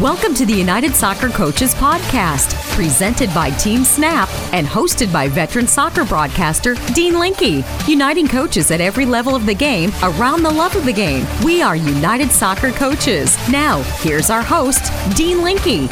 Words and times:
Welcome 0.00 0.32
to 0.36 0.46
the 0.46 0.54
United 0.54 0.94
Soccer 0.94 1.28
Coaches 1.28 1.74
Podcast, 1.74 2.54
presented 2.74 3.28
by 3.34 3.50
Team 3.50 3.84
Snap 3.84 4.30
and 4.54 4.66
hosted 4.66 5.12
by 5.12 5.28
veteran 5.28 5.66
soccer 5.66 6.06
broadcaster 6.06 6.74
Dean 6.94 7.18
Linke, 7.18 7.62
uniting 7.86 8.26
coaches 8.26 8.70
at 8.70 8.80
every 8.80 9.04
level 9.04 9.36
of 9.36 9.44
the 9.44 9.54
game 9.54 9.90
around 10.02 10.42
the 10.42 10.50
love 10.50 10.74
of 10.74 10.86
the 10.86 10.92
game. 10.94 11.26
We 11.44 11.60
are 11.60 11.76
United 11.76 12.30
Soccer 12.30 12.70
Coaches. 12.70 13.36
Now, 13.50 13.82
here's 13.98 14.30
our 14.30 14.42
host, 14.42 14.90
Dean 15.14 15.42
Linke. 15.42 15.90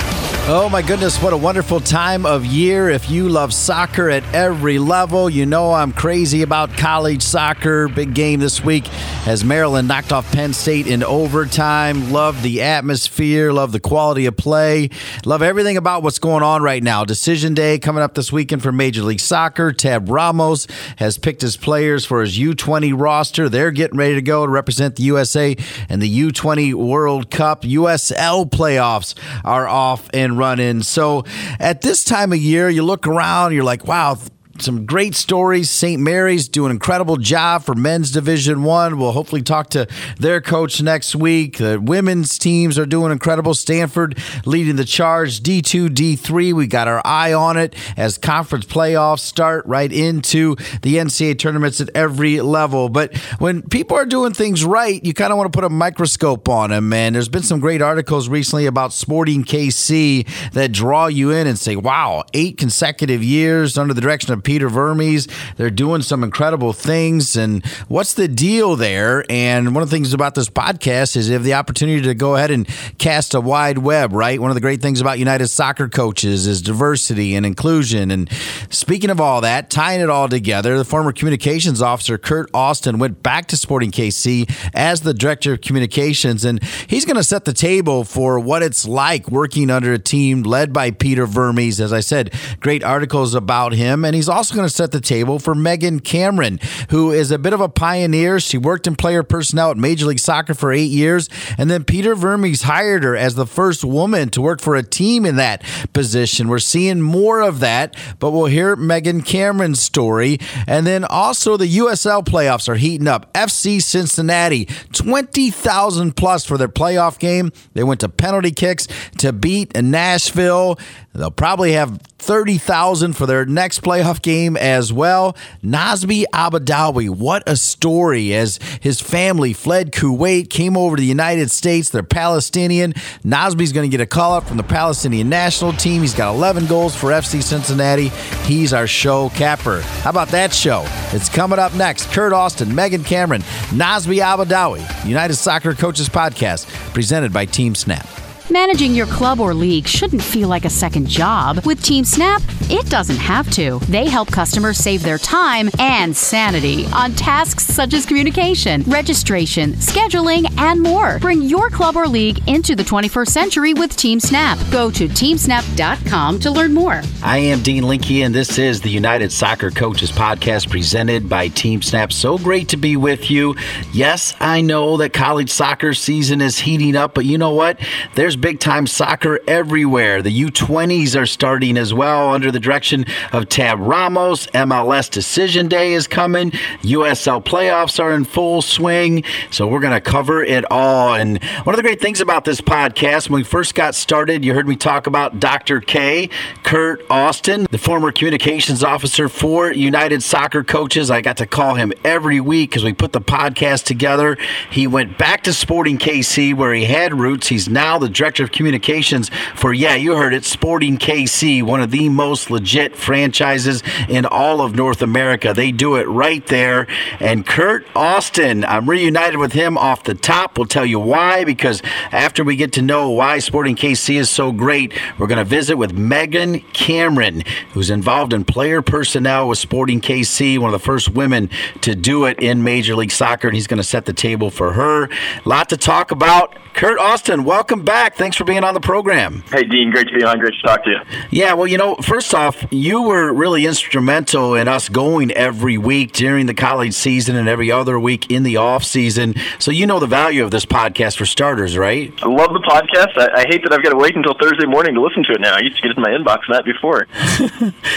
Oh 0.51 0.71
my 0.71 0.81
goodness, 0.81 1.23
what 1.23 1.35
a 1.35 1.37
wonderful 1.37 1.79
time 1.79 2.25
of 2.25 2.47
year. 2.47 2.89
If 2.89 3.11
you 3.11 3.29
love 3.29 3.53
soccer 3.53 4.09
at 4.09 4.25
every 4.35 4.79
level, 4.79 5.29
you 5.29 5.45
know 5.45 5.75
I'm 5.75 5.93
crazy 5.93 6.41
about 6.41 6.75
college 6.75 7.21
soccer. 7.21 7.87
Big 7.87 8.15
game 8.15 8.41
this 8.41 8.65
week 8.65 8.89
as 9.27 9.45
Maryland 9.45 9.89
knocked 9.89 10.11
off 10.11 10.33
Penn 10.33 10.55
State 10.55 10.87
in 10.87 11.03
overtime. 11.03 12.13
Love 12.13 12.43
the 12.43 12.63
atmosphere, 12.63 13.53
love 13.53 13.73
the 13.73 13.79
quality 13.79 14.25
of 14.25 14.39
play, 14.39 14.89
love 15.27 15.43
everything 15.43 15.77
about 15.77 16.03
what's 16.03 16.19
going 16.19 16.43
on 16.43 16.63
right 16.63 16.83
now. 16.83 17.05
Decision 17.05 17.53
day 17.53 17.79
coming 17.79 18.03
up 18.03 18.15
this 18.15 18.33
weekend 18.33 18.63
for 18.63 18.73
Major 18.73 19.03
League 19.03 19.21
Soccer. 19.21 19.71
Tab 19.71 20.09
Ramos 20.09 20.67
has 20.97 21.19
picked 21.19 21.43
his 21.43 21.59
players 21.59 22.07
for 22.07 22.23
his 22.23 22.39
U20 22.39 22.99
roster. 22.99 23.51
They're 23.51 23.71
getting 23.71 23.99
ready 23.99 24.15
to 24.15 24.23
go 24.23 24.47
to 24.47 24.51
represent 24.51 24.97
the 24.97 25.03
USA 25.03 25.55
in 25.91 26.01
the 26.01 26.21
U20 26.21 26.73
World 26.73 27.31
Cup. 27.31 27.65
USL 27.65 28.49
playoffs 28.49 29.15
are 29.45 29.69
off 29.69 30.09
and 30.15 30.38
running. 30.39 30.83
So 30.83 31.25
at 31.59 31.83
this 31.83 32.05
time 32.05 32.33
of 32.33 32.39
year, 32.39 32.69
you 32.69 32.83
look 32.83 33.07
around, 33.07 33.53
you're 33.53 33.65
like, 33.65 33.87
wow, 33.87 34.19
some 34.63 34.87
great 34.87 35.15
stories. 35.15 35.71
St. 35.71 36.01
Mary's 36.01 36.49
do 36.49 36.65
an 36.67 36.71
incredible 36.71 37.17
job 37.17 37.63
for 37.63 37.75
men's 37.75 38.11
Division 38.11 38.63
One. 38.63 38.99
We'll 38.99 39.13
hopefully 39.13 39.43
talk 39.43 39.71
to 39.71 39.87
their 40.19 40.41
coach 40.41 40.83
next 40.83 41.15
week. 41.15 41.59
The 41.59 41.81
women's 41.81 42.39
teams 42.39 42.79
are 42.79 42.87
doing 42.87 43.13
incredible. 43.13 43.55
Stanford 43.55 44.19
leading 44.45 44.77
the 44.77 44.85
charge. 44.85 45.41
D 45.41 45.63
two, 45.63 45.89
D 45.89 46.17
three. 46.17 46.53
We 46.53 46.67
got 46.67 46.89
our 46.89 47.01
eye 47.05 47.33
on 47.33 47.57
it 47.57 47.75
as 47.97 48.19
conference 48.19 48.65
playoffs 48.67 49.21
start 49.21 49.67
right 49.67 49.93
into 49.93 50.57
the 50.83 50.97
NCAA 50.97 51.39
tournaments 51.39 51.81
at 51.81 51.91
every 51.95 52.41
level. 52.41 52.89
But 52.89 53.17
when 53.39 53.63
people 53.63 53.97
are 53.97 54.07
doing 54.07 54.33
things 54.33 54.65
right, 54.65 55.05
you 55.05 55.15
kind 55.15 55.33
of 55.33 55.39
want 55.39 55.53
to 55.53 55.57
put 55.57 55.65
a 55.65 55.71
microscope 55.71 56.49
on 56.49 56.71
them. 56.71 56.93
And 56.93 57.15
there's 57.15 57.29
been 57.29 57.43
some 57.43 57.61
great 57.61 57.83
articles 57.83 58.29
recently 58.29 58.67
about 58.67 58.93
Sporting 58.93 59.45
KC 59.45 60.27
that 60.53 60.73
draw 60.73 61.07
you 61.07 61.31
in 61.31 61.47
and 61.47 61.59
say, 61.59 61.77
"Wow, 61.77 62.25
eight 62.35 62.59
consecutive 62.59 63.23
years 63.23 63.79
under 63.79 63.95
the 63.95 64.01
direction 64.01 64.33
of 64.33 64.43
Peter 64.49 64.71
Vermes. 64.71 65.29
They're 65.59 65.69
doing 65.69 66.01
some 66.01 66.25
incredible 66.25 66.73
things. 66.73 67.37
And 67.37 67.63
what's 67.87 68.15
the 68.15 68.29
deal 68.29 68.77
there? 68.77 69.23
And 69.29 69.75
one 69.75 69.83
of 69.83 69.91
the 69.91 69.95
things 69.95 70.15
about 70.15 70.35
this 70.35 70.49
podcast 70.49 71.17
is 71.17 71.29
you 71.29 71.35
have 71.35 71.45
the 71.45 71.53
opportunity 71.53 72.01
to 72.01 72.15
go 72.15 72.35
ahead 72.35 72.51
and 72.51 72.67
cast 72.97 73.35
a 73.35 73.43
wide 73.43 73.77
web, 73.77 74.15
right? 74.15 74.41
One 74.41 74.51
of 74.51 74.55
the 74.55 74.63
great 74.63 74.81
things 74.81 75.03
about 75.03 75.19
United 75.19 75.49
Soccer 75.49 75.87
Coaches 75.87 76.47
is 76.47 76.63
diversity 76.63 77.35
and 77.35 77.45
inclusion. 77.45 78.11
And 78.11 78.31
speaking 78.71 79.11
of 79.11 79.21
all 79.21 79.43
that, 79.43 79.69
tying 79.69 80.01
it 80.01 80.09
all 80.09 80.31
together, 80.31 80.79
the 80.79 80.85
former 80.87 81.13
communications 81.13 81.83
officer, 81.83 82.17
Kurt 82.17 82.49
Austin, 82.55 82.99
went 82.99 83.23
back 83.23 83.49
to 83.49 83.57
Sporting 83.59 83.91
KC 83.91 84.51
as 84.73 85.03
the 85.03 85.13
director 85.13 85.53
of 85.53 85.61
communications. 85.61 86.47
And 86.47 86.63
he's 86.87 87.05
going 87.05 87.17
to 87.17 87.23
set 87.23 87.45
the 87.45 87.53
table 87.53 88.03
for 88.03 88.41
what 88.41 88.63
it's 88.63 88.89
like 88.89 89.29
working 89.29 89.69
under 89.69 89.93
a 89.93 89.99
team 89.99 90.43
led 90.43 90.73
by 90.73 90.91
Peter 90.91 91.27
Vermes. 91.27 91.83
As 91.83 91.93
I 91.93 92.01
said, 92.01 92.33
great 92.61 92.83
articles 92.83 93.35
about 93.35 93.75
him. 93.75 94.07
And 94.07 94.15
he's 94.15 94.31
also 94.31 94.38
also 94.39 94.55
going 94.55 94.69
to 94.69 94.73
set 94.73 94.93
the 94.93 95.01
table 95.01 95.41
for 95.41 95.53
Megan 95.53 95.99
Cameron, 95.99 96.61
who 96.91 97.11
is 97.11 97.33
a 97.33 97.39
bit 97.39 97.53
of 97.53 97.61
a 97.61 97.69
pioneer. 97.69 98.39
She 98.39 98.57
worked 98.57 98.87
in 98.87 98.95
player 98.95 99.25
personnel 99.25 99.73
at 99.73 99.77
Major 99.77 100.07
League 100.07 100.21
Soccer 100.21 100.55
for 100.55 100.73
eight 100.73 100.93
years, 100.93 101.29
and 101.59 101.69
then 101.69 101.83
Peter 101.83 102.15
Vermes 102.15 102.63
hired 102.63 103.03
her 103.03 103.17
as 103.17 103.35
the 103.35 103.47
first 103.47 103.83
woman 103.83 104.31
to 104.31 104.41
work 104.41 104.61
for 104.61 104.77
a 104.77 104.85
team 104.85 105.27
in 105.27 105.35
that 105.37 105.65
position. 105.93 106.47
We're 106.47 106.61
seeing 106.61 107.01
more 107.01 107.41
of 107.41 107.59
that, 107.59 107.97
but 108.21 108.31
we'll 108.31 108.47
hear 108.47 108.77
Megan 108.77 109.23
Cameron's 109.23 109.81
story. 109.81 110.39
And 110.69 110.87
then 110.87 111.05
also 111.05 111.57
the 111.57 111.79
USL 111.79 112.25
playoffs 112.25 112.69
are 112.69 112.77
heating 112.77 113.09
up. 113.09 113.33
FC 113.33 113.83
Cincinnati, 113.83 114.67
20,000 114.93 116.15
plus 116.15 116.45
for 116.45 116.57
their 116.57 116.69
playoff 116.69 117.19
game. 117.19 117.51
They 117.75 117.83
went 117.83 117.99
to 118.01 118.09
penalty 118.09 118.53
kicks 118.53 118.87
to 119.19 119.33
beat 119.33 119.75
Nashville. 119.75 120.79
They'll 121.19 121.33
probably 121.33 121.73
have 121.73 122.01
30,000 122.19 123.15
for 123.15 123.27
their 123.27 123.45
next 123.45 123.83
playoff 123.83 124.23
game 124.23 124.57
as 124.57 124.93
well. 124.93 125.37
Nazmi 125.65 126.25
Albadawi, 126.33 127.11
what 127.11 127.43
a 127.49 127.57
story 127.57 128.33
as 128.35 128.61
his 128.81 129.01
family 129.01 129.53
fled 129.53 129.91
Kuwait, 129.91 130.49
came 130.49 130.77
over 130.77 130.95
to 130.95 131.01
the 131.01 131.07
United 131.07 131.51
States. 131.51 131.91
They're 131.91 132.05
Palestinian. 132.05 132.93
Nazmi's 133.25 133.73
going 133.73 133.91
to 133.91 133.95
get 133.95 134.01
a 134.01 134.07
call 134.07 134.35
up 134.35 134.47
from 134.47 134.59
the 134.59 134.63
Palestinian 134.63 135.29
national 135.29 135.73
team. 135.73 136.03
He's 136.03 136.15
got 136.15 136.35
11 136.35 136.67
goals 136.67 136.95
for 136.95 137.11
FC 137.11 137.43
Cincinnati. 137.43 138.09
He's 138.45 138.73
our 138.73 138.87
show 138.87 139.31
capper. 139.31 139.81
How 139.81 140.11
about 140.11 140.29
that 140.29 140.53
show? 140.53 140.85
It's 141.13 141.29
coming 141.29 141.59
up 141.59 141.75
next. 141.75 142.13
Kurt 142.13 142.33
Austin, 142.33 142.73
Megan 142.73 143.03
Cameron, 143.03 143.43
Nazmi 143.71 144.23
Albadawi, 144.23 145.05
United 145.05 145.35
Soccer 145.35 145.75
Coaches 145.75 146.09
Podcast, 146.09 146.69
presented 146.95 147.33
by 147.33 147.45
Team 147.45 147.75
Snap. 147.75 148.07
Managing 148.51 148.95
your 148.95 149.05
club 149.07 149.41
or 149.41 149.53
league 149.53 149.87
shouldn't 149.87 150.23
feel 150.23 150.49
like 150.49 150.65
a 150.65 150.71
second 150.71 151.07
job. 151.07 151.67
With 151.67 151.83
Team 151.83 152.03
Snap, 152.03 152.41
it 152.71 152.89
doesn't 152.89 153.19
have 153.19 153.51
to. 153.51 153.79
They 153.91 154.07
help 154.07 154.33
customers 154.33 154.79
save 154.79 155.03
their 155.03 155.19
time 155.19 155.69
and 155.79 156.17
sanity 156.17 156.87
on 156.87 157.13
tasks 157.13 157.67
such 157.67 157.93
as 157.93 158.07
communication, 158.07 158.85
registration, 158.85 159.73
scheduling, 159.75 160.51
and 160.59 160.81
more. 160.81 161.19
Bring 161.19 161.43
your 161.43 161.69
club 161.69 161.95
or 161.95 162.09
league 162.09 162.41
into 162.49 162.75
the 162.75 162.83
21st 162.83 163.29
century 163.29 163.75
with 163.75 163.95
Team 163.97 164.19
Snap. 164.19 164.59
Go 164.71 164.91
to 164.93 165.09
teamsnap.com 165.09 166.41
to 166.41 166.51
learn 166.51 166.73
more. 166.73 167.03
I 167.23 167.39
am 167.39 167.61
Dean 167.63 167.83
Linke, 167.83 168.23
and 168.23 168.35
this 168.35 168.57
is 168.59 168.81
the 168.81 168.89
United 168.89 169.31
Soccer 169.31 169.71
Coaches 169.71 170.11
Podcast 170.11 170.71
presented 170.71 171.29
by 171.29 171.49
Team 171.49 171.83
Snap. 171.83 172.15
So 172.15 172.39
great 172.39 172.71
to 172.71 172.79
be 172.79 172.97
with 172.97 173.31
you. 173.31 173.57
Yes, 173.93 174.33
I 174.41 174.63
know 174.63 174.97
that 174.97 175.13
college 175.13 175.51
soccer 175.51 175.93
season 175.93 176.41
is 176.41 176.59
heating 176.59 176.97
up, 176.97 177.13
but 177.13 177.27
you 177.27 177.37
know 177.37 177.53
what? 177.53 177.79
There's 178.15 178.38
big 178.41 178.61
time 178.61 178.87
soccer 178.87 179.41
everywhere. 179.47 180.23
The 180.23 180.45
U20s 180.45 181.21
are 181.21 181.27
starting 181.27 181.77
as 181.77 181.93
well 181.93 182.31
under 182.31 182.51
the 182.51 182.61
direction 182.61 183.05
of 183.33 183.49
Tab 183.49 183.81
Ramos. 183.81 184.47
MLS 184.49 185.11
Decision 185.11 185.69
Day 185.69 185.93
is 185.93 186.07
coming. 186.07 186.53
USL 186.83 187.45
playoffs 187.45 188.01
are 188.01 188.13
in 188.13 188.25
full 188.25 188.63
swing. 188.63 189.25
So 189.51 189.67
we're 189.67 189.81
going 189.81 189.93
to 189.93 190.01
cover 190.01 190.43
it 190.43 190.65
all. 190.71 191.15
And 191.15 191.43
one 191.65 191.75
of 191.75 191.77
the 191.77 191.83
great 191.83 192.01
things 192.01 192.21
about 192.21 192.45
this 192.45 192.61
podcast, 192.61 193.29
when 193.29 193.41
we 193.41 193.45
first 193.45 193.75
got 193.75 193.95
started, 193.95 194.45
you 194.45 194.55
heard 194.55 194.69
me 194.69 194.77
talk 194.77 195.07
about 195.07 195.41
Dr. 195.41 195.81
K, 195.81 196.31
Kurt 196.63 197.05
Austin, 197.11 197.67
the 197.71 197.79
former 197.79 198.13
communications 198.13 198.85
officer 198.85 199.29
for 199.29 199.73
United 199.73 200.23
Soccer 200.23 200.63
Coaches. 200.63 201.11
I 201.11 201.21
got 201.21 201.39
to 201.39 201.47
call 201.47 201.75
him 201.75 201.93
every 202.05 202.41
week 202.41 202.71
because 202.71 202.85
we 202.85 202.93
put 202.93 203.13
the 203.13 203.21
podcast 203.21 203.85
together. 203.85 204.37
He 204.71 204.87
went 204.87 205.19
back 205.19 205.43
to 205.45 205.53
Sporting 205.53 205.99
KC 205.99 206.55
where 206.55 206.73
he 206.73 206.85
had 206.85 207.19
roots. 207.19 207.49
He's 207.49 207.69
now 207.69 207.99
the 207.99 208.09
director 208.09 208.28
director 208.29 208.45
of 208.45 208.53
communications 208.53 209.31
for, 209.57 209.73
yeah, 209.73 209.95
you 209.95 210.15
heard 210.15 210.35
it, 210.35 210.45
Sporting 210.45 210.99
KC, 210.99 211.63
one 211.63 211.81
of 211.81 211.91
the 211.91 212.11
most 212.11 212.51
legit 212.51 212.95
franchises 212.95 213.83
in 214.07 214.27
all 214.27 214.61
of 214.61 214.77
North 214.77 215.01
America. 215.01 215.55
They 215.55 215.73
do 215.73 215.97
it 215.97 216.07
right 216.09 216.47
there. 216.47 216.87
And 217.21 217.47
Kurt 217.47 217.87
Austin, 217.97 218.67
I'm 218.67 218.91
reunited 218.91 219.41
with 219.41 219.55
him 219.55 219.79
off 219.79 220.05
the 220.05 220.15
top. 220.15 220.59
We'll 220.59 220.67
tell 220.67 220.85
you 220.85 221.01
why, 221.01 221.45
because 221.45 221.81
after 222.13 222.45
we 222.45 222.55
get 222.55 222.75
to 222.75 222.83
know 222.83 223.09
why 223.09 223.39
Sporting 223.39 223.77
KC 223.77 224.17
is 224.17 224.29
so 224.29 224.53
great, 224.53 224.93
we're 225.19 225.27
going 225.27 225.39
to 225.39 225.45
visit 225.45 225.79
with 225.79 225.95
Megan 225.95 226.61
Cameron, 226.75 227.45
who's 227.73 227.89
involved 227.89 228.35
in 228.35 228.45
player 228.45 228.83
personnel 228.83 229.49
with 229.49 229.57
Sporting 229.57 230.03
KC, 230.03 230.59
one 230.59 230.69
of 230.75 230.79
the 230.79 230.85
first 230.85 231.09
women 231.09 231.49
to 231.81 231.95
do 231.95 232.27
it 232.27 232.39
in 232.41 232.63
Major 232.63 232.95
League 232.95 233.11
Soccer, 233.11 233.49
and 233.49 233.57
he's 233.57 233.67
going 233.67 233.79
to 233.79 233.83
set 233.85 234.05
the 234.05 234.13
table 234.13 234.51
for 234.51 234.75
her. 234.75 235.05
A 235.05 235.49
lot 235.49 235.71
to 235.71 235.79
talk 235.79 236.11
about. 236.11 236.55
Kurt 236.75 236.99
Austin, 236.99 237.45
welcome 237.45 237.83
back. 237.83 238.15
Thanks 238.15 238.37
for 238.37 238.45
being 238.45 238.63
on 238.63 238.75
the 238.75 238.81
program. 238.81 239.43
Hey, 239.51 239.65
Dean. 239.65 239.91
Great 239.91 240.09
to 240.09 240.15
be 240.15 240.23
on. 240.23 240.39
Great 240.39 240.55
to 240.55 240.63
talk 240.63 240.85
to 240.85 240.91
you. 240.91 240.99
Yeah, 241.31 241.55
well, 241.55 241.67
you 241.67 241.77
know, 241.77 241.97
first 241.97 242.35
off, 242.35 242.65
you 242.71 243.03
were 243.03 243.33
really 243.33 243.67
instrumental 243.67 244.55
in 244.55 244.69
us 244.69 244.89
going 244.89 245.33
every 245.33 245.77
week 245.79 246.13
during 246.13 246.47
the 246.47 246.55
college 246.55 246.95
season 246.95 247.37
and 247.37 247.49
every 247.49 247.71
other 247.71 247.99
week 247.99 248.31
in 248.31 248.43
the 248.43 248.57
off 248.57 248.85
season. 248.85 249.35
So 249.59 249.71
you 249.71 249.87
know 249.87 249.99
the 249.99 250.07
value 250.07 250.45
of 250.45 250.51
this 250.51 250.65
podcast 250.65 251.17
for 251.17 251.27
starters, 251.27 251.77
right? 251.77 252.13
I 252.23 252.29
love 252.29 252.53
the 252.53 252.61
podcast. 252.61 253.19
I, 253.19 253.43
I 253.43 253.45
hate 253.49 253.63
that 253.65 253.73
I've 253.73 253.83
got 253.83 253.91
to 253.91 253.97
wait 253.97 254.15
until 254.15 254.35
Thursday 254.41 254.67
morning 254.67 254.95
to 254.95 255.03
listen 255.03 255.25
to 255.25 255.33
it 255.33 255.41
now. 255.41 255.55
I 255.57 255.61
used 255.61 255.77
to 255.77 255.83
get 255.83 255.91
it 255.91 255.97
in 255.97 256.03
my 256.03 256.11
inbox 256.11 256.43
that 256.49 256.65
before. 256.65 257.09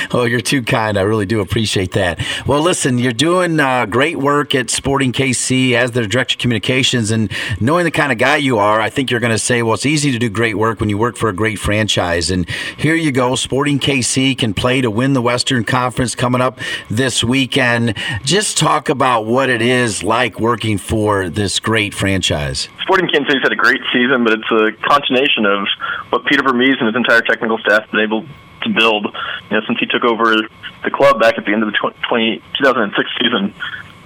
oh, 0.11 0.25
you're 0.25 0.41
too 0.41 0.63
kind. 0.63 0.97
I 0.97 1.01
really 1.01 1.25
do 1.25 1.39
appreciate 1.39 1.91
that. 1.91 2.19
Well, 2.47 2.61
listen, 2.61 2.97
you're 2.97 3.13
doing 3.13 3.59
uh, 3.59 3.85
great 3.85 4.17
work 4.17 4.55
at 4.55 4.69
Sporting 4.69 5.11
KC 5.11 5.73
as 5.73 5.91
their 5.91 6.07
director 6.07 6.35
of 6.35 6.39
communications, 6.39 7.11
and 7.11 7.31
knowing 7.59 7.83
the 7.83 7.91
kind 7.91 8.11
of 8.11 8.17
guy 8.17 8.37
you 8.37 8.57
are 8.57 8.60
are, 8.61 8.79
I 8.79 8.89
think 8.89 9.11
you're 9.11 9.19
going 9.19 9.33
to 9.33 9.39
say, 9.39 9.63
well, 9.63 9.73
it's 9.73 9.85
easy 9.85 10.11
to 10.11 10.19
do 10.19 10.29
great 10.29 10.57
work 10.57 10.79
when 10.79 10.89
you 10.89 10.97
work 10.97 11.17
for 11.17 11.29
a 11.29 11.33
great 11.33 11.59
franchise. 11.59 12.31
And 12.31 12.49
here 12.77 12.95
you 12.95 13.11
go. 13.11 13.35
Sporting 13.35 13.79
KC 13.79 14.37
can 14.37 14.53
play 14.53 14.81
to 14.81 14.91
win 14.91 15.13
the 15.13 15.21
Western 15.21 15.63
Conference 15.63 16.15
coming 16.15 16.41
up 16.41 16.59
this 16.89 17.23
weekend. 17.23 17.97
Just 18.23 18.57
talk 18.57 18.89
about 18.89 19.25
what 19.25 19.49
it 19.49 19.61
is 19.61 20.03
like 20.03 20.39
working 20.39 20.77
for 20.77 21.29
this 21.29 21.59
great 21.59 21.93
franchise. 21.93 22.69
Sporting 22.81 23.09
City's 23.09 23.41
had 23.41 23.51
a 23.51 23.55
great 23.55 23.81
season, 23.91 24.23
but 24.23 24.33
it's 24.33 24.51
a 24.51 24.71
continuation 24.87 25.45
of 25.45 25.67
what 26.09 26.25
Peter 26.25 26.43
Vermes 26.43 26.77
and 26.79 26.87
his 26.87 26.95
entire 26.95 27.21
technical 27.21 27.57
staff 27.57 27.81
have 27.83 27.91
been 27.91 28.01
able 28.01 28.25
to 28.63 28.69
build 28.69 29.05
you 29.05 29.57
know, 29.57 29.61
since 29.65 29.79
he 29.79 29.85
took 29.85 30.03
over 30.03 30.47
the 30.83 30.91
club 30.91 31.19
back 31.19 31.37
at 31.37 31.45
the 31.45 31.51
end 31.51 31.63
of 31.63 31.71
the 31.71 31.77
20, 31.77 32.41
2006 32.57 33.09
season. 33.21 33.53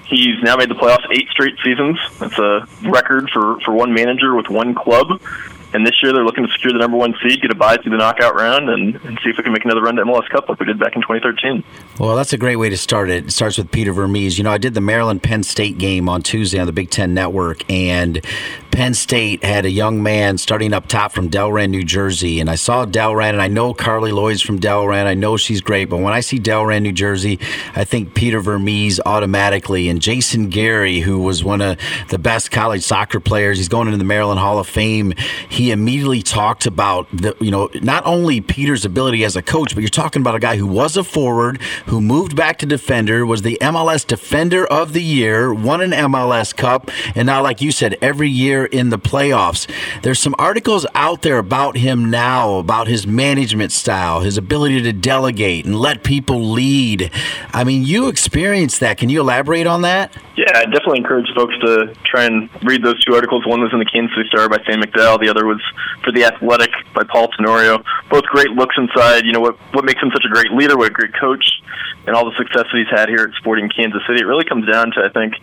He's 0.08 0.42
now 0.44 0.56
made 0.56 0.70
the 0.70 0.76
playoffs 0.76 1.06
eight 1.12 1.28
straight 1.30 1.56
seasons. 1.64 1.98
That's 2.20 2.38
a 2.38 2.68
record 2.84 3.30
for, 3.32 3.60
for 3.62 3.74
one 3.74 3.94
manager 3.94 4.36
with 4.36 4.50
one 4.50 4.76
club. 4.76 5.20
And 5.76 5.86
this 5.86 6.02
year 6.02 6.14
they're 6.14 6.24
looking 6.24 6.48
to 6.48 6.52
secure 6.54 6.72
the 6.72 6.80
number 6.80 6.96
one 6.96 7.14
seed, 7.22 7.42
get 7.42 7.52
a 7.52 7.56
bye 7.56 7.76
through 7.76 7.92
the 7.92 7.98
knockout 7.98 8.34
round, 8.34 8.70
and, 8.70 8.96
and 9.04 9.20
see 9.22 9.30
if 9.30 9.38
we 9.38 9.44
can 9.44 9.52
make 9.52 9.66
another 9.66 9.82
run 9.82 9.98
to 9.98 10.04
MLS 10.04 10.30
Cup 10.30 10.48
like 10.48 10.58
we 10.58 10.66
did 10.66 10.80
back 10.80 10.96
in 10.96 11.02
2013. 11.02 11.66
Well, 12.00 12.16
that's 12.16 12.32
a 12.32 12.38
great 12.38 12.56
way 12.56 12.70
to 12.70 12.78
start 12.78 13.10
it. 13.10 13.26
It 13.26 13.32
starts 13.32 13.58
with 13.58 13.72
Peter 13.72 13.92
Vermes. 13.92 14.38
You 14.38 14.46
know, 14.46 14.52
I 14.52 14.58
did 14.58 14.74
the 14.74 14.80
Maryland 14.80 15.22
Penn 15.22 15.44
State 15.44 15.78
game 15.78 16.08
on 16.08 16.22
Tuesday 16.22 16.60
on 16.60 16.66
the 16.66 16.72
Big 16.72 16.92
Ten 16.92 17.14
Network, 17.14 17.70
and 17.70 18.24
Penn 18.76 18.94
State 18.94 19.42
had 19.42 19.66
a 19.66 19.70
young 19.70 20.04
man 20.04 20.38
starting 20.38 20.74
up 20.74 20.88
top 20.88 21.14
from 21.14 21.30
Delran, 21.30 21.70
New 21.70 21.84
Jersey, 21.84 22.42
and 22.42 22.50
I 22.50 22.56
saw 22.56 22.86
Delran, 22.86 23.30
and 23.30 23.42
I 23.42 23.48
know 23.48 23.74
Carli 23.74 24.12
Lloyd's 24.12 24.42
from 24.42 24.60
Delran. 24.60 25.06
I 25.06 25.14
know 25.14 25.38
she's 25.38 25.62
great, 25.62 25.86
but 25.86 25.98
when 25.98 26.14
I 26.14 26.20
see 26.20 26.40
Delran, 26.40 26.82
New 26.82 26.92
Jersey, 26.92 27.40
I 27.76 27.86
think 27.86 28.14
Peter 28.16 28.42
Vermes 28.42 29.00
automatically, 29.06 29.88
and 29.88 30.02
Jason 30.02 30.50
Garey, 30.52 31.02
who 31.02 31.20
was 31.20 31.42
one 31.42 31.62
of 31.62 31.78
the 32.10 32.20
best 32.20 32.52
college 32.52 32.84
soccer 32.84 33.22
players. 33.22 33.58
He's 33.58 33.70
going 33.70 33.88
into 33.88 33.98
the 33.98 34.04
Maryland 34.04 34.42
Hall 34.42 34.60
of 34.60 34.68
Fame. 34.68 35.14
He 35.48 35.65
immediately 35.72 36.22
talked 36.22 36.66
about 36.66 37.10
the, 37.12 37.36
you 37.40 37.52
know, 37.52 37.70
not 37.82 38.06
only 38.06 38.42
Peter's 38.42 38.86
ability 38.86 39.24
as 39.24 39.36
a 39.36 39.42
coach, 39.42 39.74
but 39.74 39.82
you're 39.82 39.90
talking 39.90 40.22
about 40.22 40.36
a 40.36 40.40
guy 40.40 40.58
who 40.58 40.68
was 40.68 40.98
a 40.98 41.04
forward, 41.04 41.62
who 41.88 42.02
moved 42.02 42.36
back 42.36 42.58
to 42.60 42.66
defender, 42.66 43.26
was 43.26 43.42
the 43.42 43.58
MLS 43.62 44.06
Defender 44.06 44.66
of 44.66 44.94
the 44.94 45.02
Year, 45.02 45.54
won 45.54 45.82
an 45.82 45.92
MLS 45.92 46.56
Cup, 46.56 46.90
and 47.16 47.26
now, 47.26 47.42
like 47.42 47.62
you 47.62 47.72
said, 47.72 47.98
every 48.02 48.30
year 48.30 48.66
in 48.66 48.90
the 48.90 49.00
playoffs. 49.00 49.68
There's 50.02 50.20
some 50.20 50.36
articles 50.38 50.86
out 50.94 51.22
there 51.22 51.38
about 51.38 51.78
him 51.78 52.10
now, 52.10 52.56
about 52.56 52.88
his 52.88 53.06
management 53.08 53.72
style, 53.72 54.22
his 54.22 54.38
ability 54.38 54.82
to 54.84 54.94
delegate 54.94 55.66
and 55.66 55.80
let 55.80 56.04
people 56.04 56.52
lead. 56.52 57.12
I 57.54 57.64
mean, 57.64 57.84
you 57.84 58.08
experienced 58.08 58.80
that. 58.80 58.98
Can 58.98 59.10
you 59.10 59.22
elaborate 59.22 59.68
on 59.68 59.82
that? 59.84 60.16
Yeah, 60.36 60.52
I 60.54 60.66
definitely 60.66 61.00
encourage 61.00 61.28
folks 61.34 61.56
to 61.60 61.96
try 62.04 62.26
and 62.26 62.50
read 62.64 62.84
those 62.84 63.02
two 63.06 63.16
articles. 63.16 63.46
One 63.46 63.62
was 63.62 63.72
in 63.72 63.80
the 63.80 63.86
Kansas 63.86 64.16
City 64.16 64.28
Star 64.28 64.50
by 64.50 64.58
Sam 64.66 64.82
McDowell. 64.82 65.20
The 65.20 65.30
other 65.30 65.46
was 65.46 65.55
for 66.04 66.12
The 66.12 66.26
Athletic 66.26 66.72
by 66.94 67.04
Paul 67.04 67.30
Tenorio. 67.30 67.84
Both 68.10 68.24
great 68.26 68.52
looks 68.52 68.76
inside. 68.78 69.26
You 69.26 69.34
know 69.34 69.42
what 69.42 69.58
what 69.74 69.86
makes 69.86 70.02
him 70.02 70.12
such 70.14 70.26
a 70.26 70.30
great 70.30 70.52
leader, 70.52 70.78
what 70.78 70.88
a 70.88 70.94
great 70.94 71.14
coach, 71.14 71.46
and 72.08 72.16
all 72.16 72.26
the 72.26 72.36
success 72.38 72.66
that 72.72 72.78
he's 72.78 72.90
had 72.90 73.10
here 73.10 73.24
at 73.24 73.34
Sporting 73.36 73.70
Kansas 73.70 74.02
City. 74.08 74.22
It 74.22 74.26
really 74.26 74.46
comes 74.46 74.70
down 74.70 74.92
to 74.92 75.02
I 75.04 75.10
think 75.10 75.36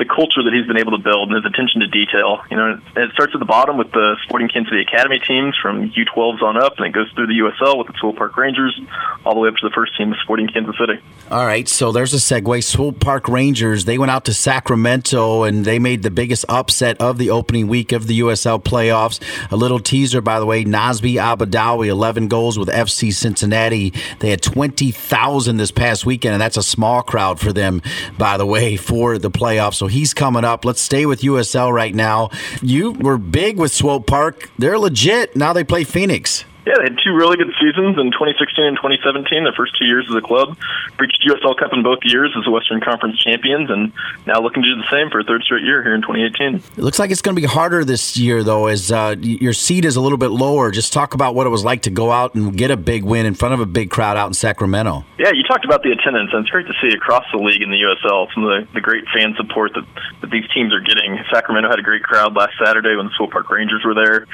the 0.00 0.06
culture 0.06 0.42
that 0.42 0.52
he's 0.56 0.66
been 0.66 0.78
able 0.78 0.92
to 0.92 1.02
build 1.02 1.28
and 1.28 1.36
his 1.36 1.44
attention 1.44 1.80
to 1.82 1.86
detail. 1.86 2.40
You 2.50 2.56
know, 2.56 2.80
it 2.96 3.12
starts 3.12 3.34
at 3.34 3.38
the 3.38 3.44
bottom 3.44 3.76
with 3.76 3.92
the 3.92 4.16
Sporting 4.24 4.48
Kansas 4.48 4.72
City 4.72 4.80
Academy 4.80 5.20
teams 5.20 5.54
from 5.60 5.90
U12s 5.90 6.40
on 6.42 6.56
up, 6.56 6.78
and 6.78 6.86
it 6.86 6.92
goes 6.92 7.12
through 7.12 7.26
the 7.26 7.38
USL 7.44 7.76
with 7.76 7.86
the 7.86 7.92
Swope 8.00 8.16
Park 8.16 8.36
Rangers, 8.38 8.80
all 9.26 9.34
the 9.34 9.40
way 9.40 9.48
up 9.48 9.56
to 9.56 9.68
the 9.68 9.74
first 9.74 9.96
team, 9.98 10.10
of 10.10 10.18
Sporting 10.22 10.48
Kansas 10.48 10.74
City. 10.80 11.00
All 11.30 11.44
right, 11.44 11.68
so 11.68 11.92
there's 11.92 12.14
a 12.14 12.16
segue. 12.16 12.64
Swope 12.64 12.98
Park 12.98 13.28
Rangers, 13.28 13.84
they 13.84 13.98
went 13.98 14.10
out 14.10 14.24
to 14.24 14.32
Sacramento 14.32 15.42
and 15.42 15.66
they 15.66 15.78
made 15.78 16.02
the 16.02 16.10
biggest 16.10 16.46
upset 16.48 16.98
of 16.98 17.18
the 17.18 17.28
opening 17.28 17.68
week 17.68 17.92
of 17.92 18.06
the 18.06 18.20
USL 18.20 18.62
playoffs. 18.62 19.20
A 19.50 19.56
little 19.56 19.78
teaser, 19.78 20.20
by 20.20 20.38
the 20.38 20.46
way, 20.46 20.64
Nazmi 20.64 21.14
Albadawi, 21.14 21.88
11 21.88 22.28
goals 22.28 22.58
with 22.58 22.68
FC 22.68 23.12
Cincinnati. 23.12 23.92
They 24.18 24.30
had 24.30 24.42
20,000 24.42 25.56
this 25.56 25.70
past 25.70 26.06
weekend, 26.06 26.34
and 26.34 26.40
that's 26.40 26.56
a 26.56 26.62
small 26.62 27.02
crowd 27.02 27.40
for 27.40 27.52
them, 27.52 27.82
by 28.18 28.36
the 28.36 28.46
way, 28.46 28.76
for 28.76 29.18
the 29.18 29.30
playoffs. 29.30 29.74
So 29.74 29.86
he's 29.86 30.14
coming 30.14 30.44
up. 30.44 30.64
Let's 30.64 30.80
stay 30.80 31.06
with 31.06 31.22
USL 31.22 31.72
right 31.72 31.94
now. 31.94 32.30
You 32.62 32.92
were 32.92 33.18
big 33.18 33.58
with 33.58 33.72
Swope 33.72 34.06
Park. 34.06 34.50
They're 34.58 34.78
legit. 34.78 35.36
Now 35.36 35.52
they 35.52 35.64
play 35.64 35.84
Phoenix. 35.84 36.44
Yeah, 36.66 36.74
they 36.76 36.84
had 36.84 36.98
two 37.02 37.14
really 37.14 37.36
good 37.36 37.52
seasons 37.58 37.96
in 37.96 38.12
2016 38.12 38.64
and 38.64 38.76
2017, 38.76 39.44
their 39.44 39.52
first 39.52 39.78
two 39.78 39.86
years 39.86 40.06
as 40.08 40.14
a 40.14 40.20
club. 40.20 40.58
Reached 40.98 41.24
USL 41.26 41.56
Cup 41.56 41.72
in 41.72 41.82
both 41.82 42.00
years 42.02 42.34
as 42.36 42.44
the 42.44 42.50
Western 42.50 42.80
Conference 42.80 43.18
champions, 43.18 43.70
and 43.70 43.92
now 44.26 44.40
looking 44.40 44.62
to 44.62 44.74
do 44.74 44.76
the 44.76 44.88
same 44.90 45.08
for 45.10 45.20
a 45.20 45.24
third 45.24 45.42
straight 45.42 45.64
year 45.64 45.82
here 45.82 45.94
in 45.94 46.02
2018. 46.02 46.56
It 46.56 46.82
looks 46.82 46.98
like 46.98 47.10
it's 47.10 47.22
going 47.22 47.34
to 47.34 47.40
be 47.40 47.46
harder 47.46 47.84
this 47.84 48.16
year, 48.16 48.44
though, 48.44 48.66
as 48.66 48.92
uh, 48.92 49.16
your 49.18 49.54
seed 49.54 49.84
is 49.84 49.96
a 49.96 50.00
little 50.00 50.18
bit 50.18 50.30
lower. 50.30 50.70
Just 50.70 50.92
talk 50.92 51.14
about 51.14 51.34
what 51.34 51.46
it 51.46 51.50
was 51.50 51.64
like 51.64 51.82
to 51.82 51.90
go 51.90 52.12
out 52.12 52.34
and 52.34 52.56
get 52.56 52.70
a 52.70 52.76
big 52.76 53.04
win 53.04 53.24
in 53.24 53.34
front 53.34 53.54
of 53.54 53.60
a 53.60 53.66
big 53.66 53.90
crowd 53.90 54.18
out 54.18 54.26
in 54.26 54.34
Sacramento. 54.34 55.04
Yeah, 55.18 55.32
you 55.32 55.42
talked 55.44 55.64
about 55.64 55.82
the 55.82 55.92
attendance, 55.92 56.30
and 56.32 56.42
it's 56.42 56.50
great 56.50 56.66
to 56.66 56.74
see 56.82 56.94
across 56.94 57.24
the 57.32 57.38
league 57.38 57.62
in 57.62 57.70
the 57.70 57.80
USL 57.80 58.32
some 58.34 58.44
of 58.44 58.50
the, 58.50 58.74
the 58.74 58.80
great 58.80 59.04
fan 59.14 59.34
support 59.36 59.72
that, 59.74 59.86
that 60.20 60.30
these 60.30 60.48
teams 60.52 60.74
are 60.74 60.80
getting. 60.80 61.18
Sacramento 61.32 61.70
had 61.70 61.78
a 61.78 61.82
great 61.82 62.02
crowd 62.02 62.34
last 62.36 62.52
Saturday 62.62 62.94
when 62.96 63.06
the 63.06 63.12
Swope 63.16 63.30
Park 63.30 63.50
Rangers 63.50 63.82
were 63.84 63.94
there. 63.94 64.26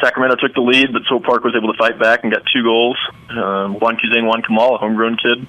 Sacramento 0.00 0.36
took 0.36 0.54
the 0.54 0.60
lead, 0.60 0.92
but 0.92 1.02
Swope 1.08 1.24
Park 1.24 1.44
was 1.44 1.54
able 1.56 1.72
to 1.72 1.78
fight 1.78 1.98
back 1.98 2.24
and 2.24 2.32
got 2.32 2.42
two 2.52 2.62
goals. 2.62 2.96
Um, 3.28 3.78
Wan 3.78 3.96
Kuzain 3.96 4.26
Wan 4.26 4.42
Kamal, 4.42 4.76
a 4.76 4.78
homegrown 4.78 5.16
kid 5.16 5.46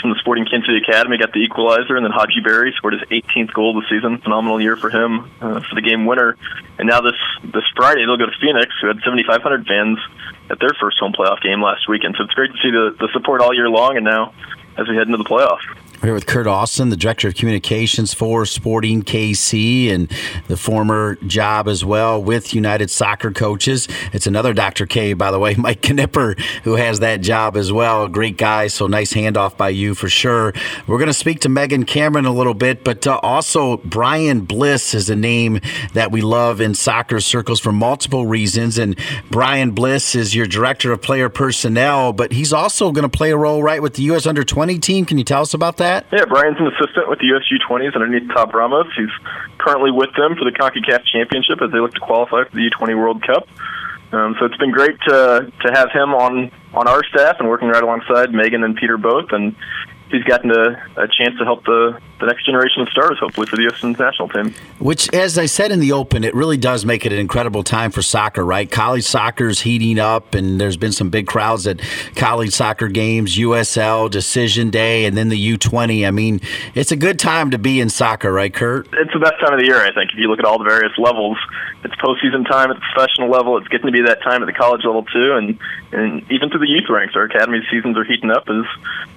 from 0.00 0.10
the 0.10 0.18
Sporting 0.18 0.44
Kansas 0.44 0.66
City 0.66 0.82
Academy, 0.82 1.16
got 1.16 1.32
the 1.32 1.38
equalizer, 1.38 1.96
and 1.96 2.04
then 2.04 2.12
Hadji 2.12 2.40
Barry 2.42 2.74
scored 2.76 2.94
his 2.94 3.02
18th 3.08 3.52
goal 3.52 3.76
of 3.76 3.84
the 3.84 3.88
season. 3.88 4.18
Phenomenal 4.18 4.60
year 4.60 4.76
for 4.76 4.90
him 4.90 5.30
uh, 5.40 5.60
for 5.62 5.74
the 5.74 5.82
game 5.82 6.06
winner. 6.06 6.36
And 6.78 6.88
now 6.88 7.00
this 7.00 7.18
this 7.44 7.64
Friday 7.76 8.04
they'll 8.04 8.18
go 8.18 8.26
to 8.26 8.38
Phoenix, 8.40 8.74
who 8.80 8.88
had 8.88 8.98
7,500 9.04 9.66
fans 9.66 9.98
at 10.50 10.58
their 10.58 10.74
first 10.80 10.98
home 10.98 11.12
playoff 11.12 11.40
game 11.40 11.62
last 11.62 11.88
weekend. 11.88 12.16
So 12.18 12.24
it's 12.24 12.34
great 12.34 12.50
to 12.50 12.58
see 12.58 12.70
the, 12.70 12.96
the 12.98 13.08
support 13.12 13.40
all 13.40 13.54
year 13.54 13.68
long, 13.68 13.96
and 13.96 14.04
now 14.04 14.34
as 14.76 14.88
we 14.88 14.96
head 14.96 15.06
into 15.06 15.18
the 15.18 15.28
playoffs. 15.28 15.62
We're 16.02 16.08
here 16.08 16.14
with 16.14 16.26
Kurt 16.26 16.48
Austin, 16.48 16.88
the 16.88 16.96
Director 16.96 17.28
of 17.28 17.36
Communications 17.36 18.12
for 18.12 18.44
Sporting 18.44 19.04
KC 19.04 19.88
and 19.88 20.10
the 20.48 20.56
former 20.56 21.14
job 21.28 21.68
as 21.68 21.84
well 21.84 22.20
with 22.20 22.54
United 22.54 22.90
Soccer 22.90 23.30
Coaches. 23.30 23.86
It's 24.12 24.26
another 24.26 24.52
Dr. 24.52 24.84
K, 24.84 25.12
by 25.12 25.30
the 25.30 25.38
way, 25.38 25.54
Mike 25.58 25.80
Knipper, 25.82 26.40
who 26.64 26.74
has 26.74 26.98
that 26.98 27.20
job 27.20 27.56
as 27.56 27.72
well. 27.72 28.08
Great 28.08 28.36
guy, 28.36 28.66
so 28.66 28.88
nice 28.88 29.12
handoff 29.12 29.56
by 29.56 29.68
you 29.68 29.94
for 29.94 30.08
sure. 30.08 30.52
We're 30.88 30.98
going 30.98 31.06
to 31.06 31.14
speak 31.14 31.38
to 31.42 31.48
Megan 31.48 31.84
Cameron 31.84 32.24
a 32.26 32.32
little 32.32 32.54
bit, 32.54 32.82
but 32.82 33.06
uh, 33.06 33.20
also 33.22 33.76
Brian 33.76 34.40
Bliss 34.40 34.94
is 34.94 35.08
a 35.08 35.14
name 35.14 35.60
that 35.92 36.10
we 36.10 36.20
love 36.20 36.60
in 36.60 36.74
soccer 36.74 37.20
circles 37.20 37.60
for 37.60 37.70
multiple 37.70 38.26
reasons. 38.26 38.76
And 38.76 38.98
Brian 39.30 39.70
Bliss 39.70 40.16
is 40.16 40.34
your 40.34 40.46
Director 40.46 40.90
of 40.90 41.00
Player 41.00 41.28
Personnel, 41.28 42.12
but 42.12 42.32
he's 42.32 42.52
also 42.52 42.90
going 42.90 43.08
to 43.08 43.16
play 43.16 43.30
a 43.30 43.36
role 43.36 43.62
right 43.62 43.80
with 43.80 43.94
the 43.94 44.02
U.S. 44.04 44.26
Under 44.26 44.42
20 44.42 44.80
team. 44.80 45.04
Can 45.04 45.16
you 45.16 45.22
tell 45.22 45.42
us 45.42 45.54
about 45.54 45.76
that? 45.76 45.91
Yeah, 46.12 46.24
Brian's 46.26 46.58
an 46.58 46.68
assistant 46.68 47.08
with 47.08 47.18
the 47.18 47.26
USU 47.26 47.58
20s 47.68 47.94
underneath 47.94 48.28
Tab 48.34 48.54
Ramos. 48.54 48.86
He's 48.96 49.12
currently 49.58 49.90
with 49.90 50.10
them 50.16 50.36
for 50.36 50.44
the 50.44 50.52
CONCACAF 50.52 51.04
Championship 51.04 51.60
as 51.60 51.70
they 51.72 51.78
look 51.78 51.94
to 51.94 52.00
qualify 52.00 52.44
for 52.44 52.54
the 52.54 52.70
U20 52.70 52.96
World 52.96 53.22
Cup. 53.22 53.48
Um, 54.12 54.36
so 54.38 54.44
it's 54.44 54.56
been 54.58 54.72
great 54.72 55.00
to 55.08 55.50
to 55.60 55.72
have 55.72 55.90
him 55.90 56.12
on 56.12 56.50
on 56.74 56.86
our 56.86 57.02
staff 57.04 57.36
and 57.38 57.48
working 57.48 57.68
right 57.68 57.82
alongside 57.82 58.32
Megan 58.32 58.62
and 58.62 58.76
Peter 58.76 58.98
both, 58.98 59.32
and 59.32 59.56
he's 60.12 60.24
gotten 60.24 60.50
a, 60.50 60.80
a 60.96 61.08
chance 61.08 61.36
to 61.38 61.44
help 61.44 61.64
the, 61.64 61.98
the 62.20 62.26
next 62.26 62.44
generation 62.44 62.82
of 62.82 62.88
stars, 62.90 63.18
hopefully, 63.18 63.46
for 63.46 63.56
the 63.56 63.62
U.S. 63.62 63.82
national 63.82 64.28
team. 64.28 64.54
Which, 64.78 65.12
as 65.12 65.38
I 65.38 65.46
said 65.46 65.72
in 65.72 65.80
the 65.80 65.92
open, 65.92 66.22
it 66.22 66.34
really 66.34 66.56
does 66.56 66.84
make 66.84 67.04
it 67.04 67.12
an 67.12 67.18
incredible 67.18 67.62
time 67.64 67.90
for 67.90 68.02
soccer, 68.02 68.44
right? 68.44 68.70
College 68.70 69.04
soccer 69.04 69.48
is 69.48 69.62
heating 69.62 69.98
up, 69.98 70.34
and 70.34 70.60
there's 70.60 70.76
been 70.76 70.92
some 70.92 71.10
big 71.10 71.26
crowds 71.26 71.66
at 71.66 71.80
college 72.14 72.52
soccer 72.52 72.88
games, 72.88 73.36
USL, 73.36 74.10
Decision 74.10 74.70
Day, 74.70 75.06
and 75.06 75.16
then 75.16 75.30
the 75.30 75.56
U20. 75.56 76.06
I 76.06 76.10
mean, 76.10 76.40
it's 76.74 76.92
a 76.92 76.96
good 76.96 77.18
time 77.18 77.50
to 77.50 77.58
be 77.58 77.80
in 77.80 77.88
soccer, 77.88 78.32
right, 78.32 78.52
Kurt? 78.52 78.86
It's 78.92 79.12
the 79.12 79.18
best 79.18 79.40
time 79.40 79.54
of 79.54 79.58
the 79.58 79.66
year, 79.66 79.80
I 79.80 79.92
think. 79.92 80.12
If 80.12 80.18
you 80.18 80.28
look 80.28 80.38
at 80.38 80.44
all 80.44 80.58
the 80.58 80.64
various 80.64 80.92
levels, 80.98 81.38
it's 81.84 81.94
postseason 81.96 82.46
time 82.48 82.70
at 82.70 82.76
the 82.76 82.84
professional 82.94 83.30
level. 83.30 83.56
It's 83.58 83.68
getting 83.68 83.86
to 83.86 83.92
be 83.92 84.02
that 84.02 84.22
time 84.22 84.42
at 84.42 84.46
the 84.46 84.52
college 84.52 84.84
level, 84.84 85.04
too, 85.04 85.32
and, 85.34 85.58
and 85.92 86.30
even 86.30 86.50
through 86.50 86.60
the 86.60 86.68
youth 86.68 86.88
ranks. 86.88 87.16
Our 87.16 87.24
academy 87.24 87.60
seasons 87.70 87.96
are 87.96 88.04
heating 88.04 88.30
up 88.30 88.48
as 88.48 88.64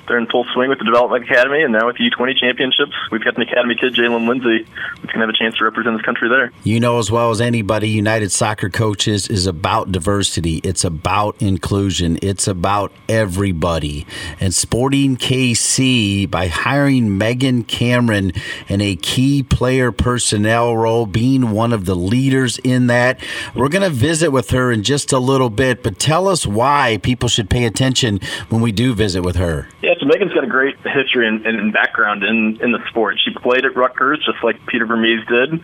they're 0.07 0.17
in 0.17 0.27
full 0.27 0.45
swing 0.53 0.69
with 0.69 0.79
the 0.79 0.85
Development 0.85 1.23
Academy, 1.23 1.63
and 1.63 1.73
now 1.73 1.87
with 1.87 1.97
the 1.97 2.09
U20 2.09 2.37
championships, 2.37 2.93
we've 3.11 3.23
got 3.23 3.35
an 3.35 3.43
Academy 3.43 3.75
kid, 3.75 3.93
Jaylin 3.93 4.27
Lindsey, 4.27 4.63
who's 4.63 5.11
going 5.11 5.13
to 5.13 5.19
have 5.19 5.29
a 5.29 5.37
chance 5.37 5.57
to 5.57 5.63
represent 5.63 5.95
his 5.95 6.05
country 6.05 6.29
there. 6.29 6.51
You 6.63 6.79
know 6.79 6.99
as 6.99 7.11
well 7.11 7.31
as 7.31 7.41
anybody, 7.41 7.89
United 7.89 8.31
Soccer 8.31 8.69
Coaches 8.69 9.27
is 9.27 9.47
about 9.47 9.91
diversity. 9.91 10.57
It's 10.63 10.83
about 10.83 11.41
inclusion. 11.41 12.19
It's 12.21 12.47
about 12.47 12.91
everybody. 13.09 14.05
And 14.39 14.53
Sporting 14.53 15.17
KC, 15.17 16.29
by 16.29 16.47
hiring 16.47 17.17
Megan 17.17 17.63
Cameron 17.63 18.31
in 18.67 18.81
a 18.81 18.95
key 18.95 19.43
player 19.43 19.91
personnel 19.91 20.75
role, 20.75 21.05
being 21.05 21.51
one 21.51 21.73
of 21.73 21.85
the 21.85 21.95
leaders 21.95 22.59
in 22.59 22.87
that, 22.87 23.19
we're 23.55 23.69
going 23.69 23.83
to 23.83 23.89
visit 23.89 24.31
with 24.31 24.51
her 24.51 24.71
in 24.71 24.83
just 24.83 25.11
a 25.11 25.19
little 25.19 25.49
bit. 25.49 25.83
But 25.83 25.99
tell 25.99 26.27
us 26.27 26.45
why 26.45 26.99
people 27.01 27.29
should 27.29 27.49
pay 27.49 27.65
attention 27.65 28.19
when 28.49 28.61
we 28.61 28.71
do 28.71 28.93
visit 28.93 29.21
with 29.21 29.35
her. 29.35 29.67
Yeah, 29.81 29.94
So 30.05 30.09
Megan's 30.09 30.33
got 30.33 30.43
a 30.43 30.47
great 30.47 30.77
history 30.85 31.27
and, 31.27 31.73
background 31.73 32.23
in, 32.23 32.61
in 32.61 32.71
the 32.71 32.79
sport. 32.89 33.17
She 33.23 33.33
played 33.33 33.65
at 33.65 33.75
Rutgers 33.75 34.23
just 34.23 34.43
like 34.43 34.63
Peter 34.67 34.85
Vermes 34.85 35.25
did. 35.25 35.61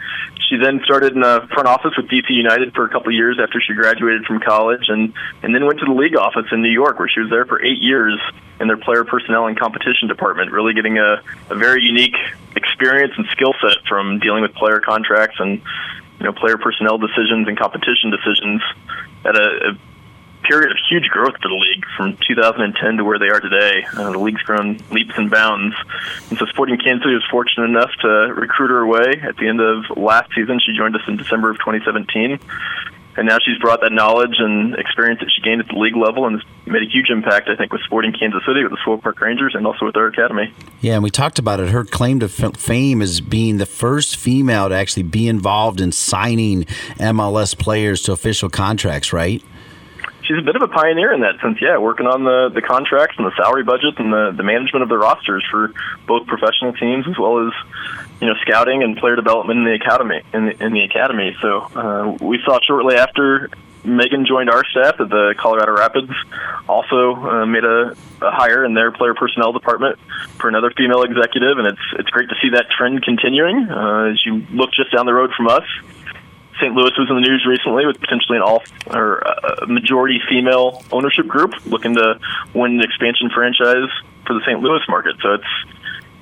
She 0.49 0.57
then 0.57 0.81
started 0.83 1.13
in 1.13 1.21
the 1.21 1.47
front 1.53 1.67
office 1.67 1.91
with 1.95 2.07
DC 2.07 2.29
United 2.29 2.73
for 2.73 2.83
a 2.83 2.89
couple 2.89 3.09
of 3.09 3.13
years 3.13 3.37
after 3.41 3.61
she 3.61 3.73
graduated 3.73 4.25
from 4.25 4.39
college, 4.39 4.89
and 4.89 5.13
and 5.43 5.53
then 5.53 5.65
went 5.65 5.79
to 5.79 5.85
the 5.85 5.93
league 5.93 6.15
office 6.15 6.47
in 6.51 6.63
New 6.63 6.71
York, 6.71 6.97
where 6.97 7.07
she 7.07 7.19
was 7.19 7.29
there 7.29 7.45
for 7.45 7.63
eight 7.63 7.81
years 7.81 8.19
in 8.59 8.67
their 8.67 8.77
player 8.77 9.03
personnel 9.03 9.45
and 9.45 9.59
competition 9.59 10.07
department, 10.07 10.51
really 10.51 10.73
getting 10.73 10.97
a, 10.97 11.21
a 11.51 11.55
very 11.55 11.83
unique 11.83 12.17
experience 12.55 13.13
and 13.17 13.27
skill 13.27 13.53
set 13.61 13.77
from 13.87 14.19
dealing 14.19 14.41
with 14.41 14.53
player 14.55 14.79
contracts 14.79 15.37
and 15.39 15.61
you 16.19 16.25
know 16.25 16.33
player 16.33 16.57
personnel 16.57 16.97
decisions 16.97 17.47
and 17.47 17.59
competition 17.59 18.09
decisions 18.09 18.61
at 19.23 19.35
a, 19.35 19.69
a 19.69 19.90
period 20.51 20.69
of 20.69 20.77
huge 20.89 21.07
growth 21.07 21.35
for 21.41 21.47
the 21.47 21.55
league 21.55 21.85
from 21.95 22.17
2010 22.27 22.97
to 22.97 23.05
where 23.05 23.17
they 23.17 23.29
are 23.29 23.39
today. 23.39 23.85
Uh, 23.95 24.11
the 24.11 24.19
league's 24.19 24.41
grown 24.41 24.77
leaps 24.91 25.13
and 25.15 25.31
bounds. 25.31 25.73
And 26.29 26.37
so 26.37 26.45
Sporting 26.47 26.77
Kansas 26.77 27.03
City 27.03 27.15
was 27.15 27.23
fortunate 27.31 27.69
enough 27.69 27.91
to 28.01 28.09
recruit 28.35 28.67
her 28.67 28.79
away 28.79 29.21
at 29.23 29.37
the 29.37 29.47
end 29.47 29.61
of 29.61 29.85
last 29.95 30.29
season. 30.35 30.59
She 30.59 30.75
joined 30.75 30.93
us 30.97 31.03
in 31.07 31.15
December 31.15 31.51
of 31.51 31.57
2017 31.59 32.37
and 33.17 33.27
now 33.27 33.37
she's 33.43 33.57
brought 33.59 33.81
that 33.81 33.91
knowledge 33.91 34.35
and 34.39 34.75
experience 34.75 35.19
that 35.19 35.29
she 35.35 35.41
gained 35.41 35.59
at 35.59 35.67
the 35.67 35.75
league 35.75 35.95
level 35.95 36.25
and 36.25 36.39
has 36.39 36.65
made 36.65 36.81
a 36.81 36.89
huge 36.89 37.09
impact, 37.09 37.49
I 37.49 37.55
think, 37.55 37.73
with 37.73 37.81
Sporting 37.81 38.13
Kansas 38.13 38.41
City, 38.45 38.63
with 38.63 38.71
the 38.71 38.77
Swope 38.83 39.03
Park 39.03 39.19
Rangers, 39.19 39.53
and 39.53 39.67
also 39.67 39.85
with 39.85 39.97
our 39.97 40.07
academy. 40.07 40.53
Yeah, 40.79 40.93
and 40.93 41.03
we 41.03 41.09
talked 41.09 41.37
about 41.37 41.59
it. 41.59 41.69
Her 41.69 41.83
claim 41.83 42.21
to 42.21 42.29
fame 42.29 43.01
is 43.01 43.19
being 43.19 43.57
the 43.57 43.65
first 43.65 44.15
female 44.15 44.69
to 44.69 44.75
actually 44.75 45.03
be 45.03 45.27
involved 45.27 45.81
in 45.81 45.91
signing 45.91 46.63
MLS 46.99 47.57
players 47.57 48.01
to 48.03 48.13
official 48.13 48.49
contracts, 48.49 49.11
right? 49.11 49.43
She's 50.31 50.39
a 50.39 50.45
bit 50.45 50.55
of 50.55 50.61
a 50.61 50.67
pioneer 50.67 51.11
in 51.11 51.21
that 51.21 51.39
sense. 51.41 51.59
Yeah, 51.61 51.77
working 51.77 52.07
on 52.07 52.23
the 52.23 52.49
the 52.53 52.61
contracts 52.61 53.15
and 53.17 53.25
the 53.25 53.35
salary 53.35 53.63
budget 53.63 53.99
and 53.99 54.11
the 54.11 54.31
the 54.35 54.43
management 54.43 54.83
of 54.83 54.89
the 54.89 54.97
rosters 54.97 55.45
for 55.51 55.73
both 56.07 56.27
professional 56.27 56.73
teams 56.73 57.07
as 57.07 57.17
well 57.17 57.47
as 57.47 57.53
you 58.21 58.27
know 58.27 58.35
scouting 58.41 58.83
and 58.83 58.97
player 58.97 59.15
development 59.15 59.59
in 59.59 59.65
the 59.65 59.75
academy 59.75 60.21
in 60.33 60.45
the, 60.45 60.63
in 60.63 60.73
the 60.73 60.83
academy. 60.83 61.35
So 61.41 61.59
uh, 61.75 62.17
we 62.21 62.39
saw 62.45 62.59
shortly 62.61 62.95
after 62.95 63.49
Megan 63.83 64.25
joined 64.25 64.49
our 64.49 64.63
staff 64.65 64.99
at 64.99 65.09
the 65.09 65.35
Colorado 65.37 65.73
Rapids 65.73 66.11
also 66.69 67.15
uh, 67.15 67.45
made 67.45 67.63
a, 67.63 67.95
a 68.21 68.31
hire 68.31 68.63
in 68.63 68.73
their 68.73 68.91
player 68.91 69.13
personnel 69.13 69.51
department 69.51 69.99
for 70.39 70.47
another 70.47 70.71
female 70.71 71.03
executive, 71.03 71.57
and 71.57 71.67
it's 71.67 71.85
it's 71.99 72.09
great 72.09 72.29
to 72.29 72.35
see 72.41 72.49
that 72.53 72.69
trend 72.69 73.03
continuing. 73.03 73.67
Uh, 73.69 74.11
as 74.11 74.25
you 74.25 74.45
look 74.51 74.71
just 74.71 74.95
down 74.95 75.05
the 75.05 75.13
road 75.13 75.31
from 75.35 75.47
us, 75.47 75.65
St. 76.61 76.73
Louis 76.73 76.91
was 76.97 77.09
in 77.09 77.15
the 77.15 77.21
news 77.21 77.45
recently 77.45 77.85
with 77.85 77.99
potentially 77.99 78.37
an 78.37 78.43
all 78.43 78.63
or 78.87 79.17
a 79.17 79.65
majority 79.65 80.21
female 80.29 80.83
ownership 80.91 81.27
group 81.27 81.53
looking 81.65 81.95
to 81.95 82.19
win 82.53 82.79
an 82.79 82.81
expansion 82.81 83.29
franchise 83.33 83.89
for 84.27 84.33
the 84.33 84.41
St. 84.45 84.61
Louis 84.61 84.81
market. 84.87 85.15
So 85.21 85.33
it's 85.33 85.51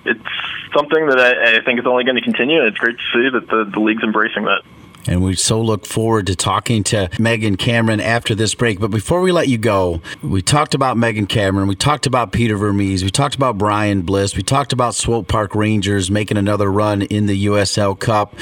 it's 0.05 0.74
something 0.74 1.08
that 1.08 1.19
I, 1.19 1.58
I 1.58 1.62
think 1.62 1.79
is 1.79 1.86
only 1.86 2.05
going 2.05 2.15
to 2.15 2.22
continue, 2.22 2.60
and 2.60 2.67
it's 2.67 2.77
great 2.77 2.98
to 2.98 3.03
see 3.13 3.29
that 3.29 3.48
the, 3.48 3.69
the 3.69 3.79
league's 3.79 4.01
embracing 4.01 4.46
that. 4.46 4.63
And 5.09 5.23
we 5.23 5.33
so 5.33 5.59
look 5.59 5.87
forward 5.87 6.27
to 6.27 6.35
talking 6.35 6.83
to 6.83 7.09
Megan 7.17 7.57
Cameron 7.57 7.99
after 7.99 8.35
this 8.35 8.53
break. 8.53 8.79
But 8.79 8.91
before 8.91 9.21
we 9.21 9.31
let 9.31 9.47
you 9.47 9.57
go, 9.57 10.01
we 10.21 10.43
talked 10.43 10.75
about 10.75 10.97
Megan 10.97 11.25
Cameron. 11.25 11.67
We 11.67 11.75
talked 11.75 12.05
about 12.05 12.31
Peter 12.31 12.55
Vermes. 12.55 13.03
We 13.03 13.09
talked 13.09 13.33
about 13.33 13.57
Brian 13.57 14.03
Bliss. 14.03 14.37
We 14.37 14.43
talked 14.43 14.71
about 14.71 14.93
Swope 14.93 15.27
Park 15.27 15.55
Rangers 15.55 16.11
making 16.11 16.37
another 16.37 16.71
run 16.71 17.01
in 17.01 17.25
the 17.25 17.47
USL 17.47 17.97
Cup. 17.97 18.35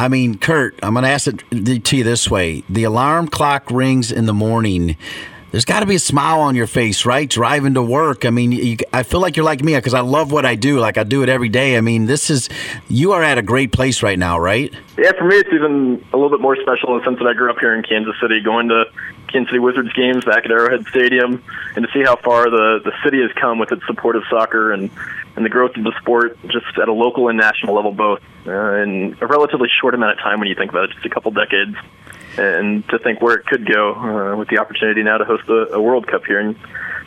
I 0.00 0.08
mean, 0.08 0.36
Kurt, 0.36 0.76
I'm 0.82 0.94
going 0.94 1.04
to 1.04 1.10
ask 1.10 1.28
it 1.28 1.84
to 1.84 1.96
you 1.96 2.02
this 2.02 2.28
way. 2.28 2.64
The 2.68 2.82
alarm 2.82 3.28
clock 3.28 3.70
rings 3.70 4.10
in 4.10 4.26
the 4.26 4.34
morning 4.34 4.96
there's 5.50 5.64
got 5.64 5.80
to 5.80 5.86
be 5.86 5.96
a 5.96 6.00
smile 6.00 6.40
on 6.40 6.54
your 6.54 6.66
face, 6.66 7.04
right? 7.04 7.28
Driving 7.28 7.74
to 7.74 7.82
work. 7.82 8.24
I 8.24 8.30
mean, 8.30 8.52
you, 8.52 8.76
I 8.92 9.02
feel 9.02 9.20
like 9.20 9.36
you're 9.36 9.44
like 9.44 9.62
me 9.62 9.74
because 9.74 9.94
I 9.94 10.00
love 10.00 10.30
what 10.30 10.46
I 10.46 10.54
do. 10.54 10.78
Like 10.78 10.96
I 10.96 11.04
do 11.04 11.22
it 11.22 11.28
every 11.28 11.48
day. 11.48 11.76
I 11.76 11.80
mean, 11.80 12.06
this 12.06 12.30
is 12.30 12.48
you 12.88 13.12
are 13.12 13.22
at 13.22 13.38
a 13.38 13.42
great 13.42 13.72
place 13.72 14.02
right 14.02 14.18
now, 14.18 14.38
right? 14.38 14.72
Yeah, 14.96 15.12
for 15.18 15.24
me, 15.24 15.36
it's 15.36 15.52
even 15.52 16.04
a 16.12 16.16
little 16.16 16.30
bit 16.30 16.40
more 16.40 16.56
special 16.56 16.92
in 16.92 16.98
the 16.98 17.04
sense 17.04 17.18
that 17.18 17.26
I 17.26 17.32
grew 17.32 17.50
up 17.50 17.58
here 17.58 17.74
in 17.74 17.82
Kansas 17.82 18.14
City, 18.20 18.40
going 18.40 18.68
to 18.68 18.84
Kansas 19.28 19.50
City 19.50 19.58
Wizards 19.58 19.92
games 19.92 20.24
back 20.24 20.44
at 20.44 20.50
Arrowhead 20.50 20.86
Stadium, 20.86 21.42
and 21.74 21.84
to 21.84 21.92
see 21.92 22.02
how 22.02 22.16
far 22.16 22.48
the 22.48 22.80
the 22.84 22.92
city 23.02 23.20
has 23.20 23.32
come 23.32 23.58
with 23.58 23.72
its 23.72 23.84
support 23.86 24.16
of 24.16 24.22
soccer 24.30 24.72
and 24.72 24.90
and 25.36 25.44
the 25.44 25.50
growth 25.50 25.76
of 25.76 25.84
the 25.84 25.92
sport, 26.00 26.38
just 26.48 26.66
at 26.80 26.88
a 26.88 26.92
local 26.92 27.28
and 27.28 27.38
national 27.38 27.74
level, 27.74 27.92
both 27.92 28.20
uh, 28.46 28.74
in 28.82 29.16
a 29.20 29.26
relatively 29.26 29.68
short 29.80 29.94
amount 29.94 30.12
of 30.12 30.18
time 30.18 30.38
when 30.38 30.48
you 30.48 30.54
think 30.54 30.70
about 30.70 30.90
it, 30.90 30.92
just 30.92 31.06
a 31.06 31.10
couple 31.10 31.30
decades 31.30 31.76
and 32.40 32.88
to 32.88 32.98
think 32.98 33.20
where 33.20 33.36
it 33.36 33.46
could 33.46 33.66
go 33.66 33.94
uh, 33.94 34.36
with 34.36 34.48
the 34.48 34.58
opportunity 34.58 35.02
now 35.02 35.18
to 35.18 35.24
host 35.24 35.48
a, 35.48 35.74
a 35.74 35.80
World 35.80 36.06
Cup 36.06 36.24
here 36.24 36.40
in 36.40 36.56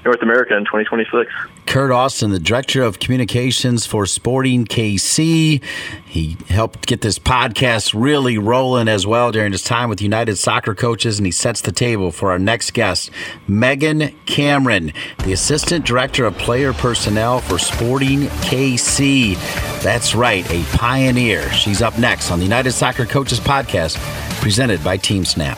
North 0.05 0.21
America 0.21 0.55
in 0.55 0.65
2026. 0.65 1.31
Kurt 1.65 1.91
Austin, 1.91 2.31
the 2.31 2.39
Director 2.39 2.83
of 2.83 2.99
Communications 2.99 3.85
for 3.85 4.05
Sporting 4.05 4.65
KC. 4.65 5.63
He 6.05 6.37
helped 6.49 6.85
get 6.87 7.01
this 7.01 7.17
podcast 7.17 7.93
really 7.95 8.37
rolling 8.37 8.87
as 8.87 9.07
well 9.07 9.31
during 9.31 9.53
his 9.53 9.63
time 9.63 9.89
with 9.89 10.01
United 10.01 10.35
Soccer 10.35 10.75
Coaches, 10.75 11.17
and 11.19 11.25
he 11.25 11.31
sets 11.31 11.61
the 11.61 11.71
table 11.71 12.11
for 12.11 12.31
our 12.31 12.39
next 12.39 12.71
guest, 12.71 13.11
Megan 13.47 14.13
Cameron, 14.25 14.91
the 15.23 15.31
Assistant 15.31 15.85
Director 15.85 16.25
of 16.25 16.37
Player 16.37 16.73
Personnel 16.73 17.39
for 17.39 17.57
Sporting 17.57 18.23
KC. 18.43 19.35
That's 19.81 20.13
right, 20.13 20.49
a 20.51 20.63
pioneer. 20.77 21.49
She's 21.53 21.81
up 21.81 21.97
next 21.97 22.29
on 22.29 22.39
the 22.39 22.45
United 22.45 22.73
Soccer 22.73 23.05
Coaches 23.05 23.39
podcast, 23.39 23.97
presented 24.43 24.83
by 24.83 24.97
Team 24.97 25.23
Snap. 25.23 25.57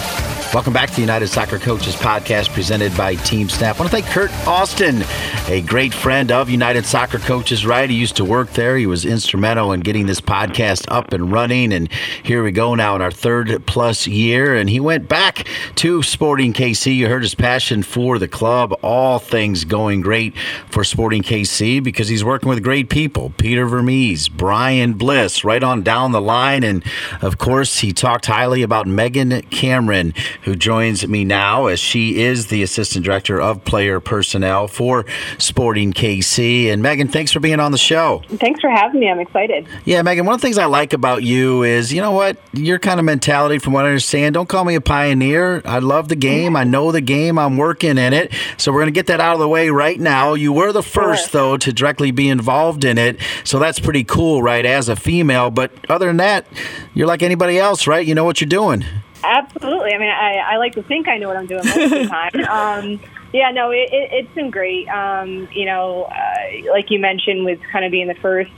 Welcome 0.53 0.73
back 0.73 0.89
to 0.89 0.95
the 0.95 1.01
United 1.01 1.29
Soccer 1.29 1.59
Coaches 1.59 1.95
podcast 1.95 2.49
presented 2.49 2.95
by 2.97 3.15
Team 3.15 3.47
Snap. 3.47 3.77
I 3.77 3.79
want 3.79 3.89
to 3.89 4.01
thank 4.01 4.07
Kurt 4.07 4.31
Austin, 4.45 5.01
a 5.47 5.61
great 5.61 5.93
friend 5.93 6.29
of 6.29 6.49
United 6.49 6.85
Soccer 6.85 7.19
Coaches, 7.19 7.65
right? 7.65 7.89
He 7.89 7.95
used 7.95 8.17
to 8.17 8.25
work 8.25 8.51
there. 8.51 8.75
He 8.75 8.85
was 8.85 9.05
instrumental 9.05 9.71
in 9.71 9.79
getting 9.79 10.07
this 10.07 10.19
podcast 10.19 10.83
up 10.89 11.13
and 11.13 11.31
running. 11.31 11.71
And 11.71 11.89
here 12.21 12.43
we 12.43 12.51
go 12.51 12.75
now 12.75 12.97
in 12.97 13.01
our 13.01 13.11
third 13.11 13.65
plus 13.65 14.07
year. 14.07 14.53
And 14.53 14.69
he 14.69 14.81
went 14.81 15.07
back 15.07 15.47
to 15.75 16.03
Sporting 16.03 16.51
KC. 16.51 16.97
You 16.97 17.07
heard 17.07 17.23
his 17.23 17.33
passion 17.33 17.81
for 17.81 18.19
the 18.19 18.27
club, 18.27 18.77
all 18.83 19.19
things 19.19 19.63
going 19.63 20.01
great 20.01 20.37
for 20.69 20.83
Sporting 20.83 21.23
KC 21.23 21.81
because 21.81 22.09
he's 22.09 22.25
working 22.25 22.49
with 22.49 22.61
great 22.61 22.89
people 22.89 23.33
Peter 23.37 23.65
Vermes, 23.65 24.27
Brian 24.27 24.95
Bliss, 24.95 25.45
right 25.45 25.63
on 25.63 25.81
down 25.81 26.11
the 26.11 26.19
line. 26.19 26.65
And 26.65 26.83
of 27.21 27.37
course, 27.37 27.79
he 27.79 27.93
talked 27.93 28.25
highly 28.25 28.63
about 28.63 28.85
Megan 28.85 29.43
Cameron 29.43 30.13
who 30.43 30.55
joins 30.55 31.07
me 31.07 31.23
now 31.23 31.67
as 31.67 31.79
she 31.79 32.21
is 32.21 32.47
the 32.47 32.63
assistant 32.63 33.05
director 33.05 33.39
of 33.39 33.63
player 33.63 33.99
personnel 33.99 34.67
for 34.67 35.05
Sporting 35.37 35.93
KC. 35.93 36.71
And 36.71 36.81
Megan, 36.81 37.07
thanks 37.07 37.31
for 37.31 37.39
being 37.39 37.59
on 37.59 37.71
the 37.71 37.77
show. 37.77 38.21
Thanks 38.27 38.61
for 38.61 38.69
having 38.69 38.99
me. 38.99 39.09
I'm 39.09 39.19
excited. 39.19 39.67
Yeah, 39.85 40.01
Megan, 40.01 40.25
one 40.25 40.35
of 40.35 40.41
the 40.41 40.45
things 40.45 40.57
I 40.57 40.65
like 40.65 40.93
about 40.93 41.23
you 41.23 41.63
is, 41.63 41.93
you 41.93 42.01
know 42.01 42.11
what, 42.11 42.37
your 42.53 42.79
kind 42.79 42.99
of 42.99 43.05
mentality, 43.05 43.59
from 43.59 43.73
what 43.73 43.85
I 43.85 43.89
understand, 43.89 44.33
don't 44.33 44.49
call 44.49 44.65
me 44.65 44.75
a 44.75 44.81
pioneer. 44.81 45.61
I 45.65 45.79
love 45.79 46.09
the 46.09 46.15
game. 46.15 46.55
I 46.55 46.63
know 46.63 46.91
the 46.91 47.01
game. 47.01 47.37
I'm 47.37 47.57
working 47.57 47.97
in 47.97 48.13
it. 48.13 48.33
So 48.57 48.71
we're 48.71 48.81
going 48.81 48.93
to 48.93 48.97
get 48.97 49.07
that 49.07 49.19
out 49.19 49.33
of 49.33 49.39
the 49.39 49.47
way 49.47 49.69
right 49.69 49.99
now. 49.99 50.33
You 50.33 50.53
were 50.53 50.71
the 50.71 50.83
first, 50.83 51.31
sure. 51.31 51.41
though, 51.41 51.57
to 51.57 51.73
directly 51.73 52.11
be 52.11 52.29
involved 52.29 52.83
in 52.83 52.97
it. 52.97 53.19
So 53.43 53.59
that's 53.59 53.79
pretty 53.79 54.03
cool, 54.03 54.41
right, 54.41 54.65
as 54.65 54.89
a 54.89 54.95
female. 54.95 55.51
But 55.51 55.71
other 55.89 56.07
than 56.07 56.17
that, 56.17 56.45
you're 56.93 57.07
like 57.07 57.21
anybody 57.21 57.57
else, 57.57 57.87
right? 57.87 58.05
You 58.05 58.15
know 58.15 58.23
what 58.23 58.41
you're 58.41 58.47
doing. 58.47 58.85
Absolutely. 59.23 59.93
I 59.93 59.97
mean, 59.97 60.09
I, 60.09 60.53
I 60.53 60.57
like 60.57 60.73
to 60.75 60.83
think 60.83 61.07
I 61.07 61.17
know 61.17 61.27
what 61.27 61.37
I'm 61.37 61.45
doing 61.45 61.65
most 61.65 61.77
of 61.77 61.89
the 61.89 62.07
time. 62.07 62.31
Um, 62.51 62.99
yeah, 63.33 63.51
no, 63.51 63.71
it, 63.71 63.89
it, 63.91 64.09
it's 64.11 64.35
been 64.35 64.49
great. 64.49 64.87
Um, 64.89 65.47
you 65.53 65.65
know, 65.65 66.03
uh, 66.03 66.71
like 66.71 66.91
you 66.91 66.99
mentioned, 66.99 67.45
with 67.45 67.61
kind 67.71 67.85
of 67.85 67.91
being 67.91 68.07
the 68.07 68.15
first, 68.15 68.51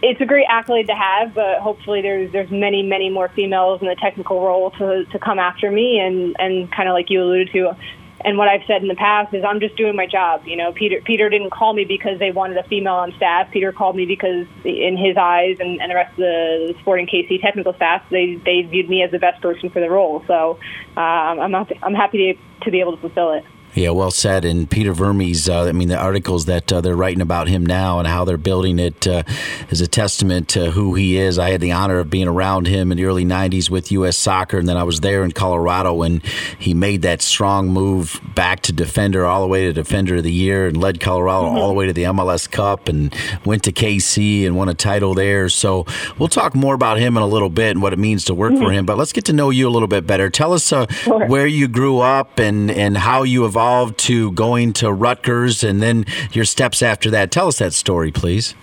it's 0.00 0.20
a 0.20 0.26
great 0.26 0.46
accolade 0.48 0.86
to 0.86 0.94
have. 0.94 1.34
But 1.34 1.58
hopefully, 1.58 2.00
there's 2.00 2.30
there's 2.30 2.50
many 2.50 2.82
many 2.84 3.10
more 3.10 3.28
females 3.28 3.80
in 3.82 3.88
the 3.88 3.96
technical 3.96 4.42
role 4.44 4.70
to 4.72 5.04
to 5.06 5.18
come 5.18 5.40
after 5.40 5.70
me, 5.72 5.98
and 5.98 6.36
and 6.38 6.70
kind 6.70 6.88
of 6.88 6.92
like 6.92 7.10
you 7.10 7.20
alluded 7.22 7.50
to, 7.52 7.76
and 8.24 8.36
what 8.36 8.48
I've 8.48 8.62
said 8.66 8.82
in 8.82 8.88
the 8.88 8.94
past 8.94 9.32
is 9.34 9.44
I'm 9.44 9.60
just 9.60 9.76
doing 9.76 9.96
my 9.96 10.06
job. 10.06 10.46
You 10.46 10.56
know, 10.56 10.72
Peter 10.72 11.00
Peter 11.04 11.28
didn't 11.28 11.50
call 11.50 11.72
me 11.72 11.84
because 11.84 12.18
they 12.18 12.30
wanted 12.30 12.56
a 12.58 12.62
female 12.64 12.94
on 12.94 13.12
staff. 13.12 13.50
Peter 13.50 13.72
called 13.72 13.96
me 13.96 14.06
because, 14.06 14.46
in 14.64 14.96
his 14.96 15.16
eyes, 15.16 15.56
and, 15.60 15.80
and 15.80 15.90
the 15.90 15.94
rest 15.94 16.12
of 16.12 16.16
the 16.16 16.74
Sporting 16.80 17.06
KC 17.06 17.40
technical 17.40 17.72
staff, 17.74 18.02
they 18.10 18.34
they 18.36 18.62
viewed 18.62 18.88
me 18.88 19.02
as 19.02 19.10
the 19.10 19.18
best 19.18 19.40
person 19.40 19.70
for 19.70 19.80
the 19.80 19.90
role. 19.90 20.22
So 20.26 20.58
um, 20.96 21.40
I'm 21.40 21.50
not, 21.50 21.72
I'm 21.82 21.94
happy 21.94 22.34
to 22.34 22.64
to 22.64 22.70
be 22.70 22.80
able 22.80 22.94
to 22.94 23.00
fulfill 23.00 23.32
it. 23.32 23.44
Yeah, 23.74 23.90
well 23.90 24.10
said. 24.10 24.44
And 24.44 24.68
Peter 24.68 24.92
Vermes, 24.92 25.48
uh, 25.48 25.62
I 25.62 25.72
mean, 25.72 25.88
the 25.88 25.96
articles 25.96 26.46
that 26.46 26.72
uh, 26.72 26.80
they're 26.80 26.96
writing 26.96 27.20
about 27.20 27.48
him 27.48 27.64
now 27.64 28.00
and 28.00 28.08
how 28.08 28.24
they're 28.24 28.36
building 28.36 28.80
it 28.80 29.06
uh, 29.06 29.22
is 29.68 29.80
a 29.80 29.86
testament 29.86 30.48
to 30.50 30.72
who 30.72 30.94
he 30.94 31.16
is. 31.16 31.38
I 31.38 31.50
had 31.50 31.60
the 31.60 31.70
honor 31.70 31.98
of 31.98 32.10
being 32.10 32.26
around 32.26 32.66
him 32.66 32.90
in 32.90 32.98
the 32.98 33.04
early 33.04 33.24
90s 33.24 33.70
with 33.70 33.92
U.S. 33.92 34.16
Soccer, 34.16 34.58
and 34.58 34.68
then 34.68 34.76
I 34.76 34.82
was 34.82 35.00
there 35.00 35.22
in 35.22 35.30
Colorado 35.30 35.94
when 35.94 36.20
he 36.58 36.74
made 36.74 37.02
that 37.02 37.22
strong 37.22 37.68
move 37.68 38.20
back 38.34 38.60
to 38.62 38.72
defender, 38.72 39.24
all 39.24 39.40
the 39.40 39.46
way 39.46 39.64
to 39.66 39.72
defender 39.72 40.16
of 40.16 40.24
the 40.24 40.32
year, 40.32 40.66
and 40.66 40.76
led 40.76 40.98
Colorado 40.98 41.46
mm-hmm. 41.46 41.56
all 41.56 41.68
the 41.68 41.74
way 41.74 41.86
to 41.86 41.92
the 41.92 42.04
MLS 42.04 42.50
Cup 42.50 42.88
and 42.88 43.14
went 43.44 43.62
to 43.64 43.72
KC 43.72 44.46
and 44.46 44.56
won 44.56 44.68
a 44.68 44.74
title 44.74 45.14
there. 45.14 45.48
So 45.48 45.86
we'll 46.18 46.28
talk 46.28 46.56
more 46.56 46.74
about 46.74 46.98
him 46.98 47.16
in 47.16 47.22
a 47.22 47.26
little 47.26 47.50
bit 47.50 47.70
and 47.70 47.82
what 47.82 47.92
it 47.92 48.00
means 48.00 48.24
to 48.24 48.34
work 48.34 48.52
mm-hmm. 48.52 48.64
for 48.64 48.72
him. 48.72 48.84
But 48.84 48.98
let's 48.98 49.12
get 49.12 49.26
to 49.26 49.32
know 49.32 49.50
you 49.50 49.68
a 49.68 49.70
little 49.70 49.88
bit 49.88 50.08
better. 50.08 50.28
Tell 50.28 50.52
us 50.52 50.72
uh, 50.72 50.86
sure. 50.88 51.26
where 51.28 51.46
you 51.46 51.68
grew 51.68 52.00
up 52.00 52.40
and, 52.40 52.68
and 52.70 52.96
how 52.96 53.22
you 53.22 53.44
evolved 53.44 53.59
evolved 53.60 53.98
to 53.98 54.32
going 54.32 54.72
to 54.72 54.90
Rutgers 54.90 55.62
and 55.62 55.82
then 55.82 56.06
your 56.32 56.46
steps 56.46 56.80
after 56.82 57.10
that. 57.10 57.30
Tell 57.30 57.46
us 57.46 57.58
that 57.58 57.74
story, 57.74 58.10
please. 58.10 58.54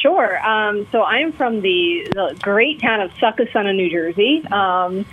Sure. 0.00 0.38
Um, 0.46 0.86
so 0.90 1.02
I'm 1.02 1.32
from 1.32 1.60
the, 1.60 2.08
the, 2.10 2.38
great 2.40 2.80
town 2.80 3.02
of 3.02 3.10
Succasunna, 3.12 3.74
New 3.76 3.90
Jersey. 3.90 4.42
Um, 4.50 5.04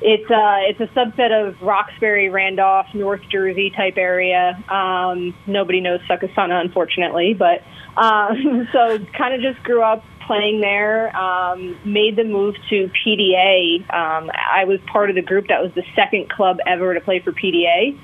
it's 0.00 0.28
uh, 0.28 0.58
it's 0.68 0.80
a 0.80 0.86
subset 0.88 1.30
of 1.30 1.60
Roxbury, 1.62 2.30
Randolph, 2.30 2.86
North 2.94 3.22
Jersey 3.30 3.70
type 3.70 3.94
area. 3.96 4.60
Um, 4.68 5.36
nobody 5.46 5.80
knows 5.80 6.00
Succasunna, 6.08 6.60
unfortunately, 6.60 7.34
but 7.34 7.62
um, 7.96 8.68
so 8.72 8.98
kind 9.16 9.34
of 9.34 9.40
just 9.40 9.62
grew 9.64 9.82
up 9.82 10.04
playing 10.26 10.60
there. 10.60 11.16
Um, 11.16 11.76
made 11.84 12.16
the 12.16 12.24
move 12.24 12.56
to 12.70 12.90
PDA. 13.06 13.80
Um, 13.92 14.30
I 14.34 14.64
was 14.64 14.80
part 14.92 15.10
of 15.10 15.16
the 15.16 15.22
group 15.22 15.46
that 15.48 15.62
was 15.62 15.72
the 15.74 15.84
second 15.94 16.28
club 16.28 16.58
ever 16.66 16.94
to 16.94 17.00
play 17.00 17.20
for 17.20 17.32
PDA. 17.32 17.98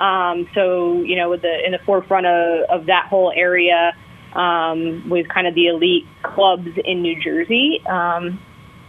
Um, 0.00 0.48
so 0.54 1.02
you 1.02 1.16
know, 1.16 1.30
with 1.30 1.42
the 1.42 1.64
in 1.64 1.72
the 1.72 1.78
forefront 1.84 2.26
of, 2.26 2.70
of 2.70 2.86
that 2.86 3.06
whole 3.08 3.32
area 3.34 3.96
um, 4.34 5.08
was 5.08 5.26
kind 5.26 5.46
of 5.46 5.54
the 5.54 5.66
elite 5.66 6.06
clubs 6.22 6.68
in 6.84 7.02
New 7.02 7.20
Jersey, 7.20 7.82
um, 7.86 8.40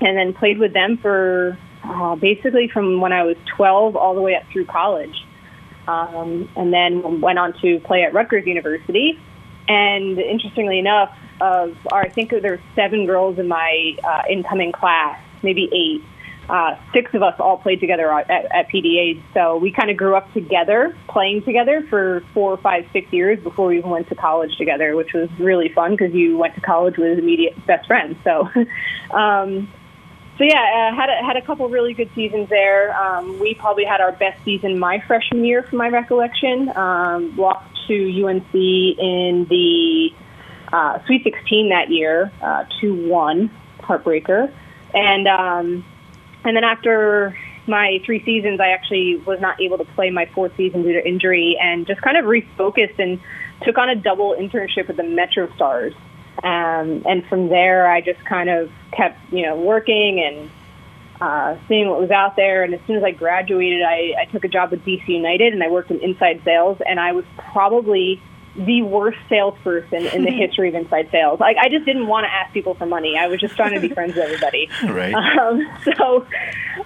and 0.01 0.17
then 0.17 0.33
played 0.33 0.59
with 0.59 0.73
them 0.73 0.97
for 0.97 1.57
uh, 1.83 2.15
basically 2.15 2.67
from 2.67 3.01
when 3.01 3.11
I 3.13 3.23
was 3.23 3.37
12 3.55 3.95
all 3.95 4.13
the 4.15 4.21
way 4.21 4.35
up 4.35 4.43
through 4.51 4.65
college, 4.65 5.15
um, 5.87 6.49
and 6.55 6.71
then 6.71 7.21
went 7.21 7.39
on 7.39 7.53
to 7.61 7.79
play 7.79 8.03
at 8.03 8.13
Rutgers 8.13 8.45
University. 8.45 9.19
And 9.67 10.17
interestingly 10.19 10.79
enough, 10.79 11.15
of 11.41 11.77
or 11.91 11.99
I 11.99 12.09
think 12.09 12.31
there 12.31 12.51
were 12.51 12.61
seven 12.75 13.05
girls 13.05 13.39
in 13.39 13.47
my 13.47 13.95
uh, 14.03 14.23
incoming 14.29 14.71
class, 14.71 15.19
maybe 15.41 15.69
eight 15.71 16.03
uh, 16.49 16.75
six 16.93 17.13
of 17.13 17.21
us 17.21 17.35
all 17.39 17.57
played 17.57 17.79
together 17.79 18.11
at, 18.11 18.29
at 18.29 18.69
PDA. 18.69 19.21
So 19.35 19.57
we 19.57 19.71
kind 19.71 19.91
of 19.91 19.97
grew 19.97 20.15
up 20.15 20.33
together, 20.33 20.97
playing 21.07 21.43
together 21.43 21.85
for 21.89 22.23
four, 22.33 22.57
five, 22.57 22.87
six 22.91 23.11
years 23.13 23.39
before 23.39 23.67
we 23.67 23.77
even 23.77 23.91
went 23.91 24.09
to 24.09 24.15
college 24.15 24.57
together, 24.57 24.95
which 24.95 25.13
was 25.13 25.29
really 25.39 25.69
fun 25.69 25.91
because 25.91 26.11
you 26.11 26.37
went 26.37 26.55
to 26.55 26.61
college 26.61 26.97
with 26.97 27.19
immediate 27.19 27.53
best 27.67 27.85
friends. 27.85 28.17
So, 28.23 28.49
um, 29.15 29.71
so 30.39 30.43
yeah, 30.43 30.89
uh, 30.91 30.95
had 30.95 31.09
a, 31.09 31.23
had 31.23 31.37
a 31.37 31.41
couple 31.45 31.69
really 31.69 31.93
good 31.93 32.09
seasons 32.15 32.49
there. 32.49 32.97
Um, 32.99 33.37
we 33.39 33.53
probably 33.53 33.85
had 33.85 34.01
our 34.01 34.13
best 34.13 34.43
season 34.43 34.79
my 34.79 35.03
freshman 35.05 35.45
year, 35.45 35.61
from 35.61 35.77
my 35.77 35.89
recollection. 35.89 36.75
Um, 36.75 37.35
lost 37.37 37.69
to 37.87 38.25
UNC 38.25 38.53
in 38.53 39.45
the 39.49 40.09
uh, 40.73 41.05
Sweet 41.05 41.23
16 41.23 41.69
that 41.69 41.91
year, 41.91 42.31
uh, 42.41 42.65
two 42.81 43.07
one, 43.07 43.51
heartbreaker, 43.81 44.51
and. 44.95 45.27
Um, 45.27 45.85
and 46.43 46.55
then 46.55 46.63
after 46.63 47.37
my 47.67 48.01
three 48.05 48.23
seasons, 48.25 48.59
I 48.59 48.69
actually 48.69 49.17
was 49.17 49.39
not 49.39 49.61
able 49.61 49.77
to 49.77 49.85
play 49.85 50.09
my 50.09 50.25
fourth 50.33 50.55
season 50.57 50.83
due 50.83 50.93
to 50.93 51.07
injury 51.07 51.57
and 51.61 51.85
just 51.85 52.01
kind 52.01 52.17
of 52.17 52.25
refocused 52.25 52.99
and 52.99 53.19
took 53.63 53.77
on 53.77 53.89
a 53.89 53.95
double 53.95 54.35
internship 54.35 54.87
with 54.87 54.97
the 54.97 55.03
Metro 55.03 55.53
Stars. 55.55 55.93
Um, 56.43 57.03
and 57.05 57.25
from 57.27 57.49
there, 57.49 57.89
I 57.89 58.01
just 58.01 58.23
kind 58.25 58.49
of 58.49 58.71
kept, 58.91 59.19
you 59.31 59.43
know, 59.43 59.57
working 59.57 60.19
and 60.21 60.49
uh, 61.21 61.57
seeing 61.67 61.89
what 61.89 61.99
was 61.99 62.11
out 62.11 62.35
there. 62.35 62.63
And 62.63 62.73
as 62.73 62.79
soon 62.87 62.95
as 62.95 63.03
I 63.03 63.11
graduated, 63.11 63.81
I, 63.83 64.13
I 64.21 64.25
took 64.31 64.45
a 64.45 64.47
job 64.47 64.71
with 64.71 64.83
DC 64.85 65.07
United 65.07 65.53
and 65.53 65.61
I 65.61 65.69
worked 65.69 65.91
in 65.91 65.99
inside 65.99 66.41
sales. 66.45 66.77
And 66.85 66.99
I 66.99 67.11
was 67.11 67.25
probably 67.37 68.21
the 68.55 68.81
worst 68.81 69.17
salesperson 69.29 70.05
in 70.07 70.23
the 70.23 70.31
history 70.47 70.69
of 70.69 70.75
inside 70.75 71.09
sales. 71.11 71.39
Like 71.39 71.57
I 71.57 71.69
just 71.69 71.85
didn't 71.85 72.07
want 72.07 72.25
to 72.25 72.31
ask 72.31 72.53
people 72.53 72.73
for 72.73 72.85
money. 72.85 73.17
I 73.17 73.27
was 73.27 73.39
just 73.39 73.55
trying 73.55 73.73
to 73.73 73.79
be 73.79 73.93
friends 73.93 74.15
with 74.15 74.25
everybody. 74.25 74.69
Right. 74.89 75.13
Um, 75.13 75.67
so 75.95 76.25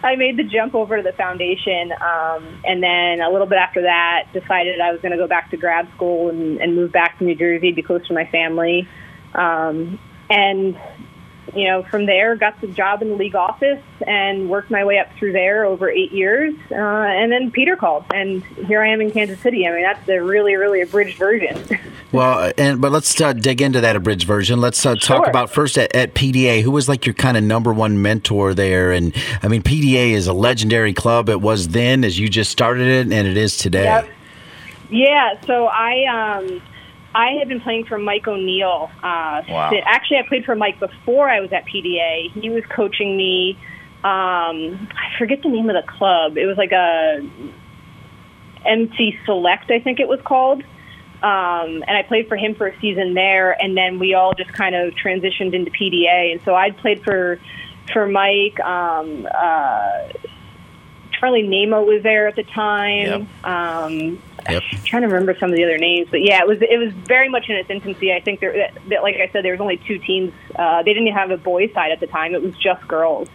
I 0.03 0.15
made 0.15 0.37
the 0.37 0.43
jump 0.43 0.75
over 0.75 0.97
to 0.97 1.03
the 1.03 1.13
foundation, 1.13 1.93
um, 1.93 2.61
and 2.65 2.83
then 2.83 3.21
a 3.21 3.29
little 3.29 3.47
bit 3.47 3.57
after 3.57 3.83
that, 3.83 4.27
decided 4.33 4.79
I 4.81 4.91
was 4.91 4.99
going 5.01 5.13
to 5.13 5.17
go 5.17 5.27
back 5.27 5.49
to 5.51 5.57
grad 5.57 5.89
school 5.95 6.29
and, 6.29 6.59
and 6.59 6.75
move 6.75 6.91
back 6.91 7.17
to 7.19 7.23
New 7.23 7.35
Jersey, 7.35 7.71
be 7.71 7.81
close 7.81 8.05
to 8.07 8.13
my 8.13 8.25
family. 8.25 8.87
Um, 9.33 9.99
and 10.29 10.77
you 11.55 11.67
know, 11.67 11.83
from 11.83 12.05
there, 12.05 12.35
got 12.35 12.59
the 12.61 12.67
job 12.67 13.01
in 13.01 13.09
the 13.09 13.15
league 13.15 13.35
office 13.35 13.81
and 14.07 14.49
worked 14.49 14.71
my 14.71 14.83
way 14.83 14.97
up 14.97 15.07
through 15.17 15.33
there 15.33 15.65
over 15.65 15.89
eight 15.89 16.11
years. 16.11 16.53
Uh, 16.71 16.75
and 16.75 17.31
then 17.31 17.51
Peter 17.51 17.75
called, 17.75 18.05
and 18.13 18.43
here 18.43 18.81
I 18.81 18.87
am 18.87 19.01
in 19.01 19.11
Kansas 19.11 19.39
City. 19.39 19.67
I 19.67 19.71
mean, 19.71 19.83
that's 19.83 20.07
a 20.09 20.19
really, 20.19 20.55
really 20.55 20.81
abridged 20.81 21.17
version. 21.17 21.79
well, 22.11 22.51
and 22.57 22.81
but 22.81 22.91
let's 22.91 23.19
uh, 23.21 23.33
dig 23.33 23.61
into 23.61 23.81
that 23.81 23.95
abridged 23.95 24.25
version. 24.25 24.61
Let's 24.61 24.83
uh, 24.85 24.95
talk 24.95 25.25
sure. 25.25 25.29
about 25.29 25.49
first 25.49 25.77
at, 25.77 25.95
at, 25.95 26.13
PDA. 26.15 26.61
Who 26.61 26.71
was 26.71 26.89
like 26.89 27.05
your 27.05 27.13
kind 27.13 27.37
of 27.37 27.43
number 27.43 27.73
one 27.73 28.01
mentor 28.01 28.53
there? 28.53 28.91
And 28.91 29.13
I 29.41 29.47
mean, 29.47 29.61
PDA 29.61 30.11
is 30.11 30.27
a 30.27 30.33
legendary 30.33 30.93
club. 30.93 31.29
It 31.29 31.41
was 31.41 31.69
then, 31.69 32.03
as 32.03 32.17
you 32.17 32.29
just 32.29 32.51
started 32.51 32.87
it, 32.87 33.13
and 33.13 33.27
it 33.27 33.37
is 33.37 33.57
today. 33.57 33.83
Yep. 33.83 34.09
Yeah. 34.89 35.41
So 35.45 35.67
I. 35.67 36.39
Um, 36.39 36.61
I 37.15 37.33
had 37.39 37.47
been 37.47 37.61
playing 37.61 37.85
for 37.85 37.97
Mike 37.97 38.27
O'Neill. 38.27 38.89
Uh, 38.97 39.41
wow. 39.47 39.71
Actually, 39.85 40.17
I 40.17 40.27
played 40.27 40.45
for 40.45 40.55
Mike 40.55 40.79
before 40.79 41.29
I 41.29 41.39
was 41.39 41.51
at 41.53 41.65
PDA. 41.65 42.31
He 42.31 42.49
was 42.49 42.63
coaching 42.69 43.15
me. 43.15 43.57
Um, 44.03 44.89
I 44.91 45.17
forget 45.17 45.41
the 45.43 45.49
name 45.49 45.69
of 45.69 45.75
the 45.75 45.89
club. 45.89 46.37
It 46.37 46.45
was 46.45 46.57
like 46.57 46.71
a 46.71 47.27
MC 48.65 49.17
Select, 49.25 49.71
I 49.71 49.79
think 49.79 49.99
it 49.99 50.07
was 50.07 50.19
called. 50.23 50.63
Um, 51.21 51.83
and 51.87 51.91
I 51.91 52.03
played 52.03 52.27
for 52.27 52.35
him 52.35 52.53
for 52.55 52.67
a 52.67 52.79
season 52.81 53.13
there, 53.13 53.51
and 53.61 53.77
then 53.77 53.97
we 53.97 54.13
all 54.13 54.33
just 54.33 54.51
kind 54.51 54.75
of 54.75 54.93
transitioned 54.95 55.53
into 55.53 55.71
PDA. 55.71 56.33
And 56.33 56.41
so 56.43 56.53
I'd 56.53 56.75
played 56.77 57.01
for 57.03 57.39
for 57.93 58.07
Mike. 58.07 58.59
Um, 58.59 59.25
uh, 59.33 60.09
Charlie 61.11 61.43
Naimo 61.43 61.85
was 61.85 62.03
there 62.03 62.27
at 62.27 62.35
the 62.35 62.43
time. 62.43 63.27
Yep. 63.43 63.45
Um, 63.45 64.21
Yep. 64.49 64.63
Trying 64.83 65.03
to 65.03 65.07
remember 65.07 65.35
some 65.39 65.49
of 65.49 65.55
the 65.55 65.63
other 65.63 65.77
names, 65.77 66.07
but 66.11 66.21
yeah, 66.21 66.39
it 66.41 66.47
was 66.47 66.57
it 66.61 66.77
was 66.77 66.93
very 66.93 67.29
much 67.29 67.49
in 67.49 67.55
its 67.55 67.69
infancy. 67.69 68.11
I 68.13 68.19
think 68.19 68.39
there, 68.39 68.71
that, 68.89 69.01
like 69.01 69.15
I 69.15 69.29
said, 69.31 69.45
there 69.45 69.53
was 69.53 69.61
only 69.61 69.77
two 69.77 69.97
teams. 69.99 70.33
Uh, 70.55 70.83
they 70.83 70.93
didn't 70.93 71.13
have 71.13 71.31
a 71.31 71.37
boys' 71.37 71.71
side 71.73 71.91
at 71.91 71.99
the 71.99 72.07
time. 72.07 72.35
It 72.35 72.41
was 72.41 72.55
just 72.57 72.87
girls. 72.87 73.29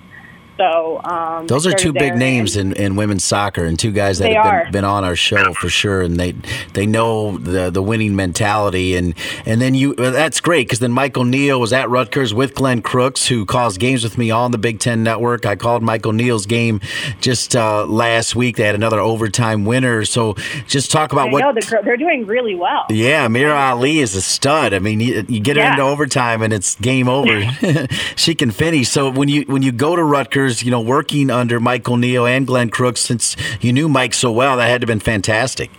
So 0.58 1.00
um, 1.04 1.46
those 1.46 1.68
are 1.68 1.72
two 1.72 1.92
big 1.92 2.16
names 2.16 2.56
in, 2.56 2.72
in 2.72 2.96
women's 2.96 3.22
soccer, 3.22 3.64
and 3.64 3.78
two 3.78 3.92
guys 3.92 4.18
that 4.18 4.32
have 4.32 4.64
been, 4.64 4.72
been, 4.72 4.84
on 4.84 5.04
our 5.04 5.14
show 5.14 5.52
for 5.54 5.68
sure, 5.68 6.02
and 6.02 6.18
they 6.18 6.34
they 6.72 6.84
know 6.84 7.38
the 7.38 7.70
the 7.70 7.80
winning 7.80 8.16
mentality, 8.16 8.96
and 8.96 9.14
and 9.46 9.60
then 9.60 9.76
you 9.76 9.94
that's 9.94 10.40
great 10.40 10.66
because 10.66 10.80
then 10.80 10.90
Mike 10.90 11.16
O'Neill 11.16 11.60
was 11.60 11.72
at 11.72 11.88
Rutgers 11.88 12.34
with 12.34 12.56
Glenn 12.56 12.82
Crooks, 12.82 13.28
who 13.28 13.46
calls 13.46 13.78
games 13.78 14.02
with 14.02 14.18
me 14.18 14.32
on 14.32 14.50
the 14.50 14.58
Big 14.58 14.80
Ten 14.80 15.04
Network. 15.04 15.46
I 15.46 15.54
called 15.54 15.84
Mike 15.84 16.04
O'Neill's 16.04 16.46
game 16.46 16.80
just 17.20 17.54
uh, 17.54 17.86
last 17.86 18.34
week. 18.34 18.56
They 18.56 18.64
had 18.64 18.74
another 18.74 18.98
overtime 18.98 19.64
winner. 19.64 20.04
So 20.04 20.34
just 20.66 20.90
talk 20.90 21.12
about 21.12 21.28
I 21.28 21.32
what 21.32 21.40
know, 21.40 21.52
they're, 21.52 21.82
they're, 21.84 21.96
doing 21.96 22.26
really 22.26 22.56
well. 22.56 22.84
Yeah, 22.90 23.28
Amirah 23.28 23.70
Ali 23.70 23.98
is 23.98 24.16
a 24.16 24.22
stud. 24.22 24.74
I 24.74 24.80
mean, 24.80 24.98
you, 24.98 25.24
you 25.28 25.38
get 25.38 25.56
her 25.56 25.62
yeah. 25.62 25.72
into 25.72 25.82
overtime 25.82 26.42
and 26.42 26.52
it's 26.52 26.74
game 26.76 27.08
over. 27.08 27.42
she 28.16 28.34
can 28.34 28.50
finish. 28.50 28.88
So 28.88 29.10
when 29.10 29.28
you 29.28 29.42
when 29.42 29.62
you 29.62 29.70
go 29.70 29.94
to 29.94 30.02
Rutgers 30.02 30.47
years, 30.48 30.62
you 30.62 30.70
know, 30.70 30.80
working 30.80 31.30
under 31.30 31.60
Mike 31.60 31.88
O'Neill 31.88 32.26
and 32.26 32.46
Glenn 32.46 32.70
Crooks, 32.70 33.00
since 33.00 33.36
you 33.60 33.72
knew 33.72 33.88
Mike 33.88 34.14
so 34.14 34.32
well, 34.32 34.56
that 34.56 34.68
had 34.68 34.80
to 34.80 34.84
have 34.84 34.88
been 34.88 35.00
fantastic. 35.00 35.70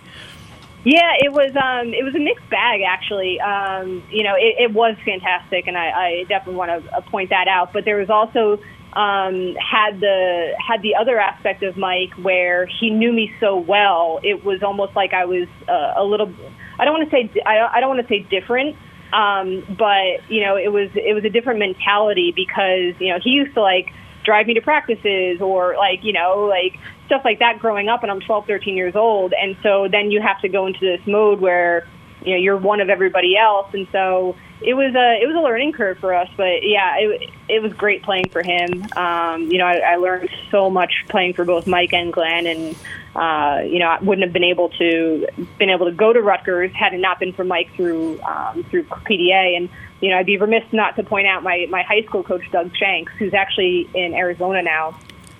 Yeah, 0.84 1.12
it 1.18 1.32
was. 1.32 1.54
Um, 1.56 1.92
it 1.92 2.02
was 2.04 2.14
a 2.14 2.18
mixed 2.18 2.48
bag, 2.48 2.80
actually. 2.82 3.38
Um, 3.40 4.02
you 4.10 4.22
know, 4.22 4.34
it, 4.34 4.54
it 4.58 4.72
was 4.72 4.96
fantastic, 5.04 5.66
and 5.66 5.76
I, 5.76 5.90
I 5.90 6.24
definitely 6.28 6.54
want 6.54 6.84
to 6.84 6.96
uh, 6.96 7.00
point 7.02 7.30
that 7.30 7.48
out. 7.48 7.72
But 7.72 7.84
there 7.84 7.98
was 7.98 8.08
also 8.08 8.62
um, 8.94 9.54
had 9.56 10.00
the 10.00 10.54
had 10.58 10.80
the 10.80 10.94
other 10.94 11.20
aspect 11.20 11.62
of 11.62 11.76
Mike 11.76 12.14
where 12.14 12.64
he 12.64 12.88
knew 12.88 13.12
me 13.12 13.30
so 13.40 13.58
well. 13.58 14.20
It 14.22 14.42
was 14.42 14.62
almost 14.62 14.96
like 14.96 15.12
I 15.12 15.26
was 15.26 15.48
uh, 15.68 15.94
a 15.96 16.04
little. 16.04 16.32
I 16.78 16.86
don't 16.86 16.94
want 16.94 17.10
to 17.10 17.14
say. 17.14 17.42
I 17.44 17.76
I 17.76 17.80
don't 17.80 17.90
want 17.90 18.00
to 18.00 18.08
say 18.08 18.20
different. 18.20 18.76
Um, 19.12 19.64
but 19.76 20.30
you 20.30 20.40
know, 20.40 20.56
it 20.56 20.72
was 20.72 20.88
it 20.94 21.14
was 21.14 21.24
a 21.24 21.30
different 21.30 21.58
mentality 21.58 22.32
because 22.34 22.94
you 23.00 23.08
know 23.08 23.18
he 23.22 23.30
used 23.30 23.54
to 23.54 23.60
like 23.60 23.92
drive 24.24 24.46
me 24.46 24.54
to 24.54 24.60
practices 24.60 25.40
or 25.40 25.76
like 25.76 26.04
you 26.04 26.12
know 26.12 26.46
like 26.48 26.78
stuff 27.06 27.22
like 27.24 27.38
that 27.38 27.58
growing 27.58 27.88
up 27.88 28.02
and 28.02 28.10
i'm 28.10 28.20
12 28.20 28.46
13 28.46 28.76
years 28.76 28.94
old 28.94 29.32
and 29.32 29.56
so 29.62 29.88
then 29.88 30.10
you 30.10 30.20
have 30.20 30.40
to 30.40 30.48
go 30.48 30.66
into 30.66 30.80
this 30.80 31.00
mode 31.06 31.40
where 31.40 31.86
you 32.24 32.32
know 32.32 32.36
you're 32.36 32.56
one 32.56 32.80
of 32.80 32.90
everybody 32.90 33.36
else, 33.36 33.68
and 33.72 33.86
so 33.92 34.36
it 34.60 34.74
was 34.74 34.94
a 34.94 35.22
it 35.22 35.26
was 35.26 35.36
a 35.36 35.40
learning 35.40 35.72
curve 35.72 35.98
for 35.98 36.14
us. 36.14 36.28
But 36.36 36.62
yeah, 36.62 36.96
it 36.98 37.30
it 37.48 37.62
was 37.62 37.72
great 37.72 38.02
playing 38.02 38.28
for 38.28 38.42
him. 38.42 38.86
Um, 38.96 39.50
you 39.50 39.58
know, 39.58 39.66
I, 39.66 39.78
I 39.78 39.96
learned 39.96 40.28
so 40.50 40.70
much 40.70 40.92
playing 41.08 41.34
for 41.34 41.44
both 41.44 41.66
Mike 41.66 41.92
and 41.92 42.12
Glenn, 42.12 42.46
and 42.46 42.76
uh, 43.14 43.62
you 43.64 43.78
know, 43.78 43.86
I 43.86 43.98
wouldn't 44.00 44.24
have 44.24 44.32
been 44.32 44.44
able 44.44 44.68
to 44.70 45.26
been 45.58 45.70
able 45.70 45.86
to 45.86 45.92
go 45.92 46.12
to 46.12 46.20
Rutgers 46.20 46.72
had 46.72 46.92
it 46.92 47.00
not 47.00 47.18
been 47.18 47.32
for 47.32 47.44
Mike 47.44 47.72
through 47.74 48.20
um, 48.22 48.64
through 48.64 48.84
PDA. 48.84 49.56
And 49.56 49.68
you 50.00 50.10
know, 50.10 50.16
I'd 50.16 50.26
be 50.26 50.36
remiss 50.38 50.64
not 50.72 50.96
to 50.96 51.02
point 51.02 51.26
out 51.26 51.42
my 51.42 51.66
my 51.70 51.82
high 51.82 52.02
school 52.02 52.22
coach 52.22 52.42
Doug 52.50 52.74
Shanks, 52.76 53.12
who's 53.18 53.34
actually 53.34 53.88
in 53.94 54.14
Arizona 54.14 54.62
now. 54.62 54.98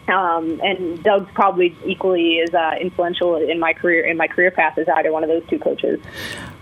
Um, 0.08 0.60
and 0.62 1.00
Doug's 1.04 1.30
probably 1.34 1.76
equally 1.84 2.40
as 2.40 2.52
uh, 2.52 2.74
influential 2.80 3.36
in 3.36 3.60
my 3.60 3.72
career 3.72 4.04
in 4.06 4.16
my 4.16 4.26
career 4.26 4.50
path 4.50 4.76
as 4.76 4.88
either 4.88 5.12
one 5.12 5.22
of 5.22 5.28
those 5.28 5.46
two 5.48 5.58
coaches. 5.58 6.00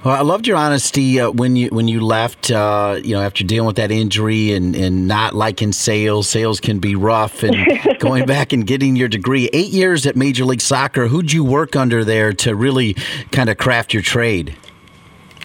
Well, 0.05 0.15
I 0.15 0.21
loved 0.21 0.47
your 0.47 0.57
honesty 0.57 1.19
uh, 1.19 1.31
when 1.31 1.57
you 1.57 1.69
when 1.71 1.89
you 1.89 2.01
left. 2.01 2.51
Uh, 2.51 3.01
you 3.03 3.15
know, 3.15 3.23
after 3.23 3.45
dealing 3.45 3.67
with 3.67 3.77
that 3.77 3.91
injury 3.91 4.53
and, 4.53 4.77
and 4.77 5.09
not 5.09 5.35
liking 5.35 5.73
sales, 5.73 6.29
sales 6.29 6.61
can 6.61 6.79
be 6.79 6.95
rough. 6.95 7.43
And 7.43 7.57
going 8.01 8.27
back 8.27 8.53
and 8.53 8.67
getting 8.67 8.97
your 8.97 9.09
degree, 9.09 9.49
eight 9.53 9.71
years 9.71 10.07
at 10.07 10.15
Major 10.15 10.45
League 10.45 10.61
Soccer. 10.61 11.09
Who'd 11.09 11.33
you 11.33 11.43
work 11.43 11.75
under 11.75 12.05
there 12.05 12.33
to 12.35 12.55
really 12.55 12.95
kind 13.33 13.49
of 13.49 13.57
craft 13.57 13.95
your 13.95 14.03
trade? 14.03 14.57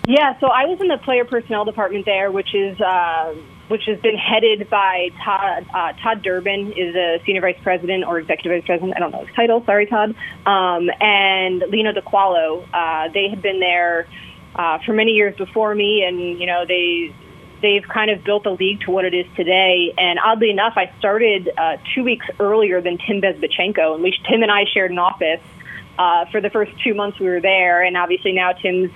Yeah, 0.06 0.38
so 0.40 0.48
I 0.48 0.66
was 0.66 0.82
in 0.82 0.90
the 0.90 0.98
player 0.98 1.24
personnel 1.24 1.64
department 1.64 2.06
there, 2.06 2.30
which 2.30 2.54
is 2.54 2.80
uh, 2.82 3.34
which 3.70 3.84
has 3.88 4.00
been 4.02 4.18
headed 4.18 4.70
by 4.70 5.10
Todd. 5.24 5.66
Uh, 5.74 5.94
Todd 5.94 6.22
Durbin 6.22 6.74
is 6.74 6.94
a 6.94 7.22
senior 7.26 7.40
vice 7.40 7.58
president 7.64 8.04
or 8.04 8.20
executive 8.20 8.60
vice 8.60 8.66
president. 8.66 8.96
I 8.98 9.00
don't 9.00 9.12
know 9.12 9.24
his 9.24 9.34
title. 9.34 9.64
Sorry, 9.66 9.86
Todd. 9.86 10.14
Um, 10.46 10.90
and 11.00 11.64
Lino 11.70 11.94
DiCuollo. 11.94 12.68
Uh, 12.74 13.14
they 13.14 13.30
had 13.30 13.42
been 13.42 13.62
there 13.62 14.08
uh, 14.56 14.80
for 14.86 14.92
many 14.92 15.12
years 15.14 15.38
before 15.38 15.74
me, 15.74 16.04
and 16.06 16.20
you 16.38 16.48
know 16.48 16.66
they 16.66 17.16
they've 17.62 17.88
kind 17.88 18.12
of 18.12 18.26
built 18.26 18.44
the 18.44 18.52
league 18.52 18.82
to 18.82 18.92
what 18.92 19.06
it 19.06 19.14
is 19.14 19.26
today. 19.38 19.94
And 19.98 20.20
oddly 20.20 20.50
enough, 20.50 20.74
I 20.76 20.92
started 21.00 21.50
uh, 21.58 21.78
two 21.96 22.04
weeks 22.04 22.26
earlier 22.42 22.82
than 22.82 22.98
Tim 22.98 23.22
Bezbatchenko, 23.22 23.94
and 23.94 24.04
we 24.04 24.12
Tim 24.30 24.44
and 24.44 24.52
I 24.52 24.66
shared 24.66 24.92
an 24.92 25.00
office 25.00 25.40
uh, 25.98 26.26
for 26.26 26.42
the 26.42 26.50
first 26.50 26.72
two 26.84 26.94
months 26.94 27.20
we 27.20 27.28
were 27.28 27.42
there. 27.42 27.84
And 27.84 27.96
obviously 27.96 28.34
now 28.34 28.52
Tim's 28.52 28.92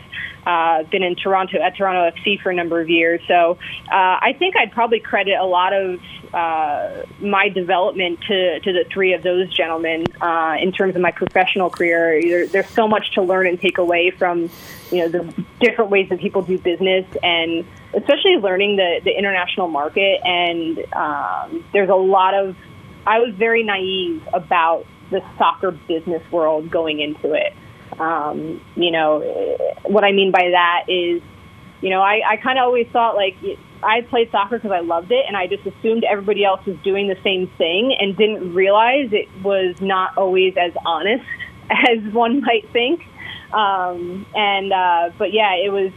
uh, 0.48 0.84
been 0.84 1.04
in 1.04 1.16
Toronto 1.16 1.60
at 1.60 1.76
Toronto 1.76 2.18
FC 2.18 2.42
for 2.42 2.50
a 2.50 2.56
number 2.56 2.80
of 2.80 2.90
years. 2.90 3.20
So 3.28 3.58
uh, 3.92 3.92
I 3.92 4.34
think 4.40 4.56
I'd 4.56 4.72
probably 4.72 5.02
credit 5.02 5.36
a 5.38 5.46
lot 5.46 5.74
of 5.74 6.00
uh, 6.34 7.04
my 7.20 7.50
development 7.50 8.22
to, 8.22 8.60
to 8.62 8.72
the 8.72 8.86
three 8.90 9.14
of 9.14 9.24
those 9.24 9.54
gentlemen 9.54 10.06
uh, 10.22 10.56
in 10.60 10.72
terms 10.72 10.96
of 10.96 11.02
my 11.02 11.12
professional 11.12 11.70
career. 11.70 12.22
There, 12.22 12.48
there's 12.48 12.70
so 12.70 12.88
much 12.88 13.14
to 13.16 13.22
learn 13.22 13.46
and 13.48 13.60
take 13.60 13.78
away 13.78 14.12
from 14.12 14.50
you 14.90 15.00
know 15.00 15.10
the 15.10 15.46
different 15.60 15.92
ways 15.92 16.08
that 16.10 16.20
people 16.20 16.42
do 16.44 16.58
business 16.58 17.06
and 17.22 17.66
especially 17.94 18.38
learning 18.38 18.78
the, 18.78 19.02
the 19.04 19.18
international 19.18 19.68
market. 19.68 20.22
And 20.24 20.80
um, 20.94 21.66
there's 21.74 21.90
a 21.90 21.96
lot 21.96 22.34
of 22.34 22.56
I 23.06 23.20
was 23.20 23.34
very 23.36 23.64
naive 23.64 24.26
about 24.34 24.86
the 25.10 25.22
soccer 25.38 25.72
business 25.72 26.24
world 26.32 26.70
going 26.70 27.02
into 27.02 27.34
it. 27.34 27.54
Um, 28.00 28.62
you 28.76 28.92
know, 28.92 29.20
what 29.84 30.04
I 30.04 30.12
mean 30.12 30.32
by 30.32 30.50
that 30.52 30.86
is, 30.88 31.22
you 31.82 31.90
know, 31.90 32.02
I, 32.02 32.22
I 32.28 32.38
kind 32.38 32.58
of 32.58 32.64
always 32.64 32.88
thought 32.88 33.16
like 33.16 33.36
I 33.84 34.02
played 34.02 34.32
soccer 34.32 34.58
because 34.58 34.72
I 34.72 34.80
loved 34.80 35.12
it, 35.12 35.26
and 35.28 35.38
I 35.38 35.48
just 35.48 35.66
assumed 35.66 36.04
everybody 36.04 36.44
else 36.44 36.66
was 36.66 36.78
doing 36.84 37.08
the 37.08 37.18
same 37.24 37.48
thing, 37.58 37.96
and 38.00 38.16
didn't 38.18 38.54
realize 38.54 39.10
it 39.12 39.30
was 39.44 39.80
not 39.82 40.18
always 40.18 40.56
as 40.58 40.72
honest 40.86 41.26
as 41.70 42.00
one 42.14 42.42
might 42.42 42.70
think. 42.72 43.06
Um, 43.54 44.26
and 44.36 44.74
uh, 44.74 45.12
but 45.18 45.34
yeah, 45.34 45.56
it 45.56 45.72
was 45.72 45.92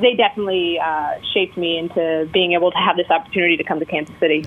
they 0.00 0.14
definitely 0.14 0.78
uh, 0.78 1.14
shaped 1.34 1.56
me 1.56 1.78
into 1.78 2.28
being 2.32 2.52
able 2.52 2.70
to 2.70 2.78
have 2.78 2.96
this 2.96 3.10
opportunity 3.10 3.56
to 3.56 3.64
come 3.64 3.80
to 3.80 3.84
Kansas 3.84 4.14
City. 4.20 4.44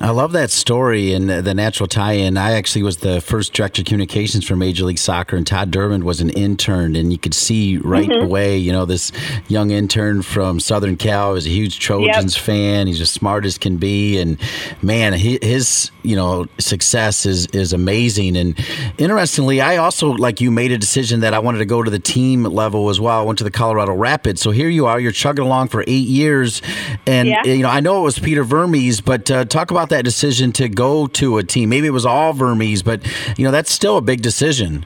I 0.00 0.10
love 0.10 0.32
that 0.32 0.50
story 0.50 1.12
and 1.12 1.30
the 1.30 1.54
natural 1.54 1.86
tie-in. 1.86 2.36
I 2.36 2.52
actually 2.52 2.82
was 2.82 2.98
the 2.98 3.20
first 3.20 3.52
director 3.52 3.82
of 3.82 3.86
communications 3.86 4.46
for 4.46 4.56
Major 4.56 4.84
League 4.84 4.98
Soccer, 4.98 5.36
and 5.36 5.46
Todd 5.46 5.70
Durbin 5.70 6.04
was 6.04 6.20
an 6.20 6.30
intern, 6.30 6.96
and 6.96 7.12
you 7.12 7.18
could 7.18 7.34
see 7.34 7.78
right 7.78 8.08
mm-hmm. 8.08 8.24
away, 8.24 8.58
you 8.58 8.72
know, 8.72 8.84
this 8.84 9.12
young 9.48 9.70
intern 9.70 10.22
from 10.22 10.58
Southern 10.58 10.96
Cal 10.96 11.34
is 11.34 11.46
a 11.46 11.50
huge 11.50 11.78
Trojans 11.78 12.36
yep. 12.36 12.44
fan. 12.44 12.86
He's 12.88 13.00
as 13.00 13.10
smart 13.10 13.44
as 13.44 13.58
can 13.58 13.76
be, 13.76 14.18
and 14.18 14.38
man, 14.82 15.12
his 15.12 15.90
you 16.02 16.16
know 16.16 16.46
success 16.58 17.24
is 17.24 17.46
is 17.46 17.72
amazing. 17.72 18.36
And 18.36 18.58
interestingly, 18.98 19.60
I 19.60 19.76
also 19.76 20.08
like 20.08 20.40
you 20.40 20.50
made 20.50 20.72
a 20.72 20.78
decision 20.78 21.20
that 21.20 21.34
I 21.34 21.38
wanted 21.38 21.58
to 21.58 21.66
go 21.66 21.82
to 21.82 21.90
the 21.90 22.00
team 22.00 22.42
level 22.42 22.90
as 22.90 23.00
well. 23.00 23.20
I 23.20 23.22
went 23.22 23.38
to 23.38 23.44
the 23.44 23.50
Colorado 23.50 23.94
Rapids, 23.94 24.40
so 24.40 24.50
here 24.50 24.71
you 24.72 24.86
are. 24.86 24.98
You're 24.98 25.12
chugging 25.12 25.44
along 25.44 25.68
for 25.68 25.82
eight 25.86 26.08
years, 26.08 26.62
and 27.06 27.28
yeah. 27.28 27.44
you 27.44 27.62
know 27.62 27.68
I 27.68 27.80
know 27.80 28.00
it 28.00 28.04
was 28.04 28.18
Peter 28.18 28.44
Vermes, 28.44 29.00
but 29.00 29.30
uh, 29.30 29.44
talk 29.44 29.70
about 29.70 29.88
that 29.90 30.04
decision 30.04 30.52
to 30.52 30.68
go 30.68 31.06
to 31.08 31.38
a 31.38 31.44
team. 31.44 31.68
Maybe 31.68 31.86
it 31.86 31.90
was 31.90 32.06
all 32.06 32.32
Vermes, 32.32 32.82
but 32.82 33.02
you 33.38 33.44
know 33.44 33.50
that's 33.50 33.72
still 33.72 33.96
a 33.96 34.02
big 34.02 34.22
decision. 34.22 34.84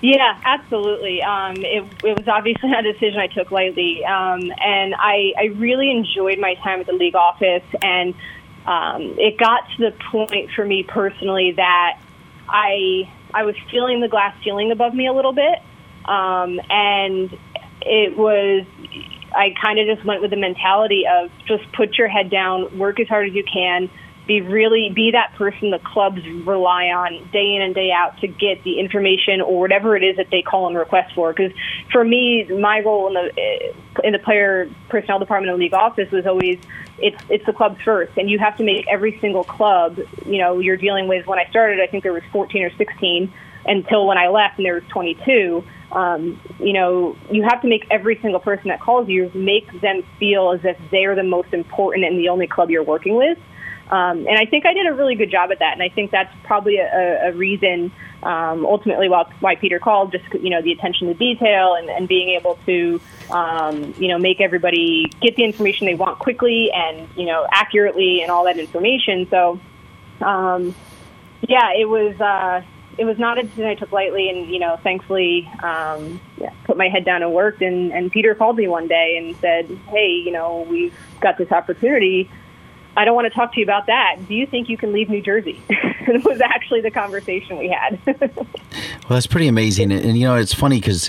Yeah, 0.00 0.40
absolutely. 0.44 1.22
Um, 1.22 1.56
it, 1.56 1.84
it 2.04 2.16
was 2.16 2.28
obviously 2.28 2.70
not 2.70 2.86
a 2.86 2.92
decision 2.92 3.18
I 3.18 3.26
took 3.26 3.50
lightly, 3.50 4.04
um, 4.04 4.52
and 4.60 4.94
I, 4.94 5.32
I 5.38 5.44
really 5.56 5.90
enjoyed 5.90 6.38
my 6.38 6.54
time 6.54 6.80
at 6.80 6.86
the 6.86 6.92
league 6.92 7.16
office. 7.16 7.64
And 7.82 8.14
um, 8.66 9.14
it 9.18 9.38
got 9.38 9.68
to 9.76 9.90
the 9.90 9.96
point 10.10 10.50
for 10.54 10.64
me 10.64 10.82
personally 10.82 11.52
that 11.52 11.98
I 12.48 13.10
I 13.34 13.44
was 13.44 13.56
feeling 13.70 14.00
the 14.00 14.08
glass 14.08 14.34
ceiling 14.42 14.70
above 14.70 14.94
me 14.94 15.06
a 15.06 15.12
little 15.12 15.32
bit, 15.32 15.58
um, 16.04 16.60
and 16.70 17.36
it 17.82 18.16
was 18.16 18.66
I 19.34 19.54
kind 19.62 19.78
of 19.78 19.86
just 19.86 20.06
went 20.06 20.22
with 20.22 20.30
the 20.30 20.36
mentality 20.36 21.04
of 21.06 21.30
just 21.46 21.70
put 21.72 21.98
your 21.98 22.08
head 22.08 22.30
down, 22.30 22.78
work 22.78 22.98
as 22.98 23.08
hard 23.08 23.28
as 23.28 23.34
you 23.34 23.44
can, 23.44 23.90
be 24.28 24.42
really 24.42 24.90
be 24.94 25.10
that 25.12 25.34
person 25.36 25.70
the 25.70 25.78
clubs 25.78 26.20
rely 26.44 26.84
on 26.84 27.12
day 27.32 27.56
in 27.56 27.62
and 27.62 27.74
day 27.74 27.90
out 27.90 28.18
to 28.20 28.28
get 28.28 28.62
the 28.62 28.78
information 28.78 29.40
or 29.40 29.58
whatever 29.58 29.96
it 29.96 30.04
is 30.04 30.16
that 30.18 30.28
they 30.30 30.42
call 30.42 30.66
and 30.66 30.76
request 30.76 31.14
for. 31.14 31.32
Because 31.32 31.50
for 31.90 32.04
me, 32.04 32.44
my 32.44 32.80
role 32.80 33.08
in 33.08 33.14
the 33.14 33.40
eh, 33.40 33.72
in 34.04 34.12
the 34.12 34.18
player 34.18 34.70
personnel 34.90 35.18
department 35.18 35.50
and 35.50 35.58
league 35.58 35.72
office 35.72 36.10
was 36.12 36.26
always 36.26 36.58
it's 36.98 37.16
it's 37.30 37.46
the 37.46 37.54
clubs 37.54 37.80
first, 37.82 38.16
and 38.18 38.28
you 38.28 38.38
have 38.38 38.56
to 38.58 38.64
make 38.64 38.86
every 38.86 39.18
single 39.18 39.44
club. 39.44 39.98
You 40.26 40.38
know, 40.38 40.58
you're 40.58 40.76
dealing 40.76 41.08
with. 41.08 41.26
When 41.26 41.38
I 41.38 41.48
started, 41.48 41.80
I 41.80 41.86
think 41.86 42.02
there 42.02 42.12
was 42.12 42.22
14 42.30 42.62
or 42.62 42.70
16 42.76 43.32
until 43.64 44.06
when 44.06 44.18
I 44.18 44.28
left, 44.28 44.58
and 44.58 44.66
there 44.66 44.74
was 44.74 44.84
22 44.88 45.64
um, 45.92 46.40
you 46.58 46.72
know, 46.72 47.16
you 47.30 47.42
have 47.42 47.62
to 47.62 47.68
make 47.68 47.86
every 47.90 48.18
single 48.20 48.40
person 48.40 48.68
that 48.68 48.80
calls 48.80 49.08
you 49.08 49.30
make 49.34 49.80
them 49.80 50.02
feel 50.18 50.50
as 50.52 50.64
if 50.64 50.78
they're 50.90 51.14
the 51.14 51.22
most 51.22 51.52
important 51.54 52.04
and 52.04 52.18
the 52.18 52.28
only 52.28 52.46
club 52.46 52.70
you're 52.70 52.82
working 52.82 53.14
with. 53.14 53.38
Um, 53.90 54.26
and 54.26 54.38
I 54.38 54.44
think 54.44 54.66
I 54.66 54.74
did 54.74 54.86
a 54.86 54.92
really 54.92 55.14
good 55.14 55.30
job 55.30 55.50
at 55.50 55.60
that. 55.60 55.72
And 55.72 55.82
I 55.82 55.88
think 55.88 56.10
that's 56.10 56.34
probably 56.44 56.76
a, 56.76 57.28
a 57.28 57.32
reason, 57.32 57.90
um, 58.22 58.66
ultimately, 58.66 59.08
why, 59.08 59.24
why 59.40 59.54
Peter 59.54 59.78
called, 59.78 60.12
just, 60.12 60.26
you 60.34 60.50
know, 60.50 60.60
the 60.60 60.72
attention 60.72 61.06
to 61.06 61.14
detail 61.14 61.74
and, 61.74 61.88
and 61.88 62.06
being 62.06 62.30
able 62.30 62.58
to, 62.66 63.00
um, 63.30 63.94
you 63.98 64.08
know, 64.08 64.18
make 64.18 64.42
everybody 64.42 65.06
get 65.22 65.36
the 65.36 65.44
information 65.44 65.86
they 65.86 65.94
want 65.94 66.18
quickly 66.18 66.70
and, 66.70 67.08
you 67.16 67.24
know, 67.24 67.46
accurately 67.50 68.20
and 68.20 68.30
all 68.30 68.44
that 68.44 68.58
information. 68.58 69.26
So, 69.30 69.58
um, 70.20 70.74
yeah, 71.48 71.72
it 71.74 71.88
was, 71.88 72.20
uh, 72.20 72.60
it 72.98 73.04
was 73.04 73.18
not 73.18 73.38
a 73.38 73.42
decision 73.42 73.66
I 73.66 73.76
took 73.76 73.92
lightly, 73.92 74.28
and 74.28 74.48
you 74.48 74.58
know, 74.58 74.76
thankfully, 74.82 75.48
um, 75.62 76.20
yeah, 76.36 76.52
put 76.64 76.76
my 76.76 76.88
head 76.88 77.04
down 77.04 77.22
and 77.22 77.32
worked. 77.32 77.62
And, 77.62 77.92
and 77.92 78.10
Peter 78.10 78.34
called 78.34 78.56
me 78.56 78.66
one 78.66 78.88
day 78.88 79.16
and 79.16 79.36
said, 79.36 79.66
"Hey, 79.88 80.08
you 80.08 80.32
know, 80.32 80.66
we've 80.68 80.94
got 81.20 81.38
this 81.38 81.52
opportunity. 81.52 82.28
I 82.98 83.04
don't 83.04 83.14
want 83.14 83.26
to 83.26 83.30
talk 83.30 83.52
to 83.52 83.60
you 83.60 83.64
about 83.64 83.86
that. 83.86 84.16
Do 84.26 84.34
you 84.34 84.44
think 84.44 84.68
you 84.68 84.76
can 84.76 84.92
leave 84.92 85.08
New 85.08 85.22
Jersey?" 85.22 85.62
it 85.68 86.24
was 86.24 86.40
actually 86.40 86.80
the 86.80 86.90
conversation 86.90 87.56
we 87.56 87.68
had. 87.68 88.00
well, 88.06 88.46
that's 89.08 89.28
pretty 89.28 89.46
amazing, 89.46 89.92
and, 89.92 90.04
and 90.04 90.18
you 90.18 90.26
know, 90.26 90.34
it's 90.34 90.52
funny 90.52 90.80
because 90.80 91.08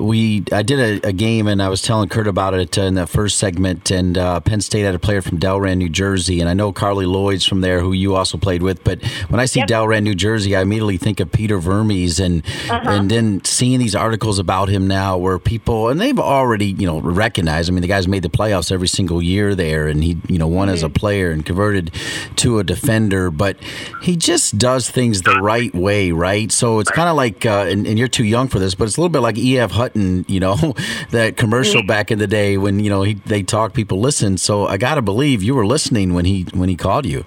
we 0.00 0.44
I 0.52 0.62
did 0.62 1.04
a, 1.04 1.08
a, 1.08 1.12
game 1.12 1.46
and 1.46 1.62
I 1.62 1.68
was 1.68 1.82
telling 1.82 2.08
Kurt 2.08 2.26
about 2.26 2.54
it 2.54 2.78
in 2.78 2.94
the 2.94 3.06
first 3.06 3.38
segment. 3.38 3.90
And 3.90 4.16
uh, 4.16 4.40
Penn 4.40 4.60
State 4.60 4.82
had 4.82 4.94
a 4.94 4.98
player 4.98 5.20
from 5.20 5.38
Delran, 5.38 5.76
New 5.76 5.88
Jersey, 5.88 6.40
and 6.40 6.48
I 6.48 6.54
know 6.54 6.72
Carli 6.72 7.06
Lloyd's 7.06 7.44
from 7.44 7.60
there, 7.60 7.80
who 7.80 7.92
you 7.92 8.16
also 8.16 8.38
played 8.38 8.62
with. 8.62 8.82
But 8.82 9.04
when 9.28 9.40
I 9.40 9.44
see 9.44 9.60
yep. 9.60 9.68
Delran, 9.68 10.02
New 10.02 10.14
Jersey, 10.14 10.56
I 10.56 10.62
immediately 10.62 10.96
think 10.96 11.20
of 11.20 11.30
Peter 11.30 11.58
Vermes, 11.58 12.18
and 12.18 12.44
uh-huh. 12.68 12.90
and 12.90 13.10
then 13.10 13.44
seeing 13.44 13.78
these 13.78 13.94
articles 13.94 14.38
about 14.38 14.68
him 14.68 14.88
now, 14.88 15.18
where 15.18 15.38
people 15.38 15.88
and 15.88 16.00
they've 16.00 16.18
already 16.18 16.66
you 16.66 16.86
know 16.86 17.00
recognized. 17.00 17.70
I 17.70 17.72
mean, 17.72 17.82
the 17.82 17.88
guy's 17.88 18.08
made 18.08 18.22
the 18.22 18.30
playoffs 18.30 18.72
every 18.72 18.88
single 18.88 19.22
year 19.22 19.54
there, 19.54 19.86
and 19.86 20.02
he 20.02 20.16
you 20.28 20.38
know 20.38 20.48
won 20.48 20.68
mm-hmm. 20.68 20.74
as 20.74 20.82
a 20.82 20.86
mm-hmm. 20.86 20.94
Player 21.20 21.30
and 21.30 21.44
converted 21.44 21.92
to 22.36 22.58
a 22.58 22.64
defender, 22.64 23.30
but 23.30 23.56
he 24.02 24.16
just 24.16 24.56
does 24.56 24.88
things 24.88 25.22
the 25.22 25.38
right 25.40 25.74
way, 25.74 26.12
right? 26.12 26.50
So 26.50 26.80
it's 26.80 26.90
kind 26.90 27.08
of 27.08 27.16
like, 27.16 27.44
uh, 27.44 27.66
and, 27.68 27.86
and, 27.86 27.98
you're 27.98 28.08
too 28.08 28.24
young 28.24 28.48
for 28.48 28.58
this, 28.58 28.74
but 28.74 28.84
it's 28.84 28.96
a 28.96 29.00
little 29.00 29.12
bit 29.12 29.20
like 29.20 29.36
E.F. 29.36 29.72
Hutton, 29.72 30.24
you 30.28 30.40
know, 30.40 30.56
that 31.10 31.36
commercial 31.36 31.82
back 31.82 32.10
in 32.10 32.18
the 32.18 32.26
day 32.26 32.56
when 32.56 32.80
you 32.80 32.88
know 32.88 33.02
he, 33.02 33.14
they 33.14 33.42
talk, 33.42 33.74
people 33.74 34.00
listen. 34.00 34.38
So 34.38 34.66
I 34.66 34.78
got 34.78 34.94
to 34.94 35.02
believe 35.02 35.42
you 35.42 35.54
were 35.54 35.66
listening 35.66 36.14
when 36.14 36.24
he 36.24 36.46
when 36.54 36.68
he 36.68 36.76
called 36.76 37.04
you. 37.04 37.24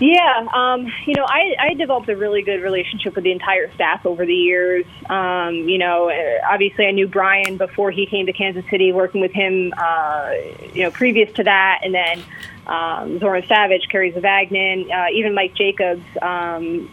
Yeah, 0.00 0.46
um, 0.54 0.90
you 1.04 1.14
know, 1.14 1.26
I, 1.26 1.54
I 1.58 1.74
developed 1.74 2.08
a 2.08 2.16
really 2.16 2.40
good 2.40 2.62
relationship 2.62 3.14
with 3.14 3.24
the 3.24 3.32
entire 3.32 3.72
staff 3.74 4.06
over 4.06 4.24
the 4.24 4.34
years. 4.34 4.86
Um, 5.10 5.68
you 5.68 5.76
know, 5.76 6.10
obviously 6.50 6.86
I 6.86 6.90
knew 6.90 7.06
Brian 7.06 7.58
before 7.58 7.90
he 7.90 8.06
came 8.06 8.24
to 8.24 8.32
Kansas 8.32 8.64
City, 8.70 8.92
working 8.92 9.20
with 9.20 9.32
him, 9.32 9.74
uh, 9.76 10.32
you 10.72 10.84
know, 10.84 10.90
previous 10.90 11.30
to 11.34 11.44
that, 11.44 11.80
and 11.84 11.94
then 11.94 12.24
um, 12.70 13.18
Zoran 13.18 13.44
Savage, 13.48 13.88
Kerry 13.90 14.12
Zavagnin, 14.12 14.90
uh, 14.90 15.10
even 15.12 15.34
Mike 15.34 15.54
Jacobs. 15.54 16.04
Um, 16.22 16.88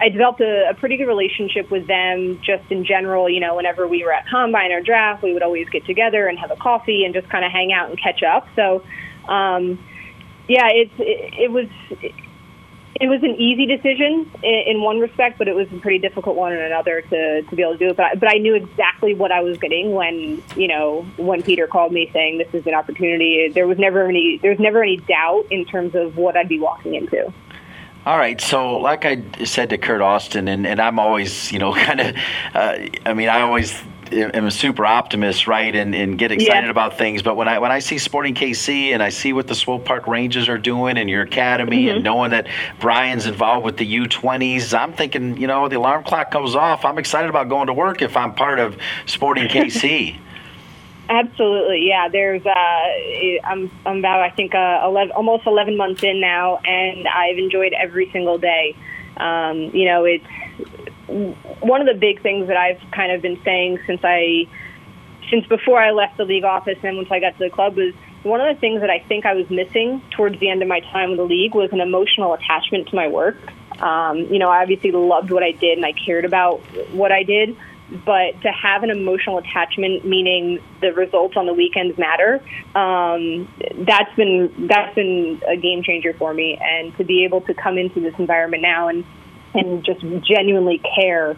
I 0.00 0.08
developed 0.08 0.40
a, 0.40 0.70
a 0.70 0.74
pretty 0.74 0.96
good 0.96 1.06
relationship 1.06 1.70
with 1.70 1.86
them 1.86 2.40
just 2.42 2.68
in 2.70 2.84
general. 2.84 3.28
You 3.28 3.38
know, 3.38 3.54
whenever 3.54 3.86
we 3.86 4.04
were 4.04 4.12
at 4.12 4.26
Combine 4.28 4.72
or 4.72 4.82
draft, 4.82 5.22
we 5.22 5.32
would 5.32 5.44
always 5.44 5.68
get 5.68 5.86
together 5.86 6.26
and 6.26 6.36
have 6.40 6.50
a 6.50 6.56
coffee 6.56 7.04
and 7.04 7.14
just 7.14 7.28
kind 7.28 7.44
of 7.44 7.52
hang 7.52 7.72
out 7.72 7.90
and 7.90 7.98
catch 8.00 8.24
up. 8.24 8.48
So, 8.56 8.82
um, 9.28 9.78
yeah, 10.48 10.68
it's 10.70 10.92
it, 10.98 11.34
it 11.44 11.52
was 11.52 11.68
it 11.90 12.12
was 13.00 13.22
an 13.22 13.34
easy 13.36 13.66
decision 13.66 14.30
in, 14.42 14.62
in 14.66 14.82
one 14.82 15.00
respect, 15.00 15.38
but 15.38 15.48
it 15.48 15.54
was 15.54 15.70
a 15.72 15.78
pretty 15.78 15.98
difficult 15.98 16.36
one 16.36 16.52
in 16.52 16.60
another 16.60 17.00
to, 17.02 17.42
to 17.42 17.56
be 17.56 17.62
able 17.62 17.72
to 17.72 17.78
do 17.78 17.88
it. 17.90 17.96
But 17.96 18.06
I, 18.06 18.14
but 18.14 18.28
I 18.28 18.38
knew 18.38 18.54
exactly 18.54 19.14
what 19.14 19.32
I 19.32 19.40
was 19.40 19.58
getting 19.58 19.92
when 19.92 20.42
you 20.56 20.68
know 20.68 21.02
when 21.16 21.42
Peter 21.42 21.66
called 21.66 21.92
me 21.92 22.10
saying 22.12 22.38
this 22.38 22.52
is 22.52 22.66
an 22.66 22.74
opportunity. 22.74 23.48
There 23.48 23.66
was 23.66 23.78
never 23.78 24.06
any 24.08 24.38
there 24.38 24.50
was 24.50 24.60
never 24.60 24.82
any 24.82 24.98
doubt 24.98 25.46
in 25.50 25.64
terms 25.64 25.94
of 25.94 26.16
what 26.16 26.36
I'd 26.36 26.48
be 26.48 26.60
walking 26.60 26.94
into. 26.94 27.32
All 28.04 28.18
right. 28.18 28.40
So, 28.40 28.78
like 28.78 29.04
I 29.04 29.22
said 29.44 29.70
to 29.70 29.78
Kurt 29.78 30.00
Austin, 30.00 30.48
and, 30.48 30.66
and 30.66 30.80
I'm 30.80 30.98
always, 30.98 31.52
you 31.52 31.60
know, 31.60 31.72
kind 31.86 32.00
of, 32.00 32.16
uh, 32.52 32.78
I 33.06 33.14
mean, 33.14 33.28
I 33.28 33.42
always 33.42 33.80
am 34.12 34.46
a 34.46 34.50
super 34.50 34.84
optimist, 34.86 35.46
right, 35.46 35.74
and, 35.74 35.94
and 35.94 36.18
get 36.18 36.32
excited 36.32 36.64
yeah. 36.64 36.70
about 36.70 36.98
things. 36.98 37.22
But 37.22 37.36
when 37.36 37.48
I 37.48 37.58
when 37.58 37.72
I 37.72 37.78
see 37.78 37.98
Sporting 37.98 38.34
KC 38.34 38.92
and 38.92 39.02
I 39.02 39.08
see 39.08 39.32
what 39.32 39.46
the 39.46 39.54
Swope 39.54 39.84
Park 39.84 40.06
Rangers 40.06 40.48
are 40.48 40.58
doing 40.58 40.98
and 40.98 41.08
your 41.08 41.22
academy, 41.22 41.84
mm-hmm. 41.84 41.96
and 41.96 42.04
knowing 42.04 42.30
that 42.30 42.48
Brian's 42.80 43.26
involved 43.26 43.64
with 43.64 43.76
the 43.76 43.96
U20s, 43.98 44.78
I'm 44.78 44.92
thinking, 44.92 45.36
you 45.36 45.46
know, 45.46 45.68
the 45.68 45.76
alarm 45.76 46.04
clock 46.04 46.30
goes 46.30 46.54
off. 46.54 46.84
I'm 46.84 46.98
excited 46.98 47.28
about 47.28 47.48
going 47.48 47.66
to 47.66 47.74
work 47.74 48.02
if 48.02 48.16
I'm 48.16 48.34
part 48.34 48.58
of 48.58 48.76
Sporting 49.06 49.48
KC. 49.48 50.18
Absolutely, 51.08 51.86
yeah. 51.88 52.08
There's, 52.08 52.44
uh, 52.46 52.50
I'm, 53.44 53.70
I'm 53.84 53.98
about, 53.98 54.20
I 54.20 54.30
think, 54.30 54.54
uh, 54.54 54.82
11, 54.84 55.12
almost 55.12 55.46
11 55.46 55.76
months 55.76 56.02
in 56.02 56.20
now, 56.20 56.58
and 56.58 57.06
I've 57.08 57.38
enjoyed 57.38 57.72
every 57.72 58.10
single 58.12 58.38
day. 58.38 58.76
Um, 59.18 59.70
you 59.74 59.84
know, 59.84 60.04
it's 60.04 60.24
one 61.60 61.80
of 61.80 61.86
the 61.86 61.98
big 61.98 62.22
things 62.22 62.48
that 62.48 62.56
I've 62.56 62.80
kind 62.90 63.12
of 63.12 63.22
been 63.22 63.40
saying 63.44 63.78
since 63.86 64.00
I, 64.02 64.46
since 65.30 65.46
before 65.46 65.80
I 65.80 65.90
left 65.90 66.16
the 66.16 66.24
league 66.24 66.44
office 66.44 66.78
and 66.82 66.96
once 66.96 67.10
I 67.10 67.20
got 67.20 67.36
to 67.38 67.44
the 67.44 67.50
club 67.50 67.76
was 67.76 67.94
one 68.22 68.40
of 68.40 68.54
the 68.54 68.60
things 68.60 68.80
that 68.80 68.90
I 68.90 69.00
think 69.00 69.26
I 69.26 69.34
was 69.34 69.48
missing 69.50 70.02
towards 70.10 70.38
the 70.38 70.48
end 70.48 70.62
of 70.62 70.68
my 70.68 70.80
time 70.80 71.10
with 71.10 71.18
the 71.18 71.24
league 71.24 71.54
was 71.54 71.72
an 71.72 71.80
emotional 71.80 72.34
attachment 72.34 72.88
to 72.88 72.96
my 72.96 73.08
work. 73.08 73.36
Um, 73.80 74.18
you 74.18 74.38
know, 74.38 74.48
I 74.48 74.62
obviously 74.62 74.92
loved 74.92 75.30
what 75.30 75.42
I 75.42 75.52
did 75.52 75.78
and 75.78 75.84
I 75.84 75.92
cared 75.92 76.24
about 76.24 76.60
what 76.92 77.10
I 77.10 77.24
did 77.24 77.56
but 78.04 78.40
to 78.40 78.50
have 78.50 78.82
an 78.82 78.90
emotional 78.90 79.38
attachment, 79.38 80.04
meaning 80.04 80.60
the 80.80 80.92
results 80.92 81.36
on 81.36 81.46
the 81.46 81.52
weekends 81.52 81.98
matter, 81.98 82.42
um, 82.74 83.48
that's 83.78 84.14
been 84.16 84.66
that's 84.66 84.94
been 84.94 85.40
a 85.46 85.56
game 85.56 85.82
changer 85.82 86.14
for 86.14 86.32
me. 86.32 86.58
And 86.60 86.96
to 86.96 87.04
be 87.04 87.24
able 87.24 87.42
to 87.42 87.54
come 87.54 87.78
into 87.78 88.00
this 88.00 88.14
environment 88.18 88.62
now 88.62 88.88
and 88.88 89.04
and 89.54 89.84
just 89.84 90.00
genuinely 90.26 90.80
care 90.96 91.36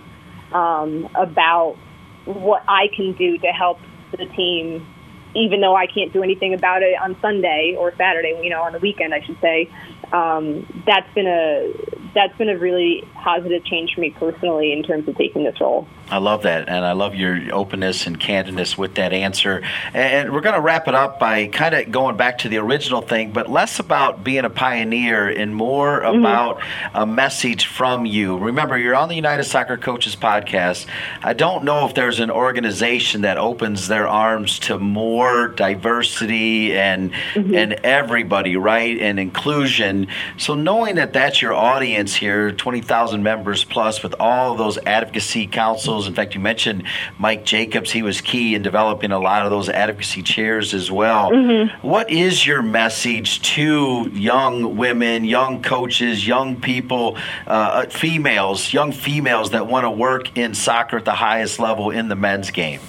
um, 0.53 1.09
about 1.15 1.77
what 2.25 2.63
I 2.69 2.89
can 2.95 3.13
do 3.13 3.39
to 3.39 3.49
help 3.49 3.79
the 4.13 4.27
team, 4.27 4.87
even 5.35 5.61
though 5.61 5.75
I 5.75 5.87
can't 5.87 6.13
do 6.13 6.23
anything 6.23 6.55
about 6.55 6.83
it 6.83 6.95
on 7.01 7.17
Sunday 7.21 7.77
or 7.79 7.95
Saturday, 7.97 8.41
you 8.43 8.51
know, 8.51 8.63
on 8.63 8.73
the 8.73 8.79
weekend, 8.79 9.13
I 9.13 9.21
should 9.21 9.41
say. 9.41 9.69
Um, 10.13 10.83
that's 10.87 11.13
been 11.15 11.27
a 11.27 11.73
that's 12.15 12.37
been 12.39 12.49
a 12.49 12.57
really 12.57 13.05
positive 13.15 13.65
change 13.65 13.95
for 13.95 14.01
me 14.01 14.11
personally 14.11 14.73
in 14.73 14.85
terms 14.85 15.09
of 15.09 15.17
taking 15.17 15.43
this 15.43 15.61
role. 15.61 15.89
I 16.15 16.19
love 16.19 16.43
that, 16.43 16.69
and 16.69 16.85
I 16.85 16.93
love 16.93 17.17
your 17.17 17.53
openness 17.53 18.07
and 18.07 18.21
candidness 18.21 18.79
with 18.79 18.95
that 18.95 19.13
answer. 19.13 19.63
And 19.93 20.33
we're 20.33 20.43
going 20.43 20.55
to 20.55 20.61
wrap 20.61 20.87
it 20.87 20.95
up 20.95 21.19
by 21.19 21.49
kind 21.49 21.75
of 21.75 21.91
going 21.91 22.17
back 22.17 22.39
to 22.39 22.49
the 22.49 22.59
original 22.59 23.03
thing, 23.03 23.33
but 23.33 23.51
less 23.51 23.81
about 23.81 24.23
being 24.23 24.45
a 24.45 24.51
pioneer 24.51 25.29
and 25.29 25.57
more 25.57 26.03
mm-hmm. 26.03 26.21
about 26.21 26.63
a 26.95 27.05
message 27.05 27.67
from 27.67 28.07
you. 28.07 28.39
Remember, 28.39 28.79
you're 28.79 28.95
on 28.95 29.09
the 29.09 29.17
United 29.17 29.43
Soccer 29.43 29.77
Coaches 29.77 30.15
podcast. 30.15 30.87
I 31.21 31.33
don't 31.33 31.65
know 31.65 31.85
if 31.85 31.97
there's 31.97 32.21
an 32.21 32.31
organization 32.31 33.23
that 33.23 33.37
opens 33.37 33.89
their 33.89 34.07
arms 34.07 34.61
to 34.61 34.79
more 34.79 35.49
diversity 35.49 36.77
and 36.77 37.11
mm-hmm. 37.33 37.57
and 37.57 37.73
everybody, 37.83 38.57
right, 38.57 38.97
and 39.01 39.19
inclusion. 39.19 40.07
So 40.39 40.55
knowing 40.55 40.95
that 40.95 41.13
that's 41.13 41.43
your 41.43 41.55
audience 41.55 42.15
here, 42.15 42.53
20,000 42.53 43.21
members 43.21 43.65
plus, 43.65 44.01
with 44.05 44.15
all 44.21 44.55
those 44.55 44.79
advocacy 44.79 45.49
councils 45.49 46.04
In 46.07 46.15
fact, 46.15 46.35
you 46.35 46.41
mentioned 46.41 46.85
Mike 47.19 47.45
Jacobs. 47.45 47.91
He 47.91 48.03
was 48.03 48.21
key 48.21 48.55
in 48.55 48.63
developing 48.63 49.13
a 49.13 49.19
lot 49.19 49.45
of 49.45 49.51
those 49.51 49.69
advocacy 49.69 50.23
chairs 50.23 50.75
as 50.75 50.91
well. 50.91 51.31
Mm-hmm. 51.31 51.87
What 51.87 52.11
is 52.11 52.47
your 52.47 52.63
message 52.63 53.43
to 53.55 54.11
young 54.13 54.77
women, 54.77 55.25
young 55.25 55.63
coaches, 55.63 56.27
young 56.27 56.61
people, 56.61 57.17
uh, 57.47 57.87
females, 57.87 58.73
young 58.73 58.93
females 58.93 59.51
that 59.51 59.67
want 59.67 59.85
to 59.85 59.91
work 59.91 60.37
in 60.37 60.55
soccer 60.55 60.99
at 60.99 61.05
the 61.05 61.13
highest 61.13 61.59
level 61.59 61.91
in 61.91 62.09
the 62.09 62.17
men's 62.17 62.51
game? 62.51 62.81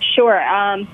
Sure. 0.00 0.42
Um, 0.42 0.88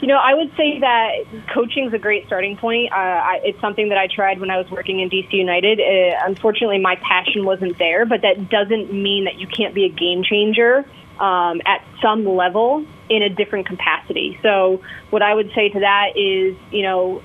you 0.00 0.08
know, 0.08 0.16
I 0.16 0.34
would 0.34 0.50
say 0.56 0.80
that 0.80 1.46
coaching 1.52 1.86
is 1.86 1.92
a 1.92 1.98
great 1.98 2.26
starting 2.26 2.56
point. 2.56 2.92
Uh, 2.92 2.96
I, 2.96 3.40
it's 3.44 3.60
something 3.60 3.90
that 3.90 3.98
I 3.98 4.06
tried 4.06 4.40
when 4.40 4.50
I 4.50 4.56
was 4.56 4.70
working 4.70 5.00
in 5.00 5.10
DC 5.10 5.32
United. 5.32 5.78
Uh, 5.78 6.16
unfortunately, 6.26 6.78
my 6.78 6.96
passion 6.96 7.44
wasn't 7.44 7.78
there, 7.78 8.06
but 8.06 8.22
that 8.22 8.48
doesn't 8.48 8.92
mean 8.92 9.24
that 9.24 9.38
you 9.38 9.46
can't 9.46 9.74
be 9.74 9.84
a 9.84 9.90
game 9.90 10.22
changer 10.24 10.86
um, 11.20 11.60
at 11.66 11.84
some 12.00 12.24
level 12.24 12.86
in 13.10 13.22
a 13.22 13.28
different 13.28 13.66
capacity. 13.66 14.38
So, 14.42 14.80
what 15.10 15.22
I 15.22 15.34
would 15.34 15.50
say 15.54 15.68
to 15.68 15.80
that 15.80 16.16
is, 16.16 16.56
you 16.70 16.82
know, 16.82 17.20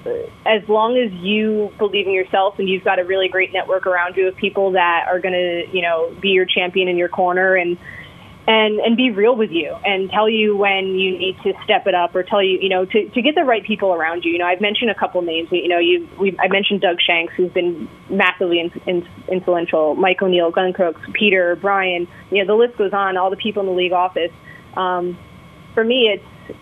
as 0.46 0.68
long 0.68 0.98
as 0.98 1.14
you 1.14 1.72
believe 1.78 2.08
in 2.08 2.14
yourself 2.14 2.60
and 2.60 2.68
you've 2.68 2.84
got 2.84 3.00
a 3.00 3.06
really 3.06 3.30
great 3.30 3.54
network 3.54 3.88
around 3.88 4.18
you 4.18 4.28
of 4.28 4.36
people 4.36 4.72
that 4.72 5.06
are 5.08 5.20
going 5.20 5.34
to, 5.34 5.66
you 5.72 5.82
know, 5.82 6.14
be 6.20 6.30
your 6.30 6.46
champion 6.46 6.90
in 6.90 6.98
your 6.98 7.08
corner 7.08 7.56
and 7.56 7.78
and 8.48 8.80
and 8.80 8.96
be 8.96 9.10
real 9.10 9.36
with 9.36 9.50
you 9.52 9.74
and 9.84 10.10
tell 10.12 10.30
you 10.30 10.56
when 10.56 11.00
you 11.00 11.18
need 11.18 11.36
to 11.44 11.54
step 11.64 11.88
it 11.88 11.96
up 11.96 12.16
or 12.16 12.22
tell 12.22 12.44
you 12.44 12.60
you 12.62 12.70
know 12.70 12.86
to, 12.86 13.10
to 13.10 13.22
get 13.22 13.34
the 13.36 13.44
right 13.44 13.64
people 13.64 13.94
around 13.94 14.24
you. 14.24 14.32
You 14.32 14.38
know 14.38 14.46
I've 14.46 14.62
mentioned 14.62 14.92
a 14.92 14.96
couple 14.96 15.22
names. 15.22 15.50
You 15.52 15.68
know 15.68 15.80
you 15.80 16.08
we 16.20 16.38
I 16.40 16.48
mentioned 16.48 16.82
Doug 16.82 16.98
Shanks 17.02 17.34
who's 17.36 17.52
been 17.52 17.90
massively 18.10 18.60
in, 18.60 18.72
in, 18.86 19.08
influential. 19.30 19.96
Mike 19.96 20.22
O'Neill 20.22 20.52
Glenn 20.52 20.74
Crooks 20.74 21.02
Peter 21.14 21.56
Brian. 21.56 22.08
You 22.30 22.44
know 22.44 22.56
the 22.56 22.60
list 22.60 22.78
goes 22.78 22.94
on. 22.94 23.18
All 23.18 23.30
the 23.30 23.38
people 23.38 23.62
in 23.62 23.68
the 23.68 23.74
league 23.74 23.94
office. 23.94 24.32
Um, 24.78 25.18
for 25.74 25.84
me 25.84 26.10
it's 26.14 26.60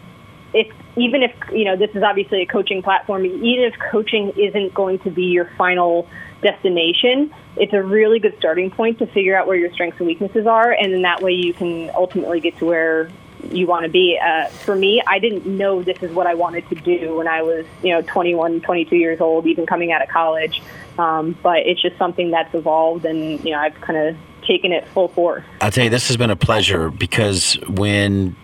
if 0.53 0.67
even 0.95 1.23
if 1.23 1.31
you 1.51 1.65
know 1.65 1.75
this 1.75 1.89
is 1.95 2.03
obviously 2.03 2.43
a 2.43 2.45
coaching 2.45 2.81
platform 2.81 3.25
even 3.25 3.65
if 3.65 3.73
coaching 3.91 4.31
isn't 4.37 4.73
going 4.73 4.99
to 4.99 5.09
be 5.09 5.23
your 5.23 5.49
final 5.57 6.07
destination, 6.41 7.33
it's 7.55 7.73
a 7.73 7.81
really 7.81 8.19
good 8.19 8.35
starting 8.37 8.71
point 8.71 8.99
to 8.99 9.07
figure 9.07 9.35
out 9.37 9.47
where 9.47 9.57
your 9.57 9.71
strengths 9.73 9.99
and 9.99 10.07
weaknesses 10.07 10.47
are, 10.47 10.71
and 10.71 10.93
then 10.93 11.03
that 11.03 11.21
way 11.21 11.33
you 11.33 11.53
can 11.53 11.91
ultimately 11.95 12.39
get 12.39 12.57
to 12.59 12.65
where 12.65 13.09
you 13.51 13.67
want 13.67 13.83
to 13.83 13.89
be. 13.89 14.19
Uh, 14.23 14.47
for 14.47 14.75
me, 14.75 15.01
I 15.05 15.19
didn't 15.19 15.45
know 15.45 15.83
this 15.83 16.01
is 16.01 16.11
what 16.11 16.27
I 16.27 16.33
wanted 16.33 16.67
to 16.69 16.75
do 16.75 17.15
when 17.17 17.27
I 17.27 17.41
was, 17.41 17.65
you 17.83 17.91
know, 17.91 18.01
21, 18.01 18.61
22 18.61 18.95
years 18.95 19.19
old, 19.21 19.45
even 19.47 19.65
coming 19.65 19.91
out 19.91 20.01
of 20.01 20.09
college. 20.09 20.61
Um, 20.97 21.37
but 21.43 21.59
it's 21.59 21.81
just 21.81 21.97
something 21.97 22.31
that's 22.31 22.53
evolved, 22.53 23.05
and 23.05 23.43
you 23.43 23.51
know, 23.51 23.59
I've 23.59 23.79
kind 23.81 23.97
of 23.97 24.17
taken 24.47 24.71
it 24.71 24.87
full 24.89 25.07
force. 25.07 25.43
I'll 25.61 25.71
tell 25.71 25.83
you, 25.83 25.89
this 25.89 26.07
has 26.07 26.17
been 26.17 26.29
a 26.29 26.35
pleasure 26.35 26.89
because 26.91 27.53
when 27.67 28.35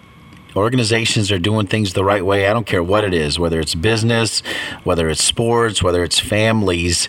organizations 0.55 1.31
are 1.31 1.39
doing 1.39 1.67
things 1.67 1.93
the 1.93 2.03
right 2.03 2.25
way. 2.25 2.47
I 2.47 2.53
don't 2.53 2.65
care 2.65 2.83
what 2.83 3.03
it 3.03 3.13
is, 3.13 3.39
whether 3.39 3.59
it's 3.59 3.75
business, 3.75 4.41
whether 4.83 5.09
it's 5.09 5.23
sports, 5.23 5.83
whether 5.83 6.03
it's 6.03 6.19
families 6.19 7.07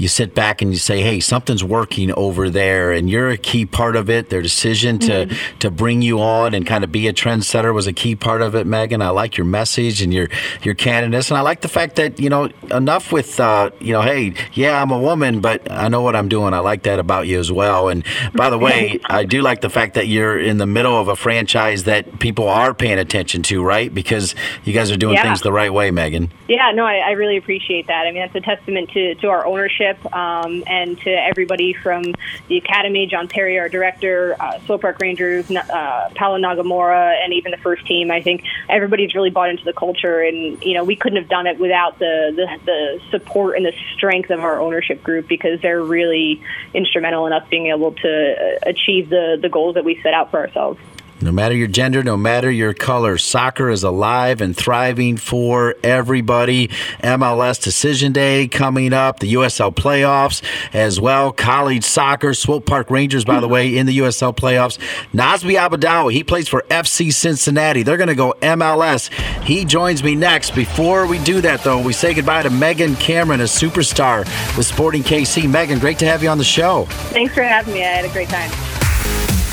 you 0.00 0.08
sit 0.08 0.34
back 0.34 0.62
and 0.62 0.72
you 0.72 0.78
say, 0.78 1.02
"Hey, 1.02 1.20
something's 1.20 1.62
working 1.62 2.10
over 2.14 2.48
there," 2.48 2.90
and 2.90 3.10
you're 3.10 3.28
a 3.28 3.36
key 3.36 3.66
part 3.66 3.96
of 3.96 4.08
it. 4.08 4.30
Their 4.30 4.40
decision 4.40 4.98
to 5.00 5.26
mm-hmm. 5.26 5.58
to 5.58 5.70
bring 5.70 6.00
you 6.00 6.20
on 6.20 6.54
and 6.54 6.66
kind 6.66 6.82
of 6.82 6.90
be 6.90 7.06
a 7.06 7.12
trendsetter 7.12 7.74
was 7.74 7.86
a 7.86 7.92
key 7.92 8.16
part 8.16 8.40
of 8.40 8.54
it, 8.54 8.66
Megan. 8.66 9.02
I 9.02 9.10
like 9.10 9.36
your 9.36 9.44
message 9.44 10.00
and 10.00 10.12
your 10.12 10.28
your 10.62 10.74
candidness, 10.74 11.30
and 11.30 11.36
I 11.36 11.42
like 11.42 11.60
the 11.60 11.68
fact 11.68 11.96
that 11.96 12.18
you 12.18 12.30
know 12.30 12.48
enough 12.70 13.12
with 13.12 13.38
uh, 13.38 13.70
you 13.78 13.92
know, 13.92 14.00
hey, 14.00 14.32
yeah, 14.54 14.80
I'm 14.80 14.90
a 14.90 14.98
woman, 14.98 15.40
but 15.40 15.70
I 15.70 15.88
know 15.88 16.00
what 16.00 16.16
I'm 16.16 16.28
doing. 16.28 16.54
I 16.54 16.60
like 16.60 16.84
that 16.84 16.98
about 16.98 17.26
you 17.26 17.38
as 17.38 17.52
well. 17.52 17.88
And 17.88 18.04
by 18.34 18.48
the 18.48 18.58
way, 18.58 19.00
I 19.04 19.24
do 19.24 19.42
like 19.42 19.60
the 19.60 19.70
fact 19.70 19.94
that 19.94 20.08
you're 20.08 20.40
in 20.40 20.56
the 20.56 20.66
middle 20.66 20.98
of 20.98 21.08
a 21.08 21.16
franchise 21.16 21.84
that 21.84 22.20
people 22.20 22.48
are 22.48 22.72
paying 22.80 22.98
attention 22.98 23.42
to, 23.42 23.62
right? 23.62 23.94
Because 23.94 24.34
you 24.64 24.72
guys 24.72 24.90
are 24.90 24.96
doing 24.96 25.14
Yeah. 25.14 25.22
things 25.22 25.42
the 25.42 25.52
right 25.52 25.72
way, 25.72 25.90
Megan. 25.90 26.30
Yeah, 26.48 26.72
no, 26.72 26.84
I, 26.86 26.96
I 26.96 27.10
really 27.12 27.36
appreciate 27.36 27.86
that. 27.88 28.06
I 28.06 28.10
mean, 28.10 28.22
that's 28.22 28.34
a 28.34 28.40
testament 28.40 28.90
to, 28.90 29.14
to 29.16 29.28
our 29.28 29.46
ownership 29.46 29.98
um, 30.16 30.64
and 30.66 30.98
to 31.02 31.10
everybody 31.10 31.74
from 31.74 32.14
the 32.48 32.56
academy, 32.56 33.06
Jon 33.06 33.28
Parry, 33.28 33.58
our 33.58 33.68
director, 33.68 34.34
uh, 34.40 34.58
Swope 34.60 34.80
Park 34.80 34.98
Rangers, 35.00 35.50
uh, 35.50 36.10
Paolo 36.14 36.38
Nagamura, 36.38 37.22
and 37.22 37.34
even 37.34 37.50
the 37.50 37.58
first 37.58 37.86
team. 37.86 38.10
I 38.10 38.22
think 38.22 38.44
everybody's 38.68 39.14
really 39.14 39.30
bought 39.30 39.50
into 39.50 39.64
the 39.64 39.74
culture, 39.74 40.20
and 40.22 40.62
you 40.64 40.72
know, 40.72 40.82
we 40.82 40.96
couldn't 40.96 41.18
have 41.18 41.28
done 41.28 41.46
it 41.46 41.58
without 41.58 41.98
the 41.98 42.32
the, 42.34 42.58
the 42.64 43.00
support 43.10 43.56
and 43.56 43.66
the 43.66 43.74
strength 43.94 44.30
of 44.30 44.40
our 44.40 44.58
ownership 44.58 45.02
group 45.02 45.28
because 45.28 45.60
they're 45.60 45.82
really 45.82 46.42
instrumental 46.72 47.26
in 47.26 47.34
us 47.34 47.46
being 47.50 47.66
able 47.66 47.92
to 47.92 48.08
uh, 48.32 48.58
achieve 48.70 49.10
the 49.10 49.38
the 49.40 49.50
goals 49.50 49.74
that 49.74 49.84
we 49.84 50.00
set 50.02 50.14
out 50.14 50.30
for 50.30 50.38
ourselves. 50.40 50.80
No 51.22 51.32
matter 51.32 51.54
your 51.54 51.68
gender, 51.68 52.02
no 52.02 52.16
matter 52.16 52.50
your 52.50 52.72
color, 52.72 53.18
soccer 53.18 53.68
is 53.68 53.82
alive 53.82 54.40
and 54.40 54.56
thriving 54.56 55.18
for 55.18 55.74
everybody. 55.82 56.68
MLS 57.02 57.62
Decision 57.62 58.12
Day 58.12 58.48
coming 58.48 58.94
up, 58.94 59.20
the 59.20 59.34
USL 59.34 59.74
playoffs 59.74 60.42
as 60.72 60.98
well. 60.98 61.30
College 61.30 61.84
soccer, 61.84 62.32
Swope 62.32 62.64
Park 62.64 62.90
Rangers, 62.90 63.26
by 63.26 63.38
the 63.38 63.48
way, 63.48 63.76
in 63.76 63.84
the 63.84 63.98
USL 63.98 64.34
playoffs. 64.34 64.78
Nazmi 65.12 65.58
Albadawi, 65.58 66.14
he 66.14 66.24
plays 66.24 66.48
for 66.48 66.64
FC 66.70 67.12
Cincinnati. 67.12 67.82
They're 67.82 67.98
going 67.98 68.08
to 68.08 68.14
go 68.14 68.34
MLS. 68.40 69.12
He 69.42 69.66
joins 69.66 70.02
me 70.02 70.14
next. 70.14 70.54
Before 70.54 71.06
we 71.06 71.18
do 71.18 71.42
that, 71.42 71.62
though, 71.62 71.82
we 71.82 71.92
say 71.92 72.14
goodbye 72.14 72.44
to 72.44 72.50
Megan 72.50 72.96
Cameron, 72.96 73.42
a 73.42 73.44
superstar 73.44 74.20
with 74.56 74.64
Sporting 74.64 75.02
KC. 75.02 75.50
Megan, 75.50 75.78
great 75.80 75.98
to 75.98 76.06
have 76.06 76.22
you 76.22 76.30
on 76.30 76.38
the 76.38 76.44
show. 76.44 76.86
Thanks 77.12 77.34
for 77.34 77.42
having 77.42 77.74
me. 77.74 77.82
I 77.82 77.88
had 77.88 78.06
a 78.06 78.12
great 78.12 78.30
time. 78.30 78.69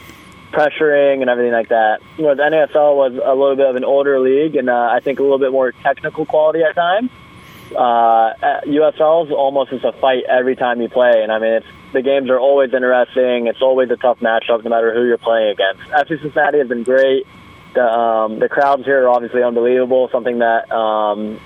pressuring 0.52 1.22
and 1.22 1.30
everything 1.30 1.54
like 1.54 1.70
that. 1.70 2.02
You 2.18 2.26
know, 2.26 2.36
the 2.36 2.44
NASL 2.44 2.98
was 2.98 3.14
a 3.14 3.34
little 3.34 3.56
bit 3.56 3.66
of 3.66 3.78
an 3.78 3.86
older 3.86 4.20
league, 4.20 4.58
and 4.58 4.70
uh, 4.70 4.90
I 4.92 5.00
think 5.00 5.20
a 5.20 5.24
little 5.24 5.40
bit 5.40 5.54
more 5.54 5.72
technical 5.72 6.26
quality 6.26 6.64
at 6.64 6.76
times. 6.76 7.12
Uh, 7.72 8.34
USL 8.66 9.28
is 9.28 9.32
almost 9.32 9.70
just 9.70 9.86
a 9.86 9.94
fight 9.94 10.26
every 10.28 10.58
time 10.58 10.82
you 10.82 10.90
play, 10.90 11.24
and 11.24 11.32
I 11.32 11.40
mean, 11.40 11.54
it's 11.54 11.68
the 11.94 12.02
games 12.02 12.30
are 12.30 12.40
always 12.40 12.74
interesting. 12.74 13.48
It's 13.48 13.62
always 13.62 13.90
a 13.90 13.96
tough 13.96 14.20
matchup, 14.20 14.66
no 14.66 14.70
matter 14.70 14.94
who 14.94 15.08
you're 15.08 15.18
playing 15.18 15.52
against. 15.52 15.82
FC 15.92 16.22
Cincinnati 16.22 16.58
has 16.58 16.68
been 16.68 16.84
great. 16.84 17.26
The 17.74 17.84
um, 17.84 18.40
the 18.40 18.50
crowds 18.50 18.86
here 18.86 19.06
are 19.06 19.10
obviously 19.10 19.44
unbelievable. 19.44 20.10
Something 20.12 20.40
that 20.40 20.72
um, 20.72 21.40